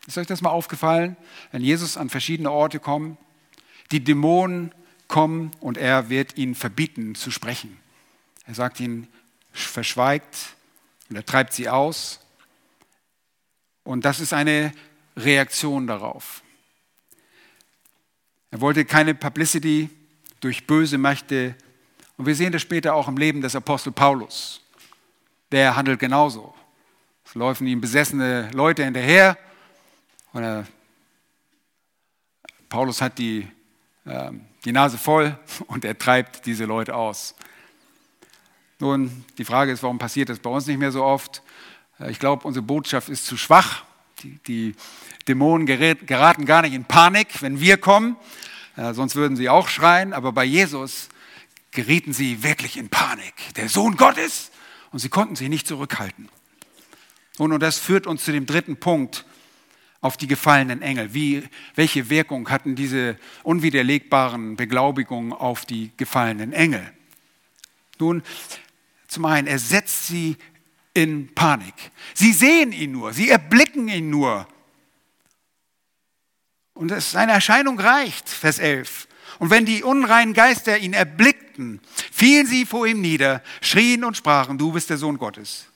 Ist 0.06 0.18
euch 0.18 0.28
das 0.28 0.42
mal 0.42 0.50
aufgefallen? 0.50 1.16
Wenn 1.52 1.62
Jesus 1.62 1.96
an 1.96 2.10
verschiedene 2.10 2.52
Orte 2.52 2.80
kommt, 2.80 3.18
die 3.92 4.04
Dämonen 4.04 4.74
kommen 5.08 5.52
und 5.60 5.78
er 5.78 6.10
wird 6.10 6.38
ihnen 6.38 6.56
verbieten 6.56 7.16
zu 7.16 7.32
sprechen. 7.32 7.80
Er 8.46 8.56
sagt 8.56 8.80
ihnen, 8.80 9.08
verschweigt 9.54 10.56
und 11.10 11.16
er 11.16 11.26
treibt 11.26 11.54
sie 11.54 11.70
aus. 11.70 12.20
Und 13.84 14.06
das 14.06 14.20
ist 14.20 14.34
eine 14.34 14.74
Reaktion 15.16 15.88
darauf. 15.88 16.43
Er 18.54 18.62
wollte 18.62 18.86
keine 18.86 19.16
Publicity 19.16 19.90
durch 20.40 20.68
böse 20.68 21.00
Mächte. 21.00 21.56
Und 22.18 22.28
wir 22.28 22.36
sehen 22.36 22.52
das 22.52 22.62
später 22.62 22.94
auch 22.94 23.08
im 23.08 23.18
Leben 23.18 23.42
des 23.42 23.56
Apostel 23.56 23.92
Paulus. 23.92 24.62
Der 25.52 25.76
handelt 25.76 26.00
genauso. 26.00 26.54
Es 27.26 27.34
laufen 27.34 27.66
ihm 27.66 27.82
besessene 27.82 28.52
Leute 28.52 28.86
hinterher. 28.86 29.40
Und 30.34 30.44
er, 30.44 30.68
Paulus 32.70 33.02
hat 33.02 33.18
die, 33.18 33.48
äh, 34.06 34.30
die 34.64 34.72
Nase 34.72 35.00
voll 35.00 35.36
und 35.66 35.84
er 35.84 35.98
treibt 35.98 36.46
diese 36.46 36.66
Leute 36.66 36.94
aus. 36.94 37.34
Nun, 38.78 39.26
die 39.40 39.46
Frage 39.46 39.72
ist, 39.72 39.82
warum 39.82 39.98
passiert 39.98 40.30
das 40.30 40.38
bei 40.38 40.52
uns 40.52 40.68
nicht 40.68 40.78
mehr 40.78 40.92
so 40.92 41.04
oft? 41.04 41.42
Äh, 42.00 42.12
ich 42.12 42.20
glaube, 42.20 42.46
unsere 42.48 42.64
Botschaft 42.64 43.10
ist 43.10 43.26
zu 43.26 43.36
schwach. 43.36 43.84
Die, 44.48 44.76
Dämonen 45.28 45.66
geraten 45.66 46.46
gar 46.46 46.62
nicht 46.62 46.74
in 46.74 46.86
Panik, 46.86 47.42
wenn 47.42 47.60
wir 47.60 47.78
kommen, 47.78 48.18
äh, 48.76 48.94
sonst 48.94 49.16
würden 49.16 49.38
sie 49.38 49.50
auch 49.50 49.68
schreien. 49.68 50.14
Aber 50.14 50.32
bei 50.32 50.44
Jesus 50.44 51.10
gerieten 51.72 52.14
sie 52.14 52.44
wirklich 52.44 52.78
in 52.78 52.90
Panik. 52.90 53.34
Der 53.56 53.70
Sohn 53.70 53.96
Gottes. 53.96 54.52
Und 54.92 55.00
sie 55.00 55.10
konnten 55.10 55.36
sich 55.36 55.50
nicht 55.50 55.68
zurückhalten. 55.68 56.30
Und, 57.38 57.52
und 57.52 57.60
das 57.62 57.80
führt 57.80 58.06
uns 58.06 58.24
zu 58.26 58.32
dem 58.32 58.46
dritten 58.46 58.78
Punkt 58.78 59.26
auf 60.02 60.18
die 60.18 60.28
gefallenen 60.28 60.82
Engel. 60.82 61.14
Wie, 61.14 61.44
welche 61.76 62.10
Wirkung 62.10 62.50
hatten 62.50 62.76
diese 62.76 63.18
unwiderlegbaren 63.44 64.56
Beglaubigungen 64.56 65.34
auf 65.34 65.66
die 65.66 65.92
gefallenen 65.98 66.54
Engel? 66.54 66.92
Nun, 68.00 68.22
zum 69.08 69.26
einen, 69.26 69.48
er 69.48 69.60
setzt 69.60 70.08
sie 70.08 70.36
in 70.94 71.34
Panik. 71.34 71.74
Sie 72.14 72.34
sehen 72.34 72.72
ihn 72.72 72.92
nur, 72.92 73.14
sie 73.14 73.30
erblicken 73.30 73.88
ihn 73.88 74.10
nur. 74.10 74.48
Und 76.74 76.94
seine 77.02 77.34
Erscheinung 77.34 77.80
reicht, 77.80 78.30
Vers 78.30 78.60
11. 78.60 79.08
Und 79.40 79.50
wenn 79.50 79.66
die 79.66 79.84
unreinen 79.84 80.34
Geister 80.34 80.78
ihn 80.78 80.94
erblickten, 80.94 81.82
fielen 82.12 82.46
sie 82.46 82.66
vor 82.66 82.88
ihm 82.88 83.02
nieder, 83.02 83.42
schrien 83.62 84.04
und 84.04 84.18
sprachen, 84.18 84.58
du 84.58 84.72
bist 84.72 84.90
der 84.90 84.98
Sohn 84.98 85.18
Gottes. 85.18 85.68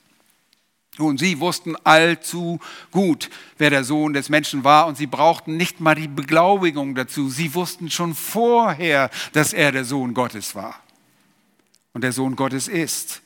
Und 0.97 1.19
sie 1.19 1.39
wussten 1.39 1.75
allzu 1.83 2.59
gut, 2.91 3.29
wer 3.57 3.69
der 3.69 3.83
Sohn 3.83 4.13
des 4.13 4.29
Menschen 4.29 4.63
war, 4.63 4.87
und 4.87 4.97
sie 4.97 5.05
brauchten 5.05 5.55
nicht 5.55 5.79
mal 5.79 5.93
die 5.93 6.07
Beglaubigung 6.07 6.95
dazu. 6.95 7.29
Sie 7.29 7.53
wussten 7.53 7.91
schon 7.91 8.15
vorher, 8.15 9.11
dass 9.33 9.53
er 9.53 9.71
der 9.71 9.85
Sohn 9.85 10.15
Gottes 10.15 10.55
war 10.55 10.81
und 11.93 12.01
der 12.03 12.13
Sohn 12.13 12.35
Gottes 12.35 12.67
ist. 12.67 13.21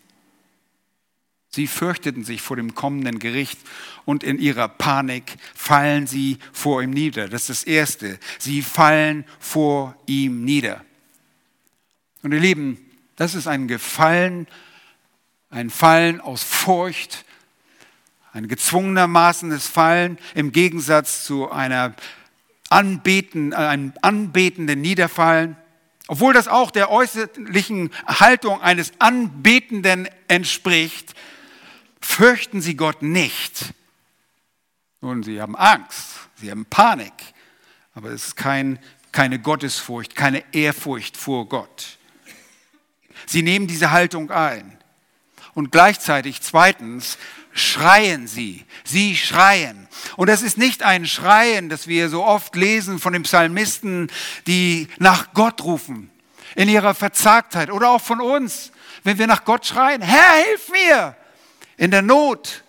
Sie 1.54 1.68
fürchteten 1.68 2.24
sich 2.24 2.41
vor 2.41 2.56
dem 2.56 2.76
kommenden 2.76 3.20
Gericht 3.20 3.60
und 4.06 4.24
in 4.24 4.39
ihrer 4.39 4.70
Panik 4.70 5.36
fallen 5.54 6.08
sie 6.08 6.38
vor 6.54 6.82
ihm 6.82 6.91
nieder. 6.91 7.28
Das 7.28 7.49
ist 7.49 7.64
das 7.64 7.64
Erste. 7.66 8.20
Sie 8.39 8.62
fallen 8.62 9.26
vor 9.38 9.95
ihm 10.06 10.45
nieder. 10.45 10.86
Und 12.24 12.32
ihr 12.32 12.39
Lieben, 12.39 12.78
das 13.18 13.36
ist 13.36 13.47
ein 13.47 13.68
Gefallen, 13.68 14.47
ein 15.49 15.70
Fallen 15.70 16.22
aus 16.22 16.41
Furcht, 16.41 17.26
ein 18.32 18.47
gezwungenermaßenes 18.47 19.68
Fallen 19.68 20.20
im 20.34 20.54
Gegensatz 20.54 21.26
zu 21.26 21.52
einer 21.52 21.93
anbeten, 22.70 23.54
einem 23.54 23.91
anbetenden 24.02 24.80
Niederfallen. 24.80 25.58
Obwohl 26.08 26.34
das 26.34 26.47
auch 26.47 26.72
der 26.72 26.89
äußerlichen 26.89 27.89
Haltung 28.08 28.62
eines 28.62 28.93
Anbetenden 28.99 30.08
entspricht, 30.30 31.14
fürchten 32.02 32.62
sie 32.62 32.76
Gott 32.76 33.02
nicht. 33.02 33.74
Nun, 35.02 35.24
sie 35.24 35.41
haben 35.41 35.56
Angst, 35.56 36.30
sie 36.36 36.52
haben 36.52 36.66
Panik, 36.66 37.14
aber 37.93 38.10
es 38.10 38.28
ist 38.28 38.36
kein, 38.36 38.80
keine 39.12 39.39
Gottesfurcht, 39.39 40.16
keine 40.16 40.43
Ehrfurcht 40.54 41.18
vor 41.18 41.47
Gott. 41.47 41.97
Sie 43.26 43.41
nehmen 43.41 43.68
diese 43.68 43.91
Haltung 43.91 44.32
ein. 44.32 44.78
Und 45.54 45.72
gleichzeitig 45.72 46.41
zweitens 46.41 47.18
schreien 47.52 48.28
sie. 48.28 48.66
Sie 48.84 49.18
schreien. 49.18 49.88
Und 50.16 50.30
das 50.30 50.41
ist 50.41 50.58
nicht 50.58 50.84
ein 50.84 51.06
Schreien, 51.06 51.68
das 51.68 51.88
wir 51.88 52.10
so 52.10 52.24
oft 52.24 52.56
lesen 52.56 52.99
von 52.99 53.14
den 53.14 53.24
Psalmisten, 53.24 54.10
die 54.47 54.88
nach 54.97 55.34
Gott 55.34 55.64
rufen, 55.64 56.10
in 56.56 56.70
ihrer 56.70 56.93
Verzagtheit 56.93 57.72
oder 57.72 57.89
auch 57.89 58.02
von 58.02 58.22
uns, 58.22 58.72
wenn 59.04 59.18
wir 59.18 59.28
nach 59.28 59.45
Gott 59.45 59.66
schreien, 59.66 60.02
Herr, 60.02 60.45
hilf 60.45 60.70
mir! 60.70 61.16
In 61.82 61.89
der 61.89 62.03
Not 62.03 62.63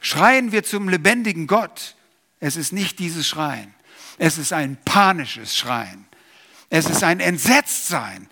schreien 0.00 0.52
wir 0.52 0.64
zum 0.64 0.88
lebendigen 0.88 1.46
Gott. 1.46 1.96
Es 2.38 2.56
ist 2.56 2.72
nicht 2.72 2.98
dieses 2.98 3.28
Schreien. 3.28 3.74
Es 4.16 4.38
ist 4.38 4.54
ein 4.54 4.78
panisches 4.86 5.54
Schreien. 5.54 6.06
Es 6.70 6.88
ist 6.88 7.04
ein 7.04 7.20
Entsetztsein, 7.20 8.26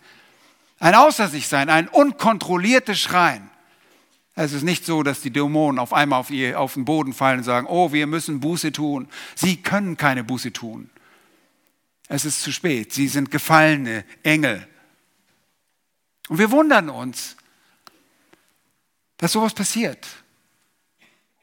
ein 0.78 0.94
Außer 0.94 1.28
sich 1.28 1.48
sein, 1.48 1.68
ein 1.68 1.86
unkontrolliertes 1.86 2.98
Schreien. 2.98 3.50
Es 4.34 4.54
ist 4.54 4.62
nicht 4.62 4.86
so, 4.86 5.02
dass 5.02 5.20
die 5.20 5.32
Dämonen 5.32 5.78
auf 5.78 5.92
einmal 5.92 6.20
auf, 6.20 6.30
ihr, 6.30 6.58
auf 6.58 6.72
den 6.72 6.86
Boden 6.86 7.12
fallen 7.12 7.40
und 7.40 7.44
sagen, 7.44 7.66
oh, 7.68 7.92
wir 7.92 8.06
müssen 8.06 8.40
Buße 8.40 8.72
tun. 8.72 9.06
Sie 9.34 9.58
können 9.58 9.98
keine 9.98 10.24
Buße 10.24 10.50
tun. 10.50 10.88
Es 12.08 12.24
ist 12.24 12.40
zu 12.40 12.52
spät. 12.52 12.94
Sie 12.94 13.06
sind 13.06 13.30
gefallene 13.30 14.06
Engel. 14.22 14.66
Und 16.30 16.38
wir 16.38 16.50
wundern 16.50 16.88
uns, 16.88 17.36
dass 19.18 19.32
sowas 19.32 19.52
passiert. 19.52 20.06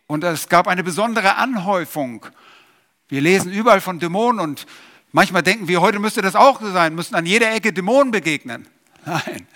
Und 0.07 0.23
es 0.23 0.49
gab 0.49 0.67
eine 0.67 0.84
besondere 0.84 1.36
Anhäufung. 1.36 2.26
Wir 3.07 3.21
lesen 3.21 3.51
überall 3.51 3.82
von 3.82 3.99
Dämonen 3.99 4.39
und 4.39 4.65
manchmal 5.11 5.43
denken 5.43 5.67
wir, 5.67 5.82
heute 5.82 5.99
müsste 5.99 6.21
das 6.21 6.36
auch 6.36 6.59
so 6.59 6.71
sein, 6.71 6.95
müssen 6.95 7.15
an 7.15 7.26
jeder 7.26 7.53
Ecke 7.53 7.71
Dämonen 7.71 8.11
begegnen. 8.11 8.67
Nein, 9.05 9.47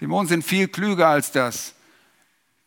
Dämonen 0.00 0.28
sind 0.28 0.44
viel 0.44 0.68
klüger 0.68 1.08
als 1.08 1.32
das. 1.32 1.74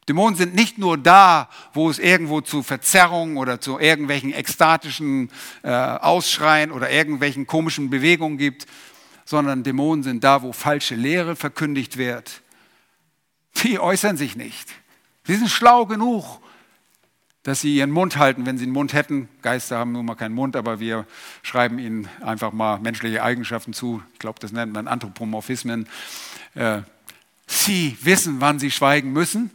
Dämonen 0.07 0.35
sind 0.35 0.53
nicht 0.53 0.77
nur 0.77 0.97
da, 0.97 1.49
wo 1.73 1.89
es 1.89 1.97
irgendwo 1.97 2.41
zu 2.41 2.61
Verzerrungen 2.61 3.37
oder 3.37 3.59
zu 3.59 3.79
irgendwelchen 3.79 4.33
ekstatischen 4.33 5.31
äh, 5.63 5.69
Ausschreien 5.71 6.71
oder 6.71 6.91
irgendwelchen 6.91 7.47
komischen 7.47 7.89
Bewegungen 7.89 8.37
gibt, 8.37 8.67
sondern 9.25 9.63
Dämonen 9.63 10.03
sind 10.03 10.23
da, 10.23 10.43
wo 10.43 10.53
falsche 10.53 10.95
Lehre 10.95 11.35
verkündigt 11.35 11.97
wird. 11.97 12.43
Die 13.63 13.79
äußern 13.79 14.15
sich 14.15 14.35
nicht. 14.35 14.69
Sie 15.25 15.35
sind 15.35 15.49
schlau 15.49 15.85
genug, 15.85 16.39
dass 17.41 17.61
sie 17.61 17.75
ihren 17.75 17.91
Mund 17.91 18.17
halten, 18.17 18.45
wenn 18.45 18.57
sie 18.57 18.65
einen 18.65 18.73
Mund 18.73 18.93
hätten. 18.93 19.27
Geister 19.41 19.77
haben 19.77 19.91
nun 19.91 20.05
mal 20.05 20.15
keinen 20.15 20.35
Mund, 20.35 20.55
aber 20.55 20.79
wir 20.79 21.05
schreiben 21.41 21.79
ihnen 21.79 22.07
einfach 22.21 22.51
mal 22.51 22.79
menschliche 22.79 23.23
Eigenschaften 23.23 23.73
zu. 23.73 24.03
Ich 24.13 24.19
glaube, 24.19 24.39
das 24.39 24.51
nennt 24.51 24.73
man 24.73 24.87
Anthropomorphismen. 24.87 25.87
Äh, 26.53 26.81
sie 27.47 27.97
wissen, 28.01 28.39
wann 28.39 28.59
sie 28.59 28.71
schweigen 28.71 29.13
müssen. 29.13 29.51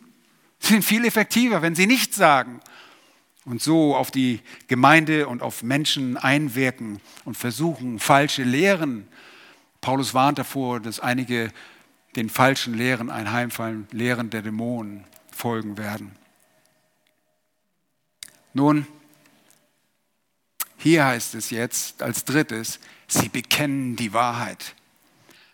Sie 0.59 0.75
sind 0.75 0.85
viel 0.85 1.05
effektiver, 1.05 1.63
wenn 1.63 1.75
sie 1.75 1.87
nichts 1.87 2.17
sagen 2.17 2.61
und 3.45 3.63
so 3.63 3.97
auf 3.97 4.11
die 4.11 4.41
Gemeinde 4.69 5.27
und 5.27 5.43
auf 5.43 5.63
Menschen 5.63 6.17
einwirken 6.17 7.01
und 7.25 7.37
versuchen, 7.37 7.99
falsche 7.99 8.43
Lehren. 8.43 9.09
Paulus 9.81 10.15
warnt 10.15 10.39
davor, 10.39 10.81
dass 10.81 11.01
einige 11.01 11.53
den 12.17 12.29
falschen 12.29 12.75
Lehren 12.75 13.09
einheimfallen, 13.09 13.87
Lehren 13.93 14.31
der 14.31 14.43
Dämonen 14.43 15.05
folgen 15.41 15.79
werden. 15.79 16.15
Nun, 18.53 18.87
Hier 20.77 21.05
heißt 21.05 21.35
es 21.35 21.51
jetzt 21.51 22.03
als 22.03 22.25
drittes, 22.25 22.81
sie 23.07 23.29
bekennen 23.29 23.97
die 23.97 24.15
Wahrheit. 24.15 24.75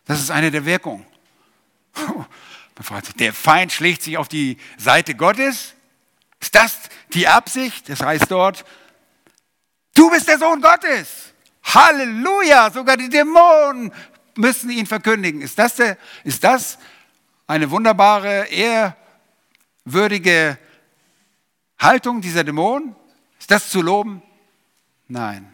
Das 0.05 0.21
ist 0.21 0.31
eine 0.31 0.53
der 0.53 0.65
Wirkungen. 0.65 1.05
Man 1.97 2.85
fragt 2.85 3.07
sich, 3.07 3.17
der 3.17 3.33
Feind 3.33 3.73
schlägt 3.73 4.03
sich 4.03 4.19
auf 4.19 4.29
die 4.29 4.57
Seite 4.79 5.17
Gottes? 5.17 5.75
Ist 6.41 6.55
das 6.55 6.79
die 7.13 7.27
Absicht? 7.27 7.89
Das 7.89 8.03
heißt 8.03 8.31
dort, 8.31 8.65
du 9.95 10.11
bist 10.11 10.29
der 10.29 10.39
Sohn 10.39 10.61
Gottes. 10.61 11.33
Halleluja, 11.65 12.71
sogar 12.71 12.97
die 12.97 13.09
Dämonen 13.09 13.93
müssen 14.37 14.71
ihn 14.71 14.87
verkündigen. 14.87 15.43
Ist 15.43 15.59
das, 15.59 15.75
der, 15.75 15.99
ist 16.23 16.45
das 16.45 16.79
eine 17.49 17.69
wunderbare, 17.71 18.47
ehrwürdige 19.87 20.59
Haltung 21.79 22.21
dieser 22.21 22.45
Dämonen? 22.45 22.95
Ist 23.39 23.51
das 23.51 23.71
zu 23.71 23.81
loben? 23.81 24.23
Nein. 25.09 25.47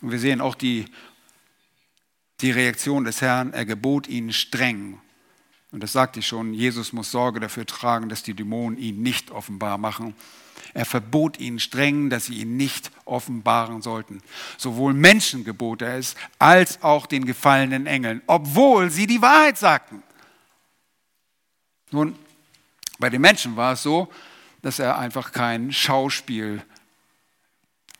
Und 0.00 0.10
wir 0.10 0.18
sehen 0.18 0.40
auch 0.40 0.54
die, 0.54 0.86
die 2.40 2.50
Reaktion 2.50 3.04
des 3.04 3.20
Herrn. 3.20 3.52
Er 3.52 3.66
gebot 3.66 4.08
ihnen 4.08 4.32
streng. 4.32 5.00
Und 5.72 5.82
das 5.82 5.92
sagte 5.92 6.20
ich 6.20 6.26
schon, 6.26 6.54
Jesus 6.54 6.92
muss 6.92 7.10
Sorge 7.10 7.40
dafür 7.40 7.66
tragen, 7.66 8.08
dass 8.08 8.22
die 8.22 8.34
Dämonen 8.34 8.78
ihn 8.78 9.02
nicht 9.02 9.30
offenbar 9.30 9.78
machen. 9.78 10.14
Er 10.72 10.86
verbot 10.86 11.38
ihnen 11.38 11.58
streng, 11.58 12.08
dass 12.08 12.26
sie 12.26 12.40
ihn 12.40 12.56
nicht 12.56 12.90
offenbaren 13.04 13.82
sollten. 13.82 14.22
Sowohl 14.56 14.94
Menschen 14.94 15.44
gebot 15.44 15.82
er 15.82 15.98
es, 15.98 16.14
als 16.38 16.82
auch 16.82 17.06
den 17.06 17.26
gefallenen 17.26 17.86
Engeln, 17.86 18.22
obwohl 18.26 18.90
sie 18.90 19.06
die 19.06 19.20
Wahrheit 19.20 19.58
sagten. 19.58 20.02
Nun, 21.90 22.18
bei 22.98 23.10
den 23.10 23.20
Menschen 23.20 23.56
war 23.56 23.74
es 23.74 23.82
so, 23.82 24.08
dass 24.62 24.78
er 24.78 24.98
einfach 24.98 25.32
kein 25.32 25.72
Schauspiel 25.72 26.62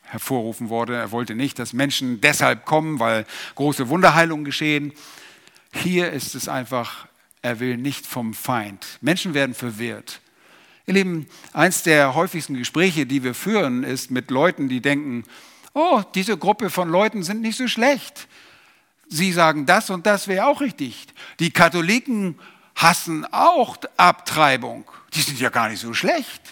hervorrufen 0.02 0.68
wollte. 0.68 0.94
Er 0.94 1.10
wollte 1.10 1.34
nicht, 1.34 1.58
dass 1.58 1.72
Menschen 1.72 2.20
deshalb 2.20 2.64
kommen, 2.64 2.98
weil 2.98 3.26
große 3.54 3.88
Wunderheilungen 3.88 4.44
geschehen. 4.44 4.92
Hier 5.72 6.12
ist 6.12 6.34
es 6.34 6.48
einfach, 6.48 7.06
er 7.42 7.60
will 7.60 7.76
nicht 7.76 8.06
vom 8.06 8.34
Feind. 8.34 8.98
Menschen 9.00 9.34
werden 9.34 9.54
verwirrt. 9.54 10.20
Ihr 10.86 10.94
Lieben, 10.94 11.26
eins 11.52 11.82
der 11.82 12.14
häufigsten 12.14 12.54
Gespräche, 12.54 13.06
die 13.06 13.24
wir 13.24 13.34
führen, 13.34 13.82
ist 13.82 14.10
mit 14.10 14.30
Leuten, 14.30 14.68
die 14.68 14.80
denken, 14.80 15.24
oh, 15.74 16.02
diese 16.14 16.38
Gruppe 16.38 16.70
von 16.70 16.88
Leuten 16.88 17.22
sind 17.24 17.42
nicht 17.42 17.56
so 17.56 17.66
schlecht. 17.66 18.28
Sie 19.08 19.32
sagen, 19.32 19.66
das 19.66 19.90
und 19.90 20.06
das 20.06 20.28
wäre 20.28 20.46
auch 20.46 20.60
richtig. 20.60 21.06
Die 21.38 21.50
Katholiken 21.50 22.38
hassen 22.76 23.26
auch 23.32 23.78
Abtreibung. 23.96 24.84
Die 25.14 25.22
sind 25.22 25.40
ja 25.40 25.48
gar 25.48 25.68
nicht 25.68 25.80
so 25.80 25.94
schlecht. 25.94 26.42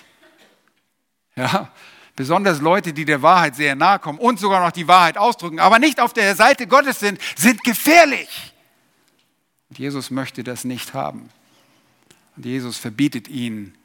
Ja, 1.36 1.70
besonders 2.16 2.60
Leute, 2.60 2.92
die 2.92 3.04
der 3.04 3.22
Wahrheit 3.22 3.56
sehr 3.56 3.74
nahe 3.74 3.98
kommen 3.98 4.18
und 4.18 4.38
sogar 4.38 4.64
noch 4.64 4.72
die 4.72 4.88
Wahrheit 4.88 5.18
ausdrücken, 5.18 5.60
aber 5.60 5.78
nicht 5.78 6.00
auf 6.00 6.12
der 6.12 6.34
Seite 6.34 6.66
Gottes 6.66 7.00
sind, 7.00 7.20
sind 7.36 7.62
gefährlich. 7.62 8.54
Und 9.68 9.78
Jesus 9.78 10.10
möchte 10.10 10.42
das 10.44 10.64
nicht 10.64 10.94
haben. 10.94 11.28
Und 12.36 12.46
Jesus 12.46 12.78
verbietet 12.78 13.28
ihnen, 13.28 13.76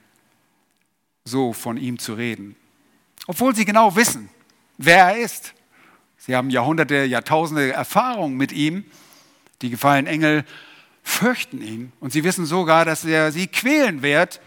so 1.25 1.53
von 1.53 1.77
ihm 1.77 1.99
zu 1.99 2.13
reden. 2.13 2.55
Obwohl 3.27 3.55
sie 3.55 3.65
genau 3.65 3.95
wissen, 3.95 4.29
wer 4.77 5.09
er 5.09 5.17
ist. 5.17 5.53
Sie 6.17 6.35
haben 6.35 6.49
Jahrhunderte, 6.49 7.03
Jahrtausende 7.05 7.71
Erfahrung 7.71 8.35
mit 8.35 8.51
ihm. 8.51 8.85
Die 9.61 9.69
gefallenen 9.69 10.07
Engel 10.07 10.45
fürchten 11.03 11.61
ihn 11.61 11.91
und 11.99 12.13
sie 12.13 12.23
wissen 12.23 12.45
sogar, 12.45 12.85
dass 12.85 13.05
er 13.05 13.31
sie 13.31 13.47
quälen 13.47 14.01
wird. 14.01 14.41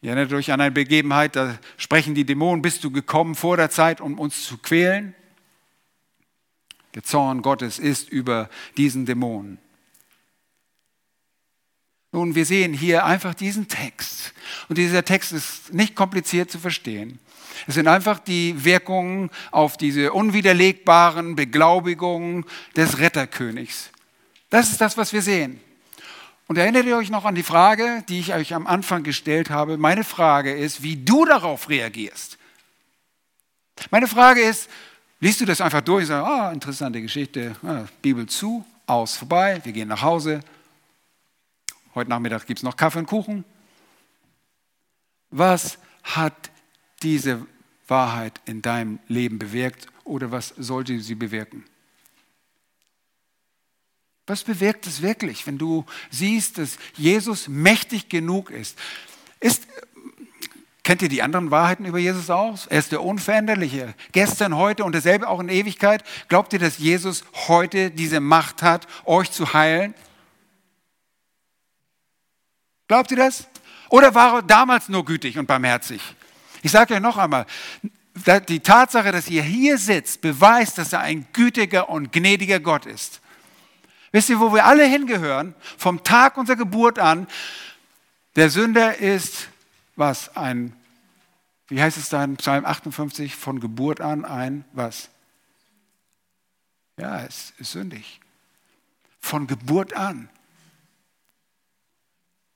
Ihr 0.00 0.10
erinnert 0.10 0.32
euch 0.32 0.50
an 0.50 0.60
eine 0.60 0.72
Begebenheit, 0.72 1.36
da 1.36 1.58
sprechen 1.76 2.14
die 2.14 2.24
Dämonen, 2.24 2.62
bist 2.62 2.82
du 2.84 2.90
gekommen 2.90 3.34
vor 3.34 3.56
der 3.56 3.70
Zeit, 3.70 4.00
um 4.00 4.18
uns 4.18 4.44
zu 4.44 4.58
quälen? 4.58 5.14
Der 6.94 7.02
Zorn 7.02 7.42
Gottes 7.42 7.78
ist 7.78 8.08
über 8.10 8.50
diesen 8.76 9.06
Dämonen. 9.06 9.58
Nun, 12.14 12.34
wir 12.34 12.44
sehen 12.44 12.74
hier 12.74 13.06
einfach 13.06 13.32
diesen 13.32 13.68
Text. 13.68 14.34
Und 14.68 14.76
dieser 14.76 15.02
Text 15.02 15.32
ist 15.32 15.72
nicht 15.72 15.96
kompliziert 15.96 16.50
zu 16.50 16.58
verstehen. 16.58 17.18
Es 17.66 17.74
sind 17.74 17.88
einfach 17.88 18.18
die 18.18 18.64
Wirkungen 18.64 19.30
auf 19.50 19.78
diese 19.78 20.12
unwiderlegbaren 20.12 21.36
Beglaubigungen 21.36 22.44
des 22.76 22.98
Retterkönigs. 22.98 23.90
Das 24.52 24.70
ist 24.70 24.80
das, 24.80 24.96
was 24.96 25.12
wir 25.12 25.22
sehen. 25.22 25.60
Und 26.46 26.58
erinnert 26.58 26.84
ihr 26.84 26.96
euch 26.96 27.10
noch 27.10 27.24
an 27.24 27.34
die 27.34 27.42
Frage, 27.42 28.04
die 28.08 28.20
ich 28.20 28.34
euch 28.34 28.54
am 28.54 28.66
Anfang 28.66 29.02
gestellt 29.02 29.48
habe? 29.48 29.78
Meine 29.78 30.04
Frage 30.04 30.52
ist, 30.52 30.82
wie 30.82 30.96
du 30.96 31.24
darauf 31.24 31.68
reagierst. 31.68 32.38
Meine 33.90 34.06
Frage 34.06 34.42
ist, 34.42 34.68
liest 35.20 35.40
du 35.40 35.46
das 35.46 35.60
einfach 35.62 35.80
durch 35.80 36.02
und 36.02 36.08
sagst, 36.08 36.30
ah, 36.30 36.52
interessante 36.52 37.00
Geschichte, 37.00 37.56
ah, 37.64 37.86
Bibel 38.02 38.26
zu, 38.26 38.64
aus, 38.86 39.16
vorbei, 39.16 39.60
wir 39.64 39.72
gehen 39.72 39.88
nach 39.88 40.02
Hause, 40.02 40.42
Heute 41.94 42.08
Nachmittag 42.08 42.46
gibt 42.46 42.58
es 42.58 42.62
noch 42.62 42.76
Kaffee 42.76 43.00
und 43.00 43.06
Kuchen. 43.06 43.44
Was 45.30 45.78
hat 46.02 46.50
diese 47.02 47.46
Wahrheit 47.86 48.40
in 48.46 48.62
deinem 48.62 48.98
Leben 49.08 49.38
bewirkt 49.38 49.88
oder 50.04 50.30
was 50.30 50.54
sollte 50.56 50.98
sie 51.00 51.14
bewirken? 51.14 51.64
Was 54.26 54.44
bewirkt 54.44 54.86
es 54.86 55.02
wirklich, 55.02 55.46
wenn 55.46 55.58
du 55.58 55.84
siehst, 56.10 56.58
dass 56.58 56.78
Jesus 56.94 57.48
mächtig 57.48 58.08
genug 58.08 58.50
ist? 58.50 58.78
ist 59.40 59.66
kennt 60.84 61.02
ihr 61.02 61.08
die 61.08 61.22
anderen 61.22 61.50
Wahrheiten 61.50 61.84
über 61.84 61.98
Jesus 61.98 62.30
aus? 62.30 62.66
Er 62.66 62.78
ist 62.78 62.92
der 62.92 63.02
Unveränderliche. 63.02 63.94
Gestern, 64.12 64.56
heute 64.56 64.84
und 64.84 64.94
dasselbe 64.94 65.28
auch 65.28 65.40
in 65.40 65.48
Ewigkeit. 65.48 66.04
Glaubt 66.28 66.52
ihr, 66.52 66.58
dass 66.58 66.78
Jesus 66.78 67.24
heute 67.48 67.90
diese 67.90 68.20
Macht 68.20 68.62
hat, 68.62 68.86
euch 69.04 69.30
zu 69.30 69.52
heilen? 69.52 69.94
Glaubt 72.88 73.10
ihr 73.10 73.16
das? 73.16 73.46
Oder 73.90 74.14
war 74.14 74.36
er 74.36 74.42
damals 74.42 74.88
nur 74.88 75.04
gütig 75.04 75.38
und 75.38 75.46
barmherzig? 75.46 76.00
Ich 76.62 76.70
sage 76.70 76.94
euch 76.94 77.00
noch 77.00 77.16
einmal, 77.16 77.46
die 78.48 78.60
Tatsache, 78.60 79.12
dass 79.12 79.28
ihr 79.28 79.42
hier 79.42 79.78
sitzt, 79.78 80.20
beweist, 80.20 80.78
dass 80.78 80.92
er 80.92 81.00
ein 81.00 81.26
gütiger 81.32 81.88
und 81.88 82.12
gnädiger 82.12 82.60
Gott 82.60 82.86
ist. 82.86 83.21
Wisst 84.12 84.28
ihr, 84.28 84.38
wo 84.38 84.52
wir 84.54 84.66
alle 84.66 84.84
hingehören? 84.84 85.54
Vom 85.78 86.04
Tag 86.04 86.36
unserer 86.36 86.56
Geburt 86.56 86.98
an, 86.98 87.26
der 88.36 88.50
Sünder 88.50 88.98
ist, 88.98 89.48
was? 89.96 90.36
Ein, 90.36 90.74
wie 91.68 91.82
heißt 91.82 91.96
es 91.96 92.10
da 92.10 92.22
in 92.22 92.36
Psalm 92.36 92.64
58? 92.64 93.34
Von 93.34 93.60
Geburt 93.60 94.00
an 94.00 94.24
ein, 94.24 94.64
was? 94.72 95.08
Ja, 96.98 97.24
es 97.24 97.52
ist 97.58 97.72
sündig. 97.72 98.20
Von 99.20 99.46
Geburt 99.46 99.94
an. 99.94 100.28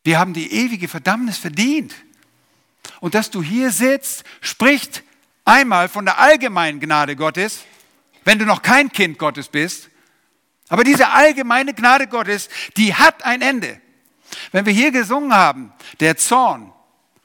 Wir 0.05 0.19
haben 0.19 0.35
die 0.35 0.53
ewige 0.53 0.89
Verdammnis 0.89 1.39
verdient. 1.39 1.95
Und 3.01 3.15
dass 3.15 3.31
du 3.31 3.43
hier 3.43 3.71
sitzt, 3.71 4.25
spricht 4.41 5.03
einmal 5.45 5.89
von 5.89 6.05
der 6.05 6.19
allgemeinen 6.19 6.81
Gnade 6.81 7.17
Gottes, 7.17 7.65
wenn 8.25 8.39
du 8.39 8.45
noch 8.45 8.63
kein 8.63 8.93
Kind 8.93 9.19
Gottes 9.19 9.49
bist. 9.49 9.91
Aber 10.69 10.85
diese 10.85 11.09
allgemeine 11.11 11.75
Gnade 11.75 12.07
Gottes, 12.07 12.49
die 12.77 12.95
hat 12.95 13.25
ein 13.25 13.43
Ende. 13.43 13.81
Wenn 14.53 14.67
wir 14.67 14.73
hier 14.73 14.91
gesungen 14.91 15.35
haben, 15.35 15.73
der 16.01 16.17
Zorn, 16.17 16.73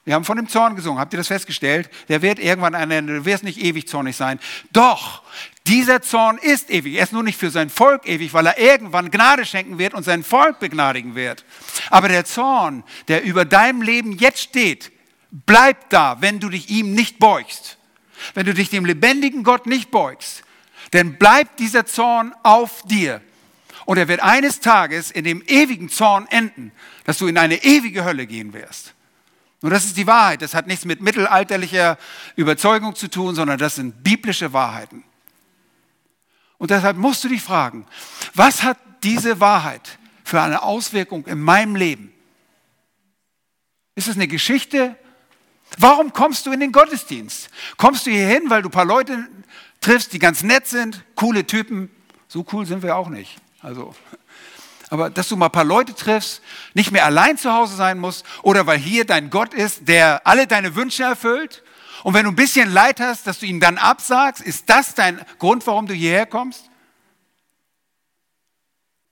wir 0.04 0.16
haben 0.16 0.26
von 0.26 0.38
dem 0.38 0.48
Zorn 0.48 0.76
gesungen, 0.76 1.00
habt 1.00 1.14
ihr 1.14 1.18
das 1.18 1.28
festgestellt? 1.28 1.90
Der 2.10 2.22
wird 2.22 2.40
irgendwann 2.40 2.76
ein 2.76 2.90
Ende, 2.90 3.14
du 3.14 3.26
wirst 3.26 3.44
nicht 3.44 3.62
ewig 3.62 3.88
zornig 3.88 4.16
sein. 4.16 4.40
Doch, 4.72 5.22
dieser 5.68 6.02
Zorn 6.02 6.40
ist 6.40 6.72
ewig. 6.72 6.96
Er 6.96 7.04
ist 7.04 7.14
nur 7.14 7.24
nicht 7.24 7.38
für 7.38 7.52
sein 7.52 7.70
Volk 7.70 8.08
ewig, 8.08 8.34
weil 8.34 8.48
er 8.48 8.58
irgendwann 8.58 9.12
Gnade 9.12 9.46
schenken 9.46 9.78
wird 9.78 9.94
und 9.94 10.04
sein 10.04 10.24
Volk 10.24 10.60
begnadigen 10.60 11.14
wird. 11.14 11.46
Aber 11.92 12.08
der 12.08 12.26
Zorn, 12.26 12.84
der 13.08 13.24
über 13.24 13.46
deinem 13.46 13.84
Leben 13.84 14.14
jetzt 14.14 14.42
steht, 14.42 14.92
bleibt 15.32 15.94
da, 15.94 16.18
wenn 16.20 16.40
du 16.40 16.50
dich 16.50 16.70
ihm 16.70 16.94
nicht 16.94 17.20
beugst. 17.20 17.78
Wenn 18.34 18.46
du 18.46 18.54
dich 18.54 18.70
dem 18.70 18.86
lebendigen 18.86 19.44
Gott 19.44 19.66
nicht 19.66 19.92
beugst, 19.92 20.44
dann 20.92 21.18
bleibt 21.18 21.60
dieser 21.60 21.86
Zorn 21.86 22.34
auf 22.44 22.82
dir. 22.84 23.22
Und 23.86 23.98
er 23.98 24.08
wird 24.08 24.22
eines 24.22 24.60
Tages 24.60 25.12
in 25.12 25.24
dem 25.24 25.42
ewigen 25.48 25.90
Zorn 25.90 26.28
enden, 26.30 26.72
dass 27.04 27.18
du 27.18 27.28
in 27.28 27.38
eine 27.38 27.64
ewige 27.64 28.04
Hölle 28.04 28.28
gehen 28.28 28.54
wirst. 28.54 28.94
Und 29.62 29.70
das 29.70 29.86
ist 29.86 29.98
die 29.98 30.08
Wahrheit. 30.08 30.42
Das 30.42 30.54
hat 30.54 30.68
nichts 30.68 30.86
mit 30.86 31.02
mittelalterlicher 31.02 31.98
Überzeugung 32.36 32.96
zu 32.96 33.08
tun, 33.10 33.36
sondern 33.36 33.60
das 33.60 33.76
sind 33.76 34.04
biblische 34.04 34.54
Wahrheiten. 34.54 35.04
Und 36.58 36.72
deshalb 36.72 36.98
musst 36.98 37.24
du 37.24 37.28
dich 37.28 37.42
fragen, 37.42 37.86
was 38.34 38.64
hat 38.64 38.78
diese 39.04 39.40
Wahrheit 39.40 39.98
für 40.24 40.42
eine 40.42 40.62
Auswirkung 40.62 41.26
in 41.28 41.42
meinem 41.42 41.76
Leben? 41.76 42.14
Ist 43.96 44.08
es 44.08 44.16
eine 44.16 44.28
Geschichte? 44.28 44.96
Warum 45.78 46.14
kommst 46.14 46.46
du 46.46 46.52
in 46.52 46.60
den 46.60 46.72
Gottesdienst? 46.72 47.50
Kommst 47.78 48.06
du 48.06 48.12
hier 48.12 48.28
hin, 48.28 48.44
weil 48.50 48.62
du 48.62 48.70
ein 48.70 48.72
paar 48.72 48.86
Leute 48.86 49.28
triffst, 49.80 50.14
die 50.14 50.20
ganz 50.20 50.44
nett 50.44 50.68
sind, 50.68 51.04
coole 51.16 51.46
Typen? 51.46 51.90
So 52.28 52.46
cool 52.52 52.66
sind 52.66 52.84
wir 52.84 52.96
auch 52.96 53.10
nicht. 53.10 53.38
Also, 53.62 53.96
aber 54.90 55.10
dass 55.10 55.30
du 55.30 55.38
mal 55.38 55.46
ein 55.46 55.52
paar 55.52 55.64
Leute 55.64 55.96
triffst, 55.96 56.42
nicht 56.74 56.92
mehr 56.92 57.06
allein 57.06 57.38
zu 57.38 57.54
Hause 57.54 57.76
sein 57.76 58.00
musst 58.00 58.26
oder 58.44 58.66
weil 58.68 58.78
hier 58.78 59.06
dein 59.06 59.30
Gott 59.30 59.54
ist, 59.54 59.88
der 59.88 60.26
alle 60.28 60.48
deine 60.48 60.76
Wünsche 60.76 61.04
erfüllt 61.04 61.64
Und 62.04 62.14
wenn 62.14 62.26
du 62.26 62.32
ein 62.32 62.36
bisschen 62.36 62.72
Leid 62.72 63.00
hast, 63.00 63.28
dass 63.28 63.40
du 63.40 63.46
ihn 63.46 63.60
dann 63.60 63.78
absagst, 63.78 64.42
ist 64.42 64.70
das 64.70 64.96
dein 64.96 65.24
Grund, 65.40 65.66
warum 65.68 65.88
du 65.88 65.94
hierher 65.94 66.26
kommst? 66.26 66.70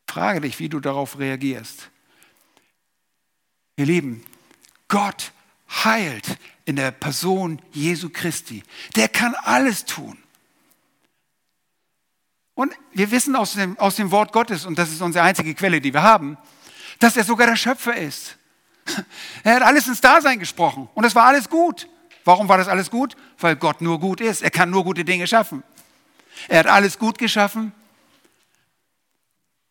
Frage 0.10 0.42
dich, 0.42 0.60
wie 0.60 0.70
du 0.70 0.80
darauf 0.80 1.20
reagierst. 1.20 1.90
Ihr 3.78 3.86
Lieben, 3.86 4.26
Gott 4.88 5.32
heilt 5.84 6.38
in 6.66 6.76
der 6.76 6.92
Person 6.92 7.62
Jesu 7.72 8.10
Christi. 8.10 8.64
Der 8.96 9.08
kann 9.08 9.36
alles 9.36 9.86
tun. 9.86 10.18
Und 12.60 12.74
wir 12.92 13.10
wissen 13.10 13.38
aus 13.38 13.54
dem, 13.54 13.80
aus 13.80 13.96
dem 13.96 14.12
Wort 14.12 14.34
Gottes, 14.34 14.66
und 14.66 14.78
das 14.78 14.90
ist 14.90 15.02
unsere 15.02 15.24
einzige 15.24 15.56
Quelle, 15.56 15.80
die 15.80 15.94
wir 15.94 16.04
haben, 16.04 16.38
dass 17.00 17.16
er 17.16 17.24
sogar 17.24 17.48
der 17.48 17.56
Schöpfer 17.56 17.96
ist. 17.96 18.38
Er 19.46 19.56
hat 19.56 19.62
alles 19.62 19.88
ins 19.88 20.02
Dasein 20.02 20.40
gesprochen 20.40 20.90
und 20.94 21.06
es 21.06 21.16
war 21.16 21.24
alles 21.24 21.50
gut. 21.50 21.88
Warum 22.26 22.50
war 22.50 22.58
das 22.58 22.68
alles 22.68 22.92
gut? 22.92 23.16
Weil 23.40 23.56
Gott 23.56 23.80
nur 23.80 23.98
gut 23.98 24.20
ist. 24.20 24.42
Er 24.42 24.52
kann 24.52 24.70
nur 24.70 24.84
gute 24.84 25.06
Dinge 25.06 25.26
schaffen. 25.26 25.64
Er 26.50 26.60
hat 26.60 26.68
alles 26.68 27.00
gut 27.00 27.18
geschaffen 27.18 27.72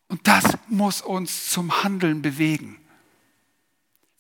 und 0.09 0.27
das 0.27 0.45
muss 0.69 1.03
uns 1.03 1.51
zum 1.51 1.85
Handeln 1.85 2.23
bewegen. 2.23 2.81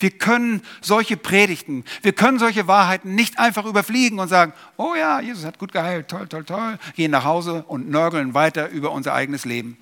Wir 0.01 0.11
können 0.11 0.63
solche 0.81 1.17
Predigten, 1.17 1.85
wir 2.03 2.13
können 2.13 2.39
solche 2.39 2.69
Wahrheiten 2.69 3.17
nicht 3.17 3.39
einfach 3.39 3.65
überfliegen 3.65 4.21
und 4.21 4.29
sagen, 4.29 4.53
oh 4.77 4.95
ja, 4.95 5.21
Jesus 5.21 5.45
hat 5.45 5.59
gut 5.59 5.73
geheilt, 5.73 6.09
toll, 6.09 6.29
toll, 6.29 6.45
toll, 6.45 6.79
gehen 6.95 7.11
nach 7.11 7.25
Hause 7.25 7.65
und 7.67 7.91
nörgeln 7.91 8.33
weiter 8.33 8.69
über 8.69 8.93
unser 8.93 9.13
eigenes 9.15 9.45
Leben. 9.45 9.77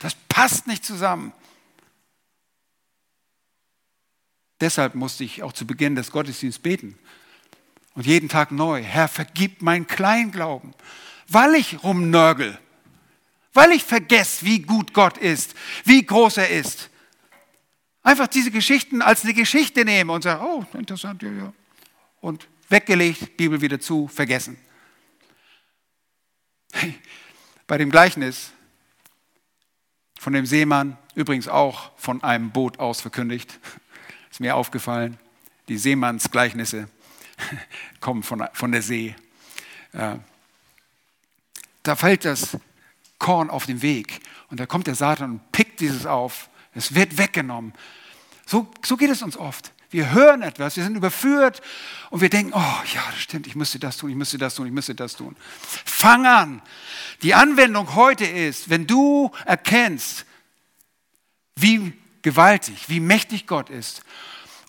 Das 0.00 0.16
passt 0.28 0.66
nicht 0.66 0.84
zusammen. 0.84 1.32
Deshalb 4.60 4.96
musste 4.96 5.22
ich 5.22 5.44
auch 5.44 5.52
zu 5.52 5.64
Beginn 5.64 5.94
des 5.94 6.10
Gottesdienstes 6.10 6.62
beten 6.62 6.98
und 7.94 8.04
jeden 8.04 8.28
Tag 8.28 8.50
neu, 8.50 8.82
Herr, 8.82 9.06
vergib 9.06 9.62
mein 9.62 9.86
Kleinglauben, 9.86 10.74
weil 11.28 11.54
ich 11.54 11.84
rumnörgel, 11.84 12.58
weil 13.52 13.70
ich 13.70 13.84
vergesse, 13.84 14.44
wie 14.44 14.60
gut 14.60 14.92
Gott 14.92 15.18
ist, 15.18 15.54
wie 15.84 16.04
groß 16.04 16.38
er 16.38 16.50
ist 16.50 16.90
Einfach 18.02 18.26
diese 18.26 18.50
Geschichten 18.50 19.00
als 19.00 19.24
eine 19.24 19.34
Geschichte 19.34 19.84
nehmen 19.84 20.10
und 20.10 20.22
sagen, 20.22 20.44
oh, 20.44 20.64
interessant, 20.76 21.22
ja, 21.22 21.30
ja. 21.30 21.52
Und 22.20 22.48
weggelegt, 22.68 23.36
Bibel 23.36 23.60
wieder 23.60 23.80
zu, 23.80 24.08
vergessen. 24.08 24.58
Bei 27.66 27.78
dem 27.78 27.90
Gleichnis 27.90 28.52
von 30.18 30.32
dem 30.32 30.46
Seemann, 30.46 30.98
übrigens 31.14 31.48
auch 31.48 31.92
von 31.96 32.22
einem 32.22 32.50
Boot 32.50 32.78
aus 32.78 33.00
verkündigt, 33.00 33.58
ist 34.30 34.40
mir 34.40 34.56
aufgefallen, 34.56 35.18
die 35.68 35.78
Seemannsgleichnisse 35.78 36.88
kommen 38.00 38.22
von, 38.22 38.46
von 38.52 38.72
der 38.72 38.82
See. 38.82 39.14
Da 39.92 41.96
fällt 41.96 42.24
das 42.24 42.56
Korn 43.18 43.50
auf 43.50 43.66
den 43.66 43.82
Weg 43.82 44.20
und 44.48 44.58
da 44.58 44.66
kommt 44.66 44.86
der 44.86 44.94
Satan 44.94 45.32
und 45.32 45.52
pickt 45.52 45.80
dieses 45.80 46.06
auf 46.06 46.48
es 46.74 46.94
wird 46.94 47.18
weggenommen. 47.18 47.72
So, 48.46 48.70
so 48.84 48.96
geht 48.96 49.10
es 49.10 49.22
uns 49.22 49.36
oft. 49.36 49.72
Wir 49.90 50.12
hören 50.12 50.40
etwas, 50.40 50.76
wir 50.76 50.84
sind 50.84 50.96
überführt 50.96 51.60
und 52.10 52.22
wir 52.22 52.30
denken, 52.30 52.52
oh 52.54 52.82
ja, 52.94 53.02
das 53.10 53.20
stimmt, 53.20 53.46
ich 53.46 53.54
müsste 53.54 53.78
das 53.78 53.98
tun, 53.98 54.08
ich 54.08 54.16
müsste 54.16 54.38
das 54.38 54.54
tun, 54.54 54.66
ich 54.66 54.72
müsste 54.72 54.94
das 54.94 55.16
tun. 55.16 55.36
Fang 55.84 56.26
an. 56.26 56.62
Die 57.22 57.34
Anwendung 57.34 57.94
heute 57.94 58.24
ist, 58.24 58.70
wenn 58.70 58.86
du 58.86 59.30
erkennst, 59.44 60.24
wie 61.56 61.92
gewaltig, 62.22 62.88
wie 62.88 63.00
mächtig 63.00 63.46
Gott 63.46 63.68
ist 63.68 64.02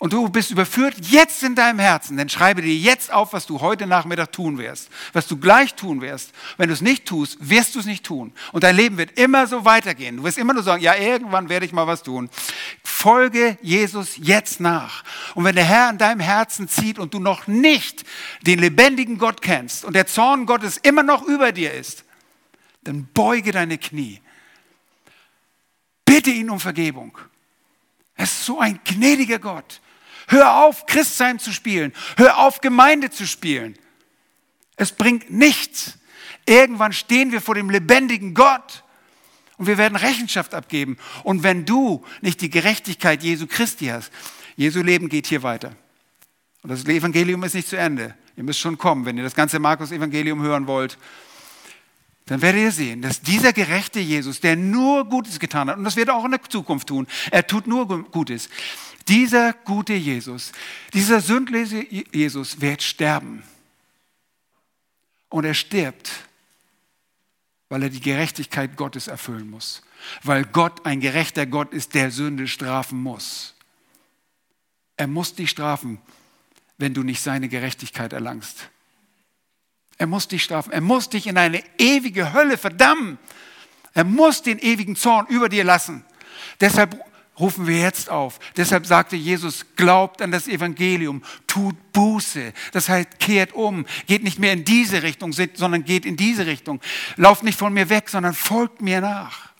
und 0.04 0.12
du 0.12 0.28
bist 0.28 0.50
überführt 0.50 0.96
jetzt 1.00 1.42
in 1.42 1.54
deinem 1.54 1.78
Herzen, 1.78 2.18
dann 2.18 2.28
schreibe 2.28 2.60
dir 2.60 2.76
jetzt 2.76 3.10
auf, 3.10 3.32
was 3.32 3.46
du 3.46 3.62
heute 3.62 3.86
Nachmittag 3.86 4.32
tun 4.32 4.58
wirst, 4.58 4.90
was 5.14 5.26
du 5.26 5.38
gleich 5.38 5.76
tun 5.76 6.02
wirst. 6.02 6.34
Wenn 6.58 6.68
du 6.68 6.74
es 6.74 6.82
nicht 6.82 7.06
tust, 7.06 7.38
wirst 7.40 7.74
du 7.74 7.78
es 7.78 7.86
nicht 7.86 8.04
tun. 8.04 8.34
Und 8.52 8.64
dein 8.64 8.76
Leben 8.76 8.98
wird 8.98 9.18
immer 9.18 9.46
so 9.46 9.64
weitergehen. 9.64 10.18
Du 10.18 10.24
wirst 10.24 10.36
immer 10.36 10.52
nur 10.52 10.62
sagen, 10.62 10.82
ja, 10.82 10.94
irgendwann 10.94 11.48
werde 11.48 11.64
ich 11.64 11.72
mal 11.72 11.86
was 11.86 12.02
tun. 12.02 12.28
Folge 12.82 13.56
Jesus 13.62 14.18
jetzt 14.18 14.60
nach. 14.60 15.04
Und 15.34 15.44
wenn 15.44 15.54
der 15.54 15.64
Herr 15.64 15.88
in 15.88 15.96
deinem 15.96 16.20
Herzen 16.20 16.68
zieht 16.68 16.98
und 16.98 17.14
du 17.14 17.18
noch 17.18 17.46
nicht 17.46 18.04
den 18.42 18.58
lebendigen 18.58 19.16
Gott 19.16 19.40
kennst 19.40 19.86
und 19.86 19.96
der 19.96 20.06
Zorn 20.06 20.44
Gottes 20.44 20.76
immer 20.76 21.02
noch 21.02 21.22
über 21.22 21.50
dir 21.50 21.72
ist, 21.72 22.04
dann 22.82 23.08
beuge 23.14 23.52
deine 23.52 23.78
Knie. 23.78 24.20
Bitte 26.04 26.28
ihn 26.28 26.50
um 26.50 26.60
Vergebung. 26.60 27.16
Er 28.16 28.24
ist 28.24 28.44
so 28.44 28.60
ein 28.60 28.80
gnädiger 28.84 29.38
Gott. 29.38 29.80
Hör 30.28 30.64
auf, 30.64 30.86
Christsein 30.86 31.38
zu 31.38 31.52
spielen. 31.52 31.92
Hör 32.16 32.38
auf, 32.38 32.60
Gemeinde 32.60 33.10
zu 33.10 33.26
spielen. 33.26 33.76
Es 34.76 34.92
bringt 34.92 35.30
nichts. 35.30 35.98
Irgendwann 36.46 36.92
stehen 36.92 37.32
wir 37.32 37.40
vor 37.40 37.54
dem 37.54 37.70
lebendigen 37.70 38.34
Gott 38.34 38.84
und 39.56 39.66
wir 39.66 39.78
werden 39.78 39.96
Rechenschaft 39.96 40.54
abgeben. 40.54 40.98
Und 41.22 41.42
wenn 41.42 41.64
du 41.64 42.04
nicht 42.20 42.40
die 42.40 42.50
Gerechtigkeit 42.50 43.22
Jesu 43.22 43.46
Christi 43.46 43.86
hast, 43.86 44.10
Jesu 44.56 44.82
Leben 44.82 45.08
geht 45.08 45.26
hier 45.26 45.42
weiter. 45.42 45.72
Und 46.62 46.70
das 46.70 46.84
Evangelium 46.84 47.42
ist 47.44 47.54
nicht 47.54 47.68
zu 47.68 47.76
Ende. 47.76 48.14
Ihr 48.36 48.42
müsst 48.44 48.60
schon 48.60 48.78
kommen, 48.78 49.04
wenn 49.04 49.16
ihr 49.16 49.22
das 49.22 49.34
ganze 49.34 49.58
Markus-Evangelium 49.58 50.42
hören 50.42 50.66
wollt. 50.66 50.98
Dann 52.26 52.40
werdet 52.40 52.62
ihr 52.62 52.72
sehen, 52.72 53.02
dass 53.02 53.20
dieser 53.20 53.52
gerechte 53.52 54.00
Jesus, 54.00 54.40
der 54.40 54.56
nur 54.56 55.04
Gutes 55.04 55.38
getan 55.38 55.68
hat, 55.68 55.76
und 55.76 55.84
das 55.84 55.96
wird 55.96 56.08
er 56.08 56.14
auch 56.14 56.24
in 56.24 56.30
der 56.30 56.42
Zukunft 56.42 56.88
tun, 56.88 57.06
er 57.30 57.46
tut 57.46 57.66
nur 57.66 57.86
Gutes, 58.10 58.48
dieser 59.08 59.52
gute 59.52 59.94
Jesus, 59.94 60.52
dieser 60.92 61.20
sündlose 61.20 61.86
Jesus 62.12 62.60
wird 62.60 62.82
sterben. 62.82 63.42
Und 65.28 65.44
er 65.44 65.54
stirbt, 65.54 66.10
weil 67.68 67.82
er 67.82 67.90
die 67.90 68.00
Gerechtigkeit 68.00 68.76
Gottes 68.76 69.08
erfüllen 69.08 69.50
muss. 69.50 69.82
Weil 70.22 70.44
Gott 70.44 70.86
ein 70.86 71.00
gerechter 71.00 71.46
Gott 71.46 71.72
ist, 71.72 71.94
der 71.94 72.10
Sünde 72.10 72.46
strafen 72.46 73.02
muss. 73.02 73.54
Er 74.96 75.06
muss 75.06 75.34
dich 75.34 75.50
strafen, 75.50 75.98
wenn 76.78 76.94
du 76.94 77.02
nicht 77.02 77.20
seine 77.20 77.48
Gerechtigkeit 77.48 78.12
erlangst. 78.12 78.68
Er 79.98 80.06
muss 80.06 80.28
dich 80.28 80.42
strafen. 80.42 80.72
Er 80.72 80.80
muss 80.80 81.08
dich 81.08 81.26
in 81.26 81.38
eine 81.38 81.62
ewige 81.78 82.32
Hölle 82.32 82.58
verdammen. 82.58 83.18
Er 83.92 84.04
muss 84.04 84.42
den 84.42 84.58
ewigen 84.58 84.96
Zorn 84.96 85.26
über 85.28 85.48
dir 85.48 85.64
lassen. 85.64 86.04
Deshalb 86.60 86.98
rufen 87.38 87.66
wir 87.66 87.80
jetzt 87.80 88.10
auf. 88.10 88.38
Deshalb 88.56 88.86
sagte 88.86 89.16
Jesus, 89.16 89.66
glaubt 89.76 90.22
an 90.22 90.30
das 90.30 90.46
Evangelium, 90.48 91.22
tut 91.46 91.76
Buße. 91.92 92.52
Das 92.72 92.88
heißt, 92.88 93.18
kehrt 93.18 93.52
um, 93.52 93.86
geht 94.06 94.22
nicht 94.22 94.38
mehr 94.38 94.52
in 94.52 94.64
diese 94.64 95.02
Richtung, 95.02 95.32
sondern 95.32 95.84
geht 95.84 96.06
in 96.06 96.16
diese 96.16 96.46
Richtung. 96.46 96.80
Lauft 97.16 97.42
nicht 97.42 97.58
von 97.58 97.72
mir 97.72 97.88
weg, 97.88 98.08
sondern 98.08 98.34
folgt 98.34 98.80
mir 98.80 99.00
nach. 99.00 99.52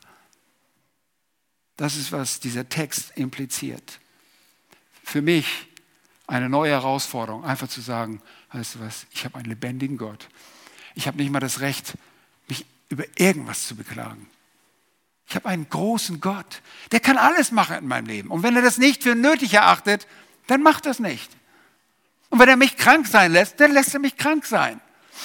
Das 1.77 1.97
ist, 1.97 2.13
was 2.13 2.41
dieser 2.41 2.69
Text 2.69 3.13
impliziert. 3.17 3.99
Für 5.03 5.23
mich 5.23 5.67
eine 6.27 6.49
neue 6.49 6.71
Herausforderung, 6.71 7.45
einfach 7.45 7.69
zu 7.69 7.81
sagen, 7.81 8.23
weißt 8.53 8.77
du 8.77 8.81
was, 8.81 9.07
ich 9.11 9.25
habe 9.25 9.37
einen 9.37 9.49
lebendigen 9.49 9.99
Gott. 9.99 10.29
Ich 10.95 11.07
habe 11.07 11.17
nicht 11.17 11.31
mal 11.31 11.41
das 11.41 11.61
Recht, 11.61 11.95
mich 12.49 12.65
über 12.89 13.05
irgendwas 13.17 13.67
zu 13.67 13.75
beklagen. 13.75 14.29
Ich 15.29 15.35
habe 15.37 15.49
einen 15.49 15.69
großen 15.69 16.21
Gott, 16.21 16.63
der 16.93 17.01
kann 17.01 17.17
alles 17.17 17.51
machen 17.51 17.79
in 17.79 17.89
meinem 17.89 18.07
Leben. 18.07 18.31
Und 18.31 18.43
wenn 18.43 18.57
er 18.57 18.63
das 18.63 18.79
nicht 18.79 19.03
für 19.03 19.15
nötig 19.15 19.55
erachtet, 19.55 20.07
dann 20.47 20.63
macht 20.63 20.87
das 20.87 20.99
nicht. 20.99 21.31
Und 22.29 22.39
wenn 22.39 22.49
er 22.49 22.57
mich 22.57 22.77
krank 22.77 23.07
sein 23.07 23.33
lässt, 23.33 23.61
dann 23.61 23.73
lässt 23.73 23.95
er 23.95 24.01
mich 24.01 24.17
krank 24.17 24.45
sein. 24.45 24.81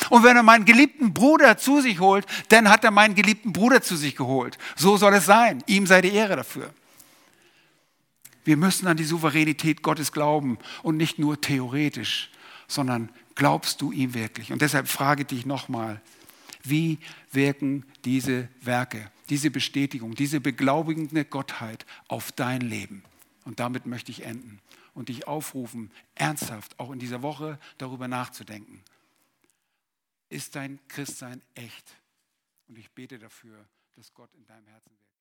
Und 0.09 0.23
wenn 0.23 0.37
er 0.37 0.43
meinen 0.43 0.65
geliebten 0.65 1.13
Bruder 1.13 1.57
zu 1.57 1.81
sich 1.81 1.99
holt, 1.99 2.25
dann 2.49 2.69
hat 2.69 2.83
er 2.83 2.91
meinen 2.91 3.15
geliebten 3.15 3.53
Bruder 3.53 3.81
zu 3.81 3.95
sich 3.95 4.15
geholt. 4.15 4.57
So 4.75 4.97
soll 4.97 5.13
es 5.15 5.25
sein. 5.25 5.63
Ihm 5.67 5.87
sei 5.87 6.01
die 6.01 6.13
Ehre 6.13 6.37
dafür. 6.37 6.73
Wir 8.45 8.57
müssen 8.57 8.87
an 8.87 8.97
die 8.97 9.03
Souveränität 9.03 9.81
Gottes 9.81 10.11
glauben 10.11 10.57
und 10.81 10.97
nicht 10.97 11.19
nur 11.19 11.41
theoretisch, 11.41 12.29
sondern 12.67 13.09
glaubst 13.35 13.81
du 13.81 13.91
ihm 13.91 14.13
wirklich? 14.13 14.51
Und 14.51 14.61
deshalb 14.61 14.87
frage 14.87 15.21
ich 15.21 15.27
dich 15.27 15.45
nochmal, 15.45 16.01
wie 16.63 16.99
wirken 17.31 17.85
diese 18.05 18.47
Werke? 18.61 19.11
Diese 19.29 19.51
Bestätigung, 19.51 20.15
diese 20.15 20.39
beglaubigende 20.39 21.25
Gottheit 21.25 21.85
auf 22.07 22.31
dein 22.31 22.61
Leben. 22.61 23.03
Und 23.45 23.59
damit 23.59 23.85
möchte 23.85 24.11
ich 24.11 24.23
enden 24.23 24.59
und 24.93 25.09
dich 25.09 25.27
aufrufen, 25.27 25.91
ernsthaft 26.15 26.77
auch 26.79 26.91
in 26.91 26.99
dieser 26.99 27.21
Woche 27.21 27.59
darüber 27.77 28.07
nachzudenken. 28.07 28.83
Ist 30.29 30.55
dein 30.55 30.79
Christsein 30.87 31.41
echt? 31.55 31.95
Und 32.67 32.77
ich 32.77 32.91
bete 32.91 33.17
dafür, 33.17 33.65
dass 33.95 34.13
Gott 34.13 34.29
in 34.35 34.45
deinem 34.45 34.67
Herzen 34.67 34.91
wirkt. 34.91 35.08